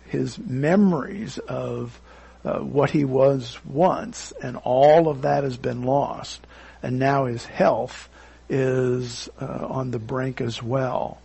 his 0.08 0.38
memories 0.38 1.38
of 1.38 2.00
uh, 2.44 2.58
what 2.58 2.90
he 2.90 3.04
was 3.04 3.58
once, 3.64 4.32
and 4.42 4.56
all 4.56 5.08
of 5.08 5.22
that 5.22 5.44
has 5.44 5.56
been 5.56 5.82
lost, 5.82 6.40
and 6.82 6.98
now 6.98 7.24
his 7.24 7.44
health 7.44 8.08
is 8.48 9.28
uh, 9.40 9.66
on 9.68 9.90
the 9.90 9.98
brink 9.98 10.40
as 10.40 10.62
well. 10.62 11.18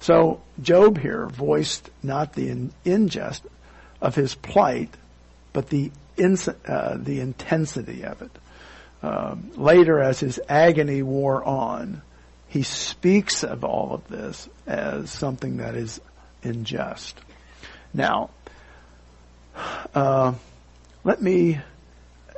So 0.00 0.40
Job 0.60 0.98
here 0.98 1.26
voiced 1.26 1.90
not 2.02 2.32
the 2.32 2.48
in- 2.48 2.72
injustice 2.84 3.50
of 4.00 4.14
his 4.14 4.34
plight, 4.34 4.94
but 5.52 5.68
the 5.68 5.90
uh, 6.66 6.96
the 6.96 7.20
intensity 7.20 8.04
of 8.04 8.22
it. 8.22 8.30
Um, 9.02 9.52
later, 9.54 10.00
as 10.00 10.18
his 10.18 10.40
agony 10.48 11.02
wore 11.02 11.44
on, 11.44 12.02
he 12.48 12.64
speaks 12.64 13.44
of 13.44 13.62
all 13.62 13.92
of 13.92 14.08
this 14.08 14.48
as 14.66 15.10
something 15.10 15.58
that 15.58 15.76
is 15.76 16.00
unjust. 16.42 17.20
Now, 17.94 18.30
uh, 19.94 20.34
let 21.04 21.22
me, 21.22 21.60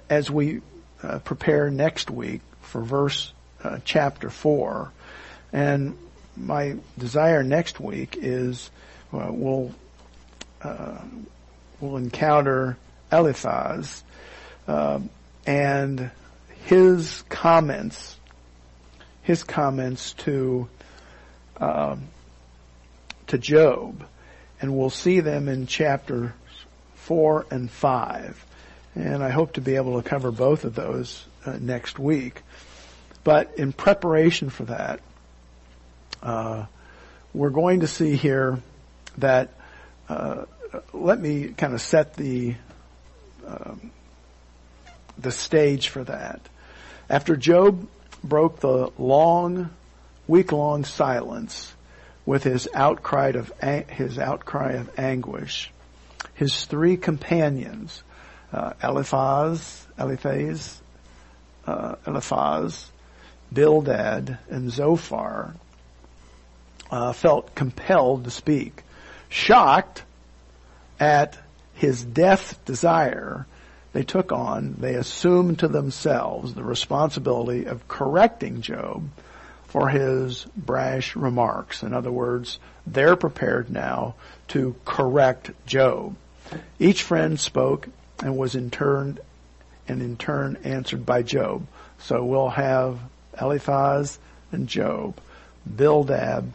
as 0.08 0.30
we 0.30 0.60
uh, 1.02 1.18
prepare 1.20 1.70
next 1.70 2.10
week 2.10 2.40
for 2.62 2.82
verse 2.82 3.32
uh, 3.64 3.78
chapter 3.84 4.30
four, 4.30 4.92
and 5.52 5.96
my 6.36 6.76
desire 6.98 7.42
next 7.42 7.80
week 7.80 8.16
is 8.20 8.70
we'll 9.12 9.74
uh, 10.62 10.98
we'll 11.80 11.96
encounter 11.96 12.76
Eliphaz 13.10 14.04
uh, 14.68 15.00
and 15.46 16.10
his 16.66 17.24
comments, 17.28 18.16
his 19.22 19.42
comments 19.42 20.12
to 20.12 20.68
um, 21.56 22.08
to 23.26 23.38
Job, 23.38 24.04
and 24.60 24.76
we'll 24.76 24.90
see 24.90 25.20
them 25.20 25.48
in 25.48 25.66
chapter 25.66 26.34
four 27.00 27.46
and 27.50 27.70
five. 27.70 28.44
And 28.94 29.22
I 29.22 29.30
hope 29.30 29.54
to 29.54 29.60
be 29.60 29.76
able 29.76 30.00
to 30.02 30.08
cover 30.08 30.30
both 30.30 30.64
of 30.64 30.74
those 30.74 31.24
uh, 31.46 31.56
next 31.60 31.98
week. 31.98 32.42
But 33.22 33.58
in 33.58 33.72
preparation 33.72 34.50
for 34.50 34.64
that, 34.64 35.00
uh, 36.22 36.66
we're 37.32 37.50
going 37.50 37.80
to 37.80 37.86
see 37.86 38.16
here 38.16 38.60
that. 39.18 39.50
Uh, 40.08 40.46
let 40.92 41.20
me 41.20 41.48
kind 41.48 41.74
of 41.74 41.80
set 41.80 42.14
the 42.14 42.54
um, 43.46 43.90
the 45.18 45.32
stage 45.32 45.88
for 45.88 46.04
that. 46.04 46.40
After 47.08 47.36
Job 47.36 47.88
broke 48.22 48.60
the 48.60 48.92
long, 48.98 49.70
week-long 50.28 50.84
silence 50.84 51.74
with 52.24 52.44
his 52.44 52.68
outcry 52.74 53.32
of 53.34 53.52
his 53.88 54.18
outcry 54.18 54.72
of 54.72 54.90
anguish, 54.98 55.72
his 56.40 56.64
three 56.64 56.96
companions, 56.96 58.02
uh, 58.50 58.72
Eliphaz, 58.82 59.86
Eliphaz, 59.98 60.80
uh, 61.66 61.96
Eliphaz, 62.06 62.90
Bildad, 63.52 64.38
and 64.48 64.72
Zophar, 64.72 65.54
uh, 66.90 67.12
felt 67.12 67.54
compelled 67.54 68.24
to 68.24 68.30
speak. 68.30 68.82
Shocked 69.28 70.02
at 70.98 71.38
his 71.74 72.02
death 72.02 72.58
desire, 72.64 73.46
they 73.92 74.02
took 74.02 74.32
on, 74.32 74.76
they 74.78 74.94
assumed 74.94 75.58
to 75.58 75.68
themselves 75.68 76.54
the 76.54 76.64
responsibility 76.64 77.66
of 77.66 77.86
correcting 77.86 78.62
Job 78.62 79.10
for 79.64 79.90
his 79.90 80.46
brash 80.56 81.16
remarks. 81.16 81.82
In 81.82 81.92
other 81.92 82.10
words, 82.10 82.58
they're 82.86 83.14
prepared 83.14 83.68
now 83.68 84.14
to 84.48 84.74
correct 84.86 85.50
Job. 85.66 86.16
Each 86.78 87.02
friend 87.02 87.38
spoke 87.38 87.88
and 88.22 88.36
was 88.36 88.54
in 88.54 88.70
turn 88.70 89.18
and 89.88 90.02
in 90.02 90.16
turn 90.16 90.58
answered 90.64 91.04
by 91.04 91.22
Job. 91.22 91.66
So 91.98 92.24
we'll 92.24 92.50
have 92.50 92.98
Eliphaz 93.40 94.18
and 94.52 94.68
Job, 94.68 95.20
Bildad 95.76 96.52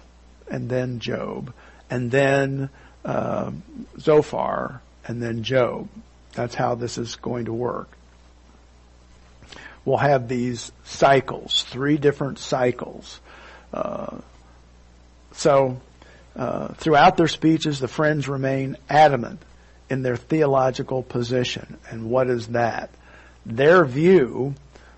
and 0.49 0.69
then 0.69 0.99
Job, 0.99 1.53
and 1.89 2.11
then 2.11 2.69
uh, 3.03 3.51
Zophar 3.99 4.81
and 5.07 5.21
then 5.21 5.43
Job. 5.43 5.87
That's 6.33 6.55
how 6.55 6.75
this 6.75 6.97
is 6.97 7.15
going 7.15 7.45
to 7.45 7.53
work. 7.53 7.89
We'll 9.85 9.97
have 9.97 10.27
these 10.27 10.71
cycles, 10.83 11.63
three 11.63 11.97
different 11.97 12.39
cycles. 12.39 13.19
Uh, 13.71 14.17
so, 15.33 15.79
uh, 16.35 16.69
throughout 16.69 17.17
their 17.17 17.27
speeches, 17.27 17.79
the 17.79 17.87
friends 17.87 18.27
remain 18.27 18.77
adamant 18.89 19.41
in 19.89 20.01
their 20.01 20.17
theological 20.17 21.03
position. 21.03 21.77
And 21.89 22.09
what 22.09 22.29
is 22.29 22.47
that? 22.47 22.89
Their 23.45 23.85
view 23.85 24.55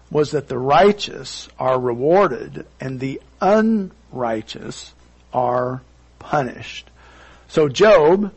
was 0.10 0.32
that 0.32 0.48
the 0.48 0.58
righteous 0.58 1.50
are 1.60 1.80
rewarded 1.80 2.66
and 2.80 3.00
the 3.00 3.22
unrighteous 3.42 4.94
are 5.34 5.82
punished. 6.20 6.90
So 7.50 7.68
Job 7.68 8.34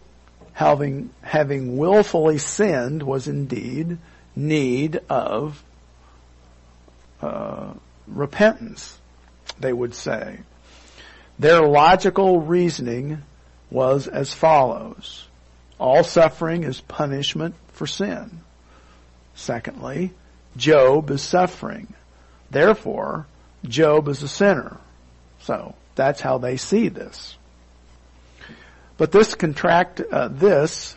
having, 0.53 1.11
having 1.23 1.77
willfully 1.77 2.39
sinned, 2.39 3.03
was 3.03 3.29
indeed 3.29 3.99
need 4.35 5.01
of 5.09 5.63
uh, 7.23 7.73
repentance, 8.07 8.99
they 9.59 9.73
would 9.73 9.95
say. 9.95 10.41
Their 11.39 11.63
logical 11.63 12.41
reasoning 12.41 13.23
was 13.71 14.07
as 14.07 14.35
follows. 14.35 15.27
All 15.81 16.05
suffering 16.05 16.63
is 16.65 16.81
punishment 16.83 17.55
for 17.73 17.87
sin. 17.87 18.43
Secondly, 19.35 20.13
Job 20.55 21.11
is 21.11 21.23
suffering. 21.23 21.95
Therefore, 22.51 23.27
Job 23.65 24.07
is 24.09 24.23
a 24.23 24.29
sinner. 24.29 24.77
So, 25.41 25.75
that's 25.95 26.21
how 26.21 26.37
they 26.37 26.59
see 26.59 26.89
this. 26.89 27.35
But 28.99 29.11
this 29.11 29.35
contract, 29.35 30.01
uh, 30.01 30.29
this 30.29 30.97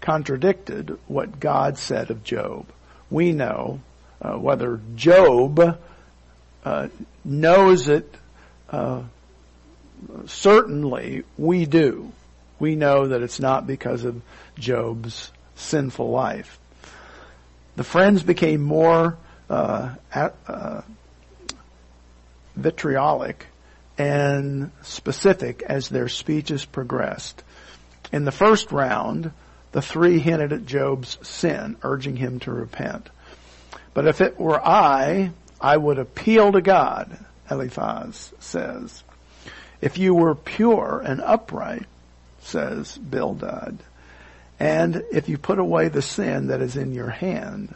contradicted 0.00 0.98
what 1.06 1.38
God 1.38 1.76
said 1.76 2.10
of 2.10 2.24
Job. 2.24 2.66
We 3.10 3.32
know 3.32 3.80
uh, 4.22 4.38
whether 4.38 4.80
Job 4.96 5.78
uh, 6.64 6.88
knows 7.22 7.88
it 7.88 8.14
uh, 8.70 9.02
certainly 10.24 11.24
we 11.36 11.66
do. 11.66 12.12
We 12.62 12.76
know 12.76 13.08
that 13.08 13.22
it's 13.22 13.40
not 13.40 13.66
because 13.66 14.04
of 14.04 14.22
Job's 14.56 15.32
sinful 15.56 16.08
life. 16.08 16.60
The 17.74 17.82
friends 17.82 18.22
became 18.22 18.62
more 18.62 19.18
uh, 19.50 19.96
uh, 20.14 20.82
vitriolic 22.54 23.48
and 23.98 24.70
specific 24.82 25.64
as 25.64 25.88
their 25.88 26.08
speeches 26.08 26.64
progressed. 26.64 27.42
In 28.12 28.24
the 28.24 28.30
first 28.30 28.70
round, 28.70 29.32
the 29.72 29.82
three 29.82 30.20
hinted 30.20 30.52
at 30.52 30.64
Job's 30.64 31.18
sin, 31.26 31.76
urging 31.82 32.14
him 32.14 32.38
to 32.40 32.52
repent. 32.52 33.10
But 33.92 34.06
if 34.06 34.20
it 34.20 34.38
were 34.38 34.64
I, 34.64 35.32
I 35.60 35.76
would 35.76 35.98
appeal 35.98 36.52
to 36.52 36.60
God, 36.60 37.18
Eliphaz 37.50 38.32
says. 38.38 39.02
If 39.80 39.98
you 39.98 40.14
were 40.14 40.36
pure 40.36 41.02
and 41.04 41.20
upright, 41.20 41.86
says 42.42 42.98
Bildad, 42.98 43.78
and 44.60 45.04
if 45.10 45.28
you 45.28 45.38
put 45.38 45.58
away 45.58 45.88
the 45.88 46.02
sin 46.02 46.48
that 46.48 46.60
is 46.60 46.76
in 46.76 46.92
your 46.92 47.10
hand, 47.10 47.74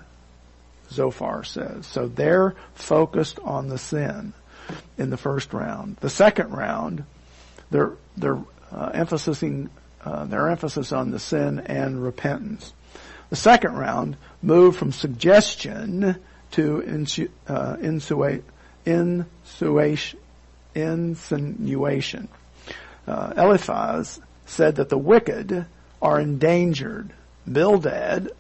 Zophar 0.91 1.45
says. 1.45 1.87
So 1.87 2.07
they're 2.09 2.55
focused 2.75 3.39
on 3.41 3.69
the 3.69 3.79
sin 3.79 4.33
in 4.99 5.11
the 5.11 5.17
first 5.17 5.53
round. 5.53 5.97
The 5.97 6.11
second 6.11 6.51
round, 6.51 7.05
they're 7.71 7.93
they're 8.17 8.41
uh, 8.73 8.91
emphasizing 8.95 9.71
uh, 10.05 10.25
their 10.27 10.49
emphasis 10.49 10.93
on 10.93 11.11
the 11.11 11.19
sin 11.19 11.61
and 11.61 12.03
repentance. 12.03 12.73
The 13.31 13.37
second 13.37 13.77
round 13.77 14.17
moved 14.41 14.79
from 14.79 14.93
suggestion 14.93 16.17
to 16.53 16.83
insu- 16.87 17.31
uh, 17.49 17.77
insuation, 17.81 18.45
insinuation. 20.75 22.29
Uh, 23.07 23.33
Eliphaz 23.37 24.21
said 24.47 24.77
that 24.77 24.89
the 24.89 24.99
wicked 24.99 25.67
are 26.01 26.21
endangered. 26.21 27.13
Bildad 27.51 28.31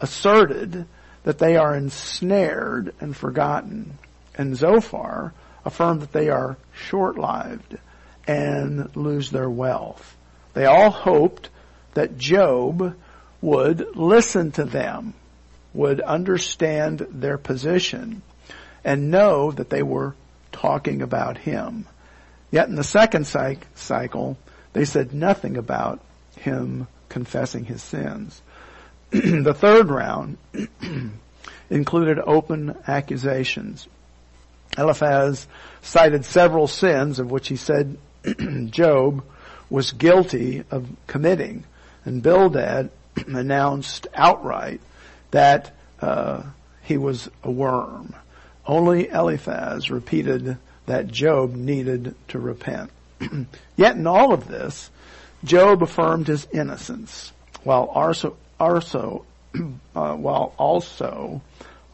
asserted 0.00 0.86
that 1.22 1.38
they 1.38 1.56
are 1.56 1.76
ensnared 1.76 2.94
and 3.00 3.16
forgotten. 3.16 3.98
And 4.34 4.56
Zophar 4.56 5.32
affirmed 5.64 6.02
that 6.02 6.12
they 6.12 6.28
are 6.28 6.56
short-lived 6.74 7.78
and 8.26 8.94
lose 8.96 9.30
their 9.30 9.48
wealth. 9.48 10.16
They 10.54 10.64
all 10.64 10.90
hoped 10.90 11.48
that 11.94 12.18
Job 12.18 12.96
would 13.40 13.96
listen 13.96 14.52
to 14.52 14.64
them, 14.64 15.14
would 15.74 16.00
understand 16.00 17.06
their 17.10 17.38
position, 17.38 18.22
and 18.84 19.10
know 19.10 19.50
that 19.52 19.70
they 19.70 19.82
were 19.82 20.14
talking 20.50 21.02
about 21.02 21.38
him. 21.38 21.86
Yet 22.50 22.68
in 22.68 22.74
the 22.74 22.84
second 22.84 23.26
cycle, 23.26 24.36
they 24.72 24.84
said 24.84 25.12
nothing 25.12 25.56
about 25.56 26.00
him 26.36 26.86
confessing 27.08 27.64
his 27.64 27.82
sins. 27.82 28.42
the 29.10 29.54
third 29.54 29.90
round 29.90 30.38
included 31.70 32.18
open 32.18 32.76
accusations. 32.86 33.86
Eliphaz 34.78 35.46
cited 35.82 36.24
several 36.24 36.66
sins 36.66 37.18
of 37.18 37.30
which 37.30 37.48
he 37.48 37.56
said 37.56 37.98
Job 38.70 39.22
was 39.68 39.92
guilty 39.92 40.64
of 40.70 40.88
committing, 41.06 41.64
and 42.04 42.22
Bildad 42.22 42.90
announced 43.26 44.06
outright 44.14 44.80
that 45.30 45.74
uh, 46.00 46.42
he 46.82 46.96
was 46.96 47.30
a 47.42 47.50
worm. 47.50 48.14
Only 48.66 49.08
Eliphaz 49.08 49.90
repeated 49.90 50.56
that 50.86 51.08
Job 51.08 51.54
needed 51.54 52.14
to 52.28 52.38
repent. 52.38 52.90
Yet 53.76 53.96
in 53.96 54.06
all 54.06 54.32
of 54.32 54.48
this, 54.48 54.90
Job 55.44 55.82
affirmed 55.82 56.28
his 56.28 56.46
innocence, 56.52 57.32
while 57.64 57.84
also, 57.84 58.36
also 58.58 59.24
uh, 59.94 60.14
while 60.14 60.54
also 60.58 61.40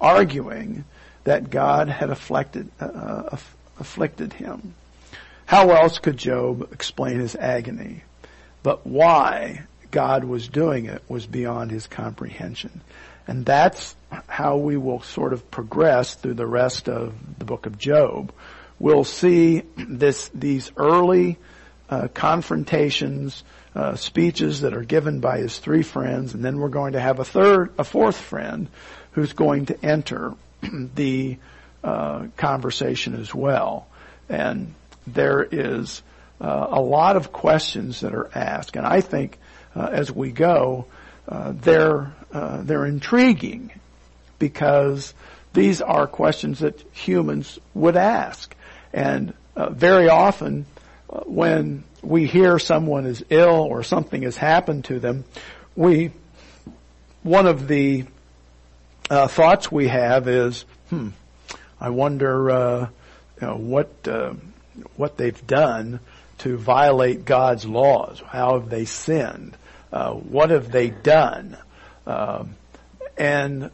arguing 0.01 0.85
that 1.25 1.51
God 1.51 1.89
had 1.89 2.11
afflicted, 2.11 2.71
uh, 2.81 3.37
afflicted 3.79 4.33
him. 4.33 4.75
How 5.47 5.71
else 5.71 5.99
could 5.99 6.17
Job 6.17 6.73
explain 6.73 7.19
his 7.19 7.35
agony? 7.35 8.03
But 8.63 8.87
why 8.87 9.63
God 9.91 10.25
was 10.25 10.49
doing 10.49 10.87
it 10.87 11.03
was 11.09 11.27
beyond 11.27 11.71
his 11.71 11.87
comprehension. 11.87 12.81
And 13.27 13.45
that's 13.45 13.95
how 14.27 14.57
we 14.57 14.77
will 14.77 15.03
sort 15.03 15.33
of 15.33 15.51
progress 15.51 16.15
through 16.15 16.35
the 16.35 16.47
rest 16.47 16.89
of 16.89 17.15
the 17.39 17.45
book 17.45 17.67
of 17.67 17.79
Job. 17.79 18.33
We'll 18.79 19.05
see 19.05 19.63
this, 19.77 20.31
these 20.35 20.71
early 20.77 21.39
uh, 21.91 22.09
confrontations, 22.15 23.43
uh, 23.75 23.97
speeches 23.97 24.61
that 24.61 24.75
are 24.75 24.85
given 24.85 25.21
by 25.21 25.39
his 25.39 25.59
three 25.59 25.83
friends, 25.83 26.35
and 26.35 26.45
then 26.45 26.59
we're 26.59 26.69
going 26.69 26.93
to 26.93 27.01
have 27.01 27.19
a 27.19 27.25
third, 27.25 27.73
a 27.79 27.85
fourth 27.85 28.17
friend 28.17 28.69
who's 29.13 29.33
going 29.33 29.67
to 29.67 29.85
enter 29.85 30.35
the 30.95 31.39
uh, 31.83 32.27
conversation 32.37 33.15
as 33.15 33.35
well. 33.35 33.87
And 34.29 34.75
there 35.07 35.43
is 35.43 36.03
uh, 36.41 36.67
a 36.71 36.81
lot 36.81 37.17
of 37.17 37.33
questions 37.33 38.01
that 38.01 38.15
are 38.15 38.31
asked, 38.35 38.77
and 38.77 38.87
I 38.87 39.01
think 39.01 39.39
uh, 39.75 39.89
as 39.91 40.13
we 40.13 40.31
go, 40.31 40.87
uh, 41.27 41.53
they're 41.55 42.13
they're 42.31 42.87
intriguing 42.87 43.73
because 44.39 45.15
these 45.53 45.81
are 45.81 46.07
questions 46.07 46.61
that 46.61 46.81
humans 46.93 47.59
would 47.75 47.97
ask, 47.97 48.55
and 48.99 49.33
very 49.57 50.09
often 50.09 50.67
when 51.27 51.85
we 52.03 52.27
hear 52.27 52.59
someone 52.59 53.07
is 53.07 53.25
ill 53.31 53.61
or 53.61 53.85
something 53.85 54.23
has 54.23 54.37
happened 54.37 54.87
to 54.87 54.99
them, 54.99 55.25
we, 55.77 56.11
one 57.23 57.47
of 57.47 57.69
the 57.69 58.07
uh, 59.09 59.29
thoughts 59.29 59.71
we 59.71 59.87
have 59.87 60.27
is, 60.27 60.65
hmm, 60.91 61.11
I 61.81 61.91
wonder, 61.91 62.51
uh, 62.51 62.89
you 63.41 63.47
know, 63.47 63.57
what, 63.57 64.09
uh, 64.09 64.35
what 64.97 65.17
they've 65.17 65.47
done 65.47 66.01
to 66.39 66.57
violate 66.57 67.25
God's 67.25 67.65
laws. 67.65 68.21
How 68.27 68.59
have 68.59 68.69
they 68.69 68.85
sinned? 68.85 69.57
Uh, 69.93 70.13
what 70.13 70.51
have 70.51 70.73
they 70.73 70.91
done? 70.91 71.57
Um, 72.05 72.57
and 73.17 73.71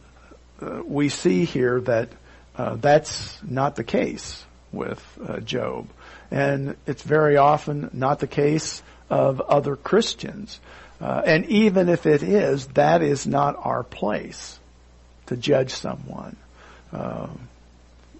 uh, 0.61 0.83
we 0.85 1.09
see 1.09 1.45
here 1.45 1.81
that 1.81 2.09
uh, 2.55 2.75
that's 2.75 3.39
not 3.43 3.75
the 3.75 3.83
case 3.83 4.45
with 4.75 5.01
Job. 5.45 5.87
And 6.31 6.75
it's 6.85 7.03
very 7.03 7.37
often 7.37 7.89
not 7.93 8.19
the 8.19 8.27
case 8.27 8.83
of 9.09 9.41
other 9.41 9.75
Christians. 9.75 10.59
Uh, 10.99 11.21
and 11.25 11.45
even 11.47 11.89
if 11.89 12.05
it 12.05 12.23
is, 12.23 12.67
that 12.67 13.01
is 13.01 13.27
not 13.27 13.55
our 13.59 13.83
place 13.83 14.59
to 15.27 15.35
judge 15.35 15.71
someone 15.71 16.35
uh, 16.93 17.27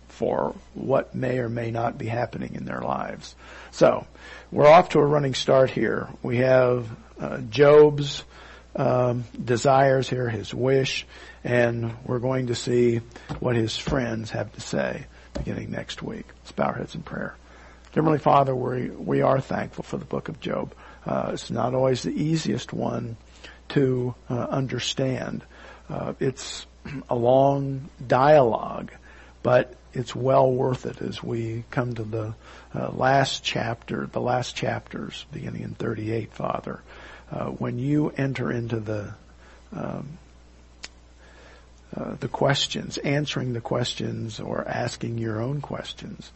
for 0.09 0.55
what 0.73 1.15
may 1.15 1.39
or 1.39 1.49
may 1.49 1.71
not 1.71 1.97
be 1.97 2.05
happening 2.05 2.55
in 2.55 2.65
their 2.65 2.81
lives. 2.81 3.35
So, 3.71 4.05
we're 4.51 4.67
off 4.67 4.89
to 4.89 4.99
a 4.99 5.05
running 5.05 5.33
start 5.33 5.69
here. 5.69 6.07
We 6.21 6.37
have 6.37 6.87
uh, 7.19 7.39
Job's 7.49 8.23
um, 8.75 9.25
desires 9.43 10.09
here, 10.09 10.29
his 10.29 10.53
wish, 10.53 11.05
and 11.43 11.95
we're 12.05 12.19
going 12.19 12.47
to 12.47 12.55
see 12.55 13.01
what 13.39 13.55
his 13.55 13.77
friends 13.77 14.31
have 14.31 14.51
to 14.53 14.61
say 14.61 15.05
beginning 15.37 15.71
next 15.71 16.01
week. 16.01 16.25
Let's 16.39 16.51
bow 16.51 16.65
our 16.65 16.73
heads 16.73 16.95
in 16.95 17.03
prayer. 17.03 17.35
Heavenly 17.93 18.19
Father, 18.19 18.53
we, 18.53 18.89
we 18.89 19.21
are 19.21 19.39
thankful 19.39 19.83
for 19.83 19.97
the 19.97 20.05
book 20.05 20.27
of 20.27 20.39
Job. 20.41 20.73
Uh, 21.05 21.31
it's 21.33 21.49
not 21.49 21.73
always 21.73 22.03
the 22.03 22.11
easiest 22.11 22.73
one 22.73 23.15
to 23.69 24.15
uh, 24.29 24.33
understand. 24.49 25.43
Uh, 25.89 26.13
it's 26.19 26.65
a 27.09 27.15
long 27.15 27.89
dialogue, 28.05 28.91
but 29.43 29.75
it's 29.93 30.13
well 30.13 30.51
worth 30.51 30.85
it 30.85 31.01
as 31.01 31.23
we 31.23 31.63
come 31.71 31.93
to 31.93 32.03
the 32.03 32.35
uh, 32.73 32.89
last 32.91 33.43
chapter, 33.43 34.07
the 34.07 34.19
last 34.19 34.55
chapters, 34.55 35.25
beginning 35.31 35.61
in 35.61 35.73
38, 35.73 36.33
Father. 36.33 36.81
Uh, 37.31 37.45
when 37.45 37.79
you 37.79 38.09
enter 38.17 38.51
into 38.51 38.79
the 38.79 39.13
um, 39.71 40.17
uh, 41.95 42.15
the 42.19 42.27
questions, 42.27 42.97
answering 42.97 43.53
the 43.53 43.61
questions, 43.61 44.39
or 44.39 44.67
asking 44.67 45.17
your 45.17 45.41
own 45.41 45.61
questions. 45.61 46.31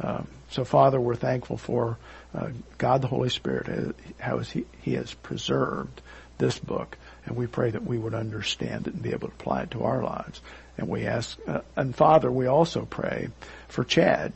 Um, 0.00 0.28
so, 0.50 0.64
Father, 0.64 1.00
we're 1.00 1.16
thankful 1.16 1.56
for 1.56 1.98
uh, 2.34 2.48
God 2.78 3.02
the 3.02 3.08
Holy 3.08 3.28
Spirit, 3.28 3.68
uh, 3.68 3.92
how 4.18 4.38
he, 4.38 4.64
he 4.82 4.94
has 4.94 5.12
preserved 5.12 6.00
this 6.38 6.58
book, 6.58 6.96
and 7.26 7.36
we 7.36 7.46
pray 7.46 7.70
that 7.70 7.84
we 7.84 7.98
would 7.98 8.14
understand 8.14 8.86
it 8.86 8.94
and 8.94 9.02
be 9.02 9.10
able 9.10 9.28
to 9.28 9.34
apply 9.34 9.62
it 9.62 9.72
to 9.72 9.82
our 9.82 10.02
lives. 10.02 10.40
And 10.78 10.88
we 10.88 11.06
ask, 11.06 11.38
uh, 11.46 11.60
and 11.76 11.94
Father, 11.94 12.30
we 12.30 12.46
also 12.46 12.86
pray 12.86 13.28
for 13.68 13.84
Chad, 13.84 14.32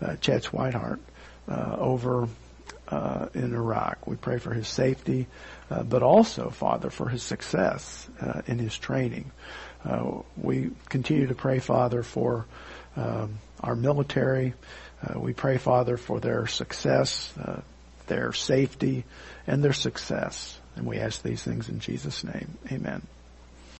uh, 0.00 0.16
Chad 0.16 0.44
Swinehart, 0.44 1.00
uh, 1.48 1.76
over 1.78 2.28
in 3.34 3.54
Iraq. 3.54 4.06
We 4.06 4.16
pray 4.16 4.38
for 4.38 4.52
his 4.52 4.68
safety, 4.68 5.26
but 5.70 6.02
also, 6.02 6.50
Father, 6.50 6.90
for 6.90 7.08
his 7.08 7.22
success 7.22 8.06
in 8.46 8.58
his 8.58 8.76
training. 8.76 9.30
Uh, 9.84 10.22
we 10.36 10.70
continue 10.88 11.26
to 11.26 11.34
pray, 11.34 11.58
Father, 11.58 12.02
for 12.02 12.46
um, 12.96 13.38
our 13.60 13.74
military. 13.74 14.54
Uh, 15.02 15.18
we 15.18 15.32
pray, 15.32 15.58
Father, 15.58 15.96
for 15.96 16.20
their 16.20 16.46
success, 16.46 17.32
uh, 17.38 17.60
their 18.06 18.32
safety, 18.32 19.04
and 19.46 19.62
their 19.64 19.72
success. 19.72 20.58
And 20.76 20.86
we 20.86 20.98
ask 20.98 21.22
these 21.22 21.42
things 21.42 21.68
in 21.68 21.80
Jesus' 21.80 22.24
name. 22.24 22.56
Amen. 22.70 23.02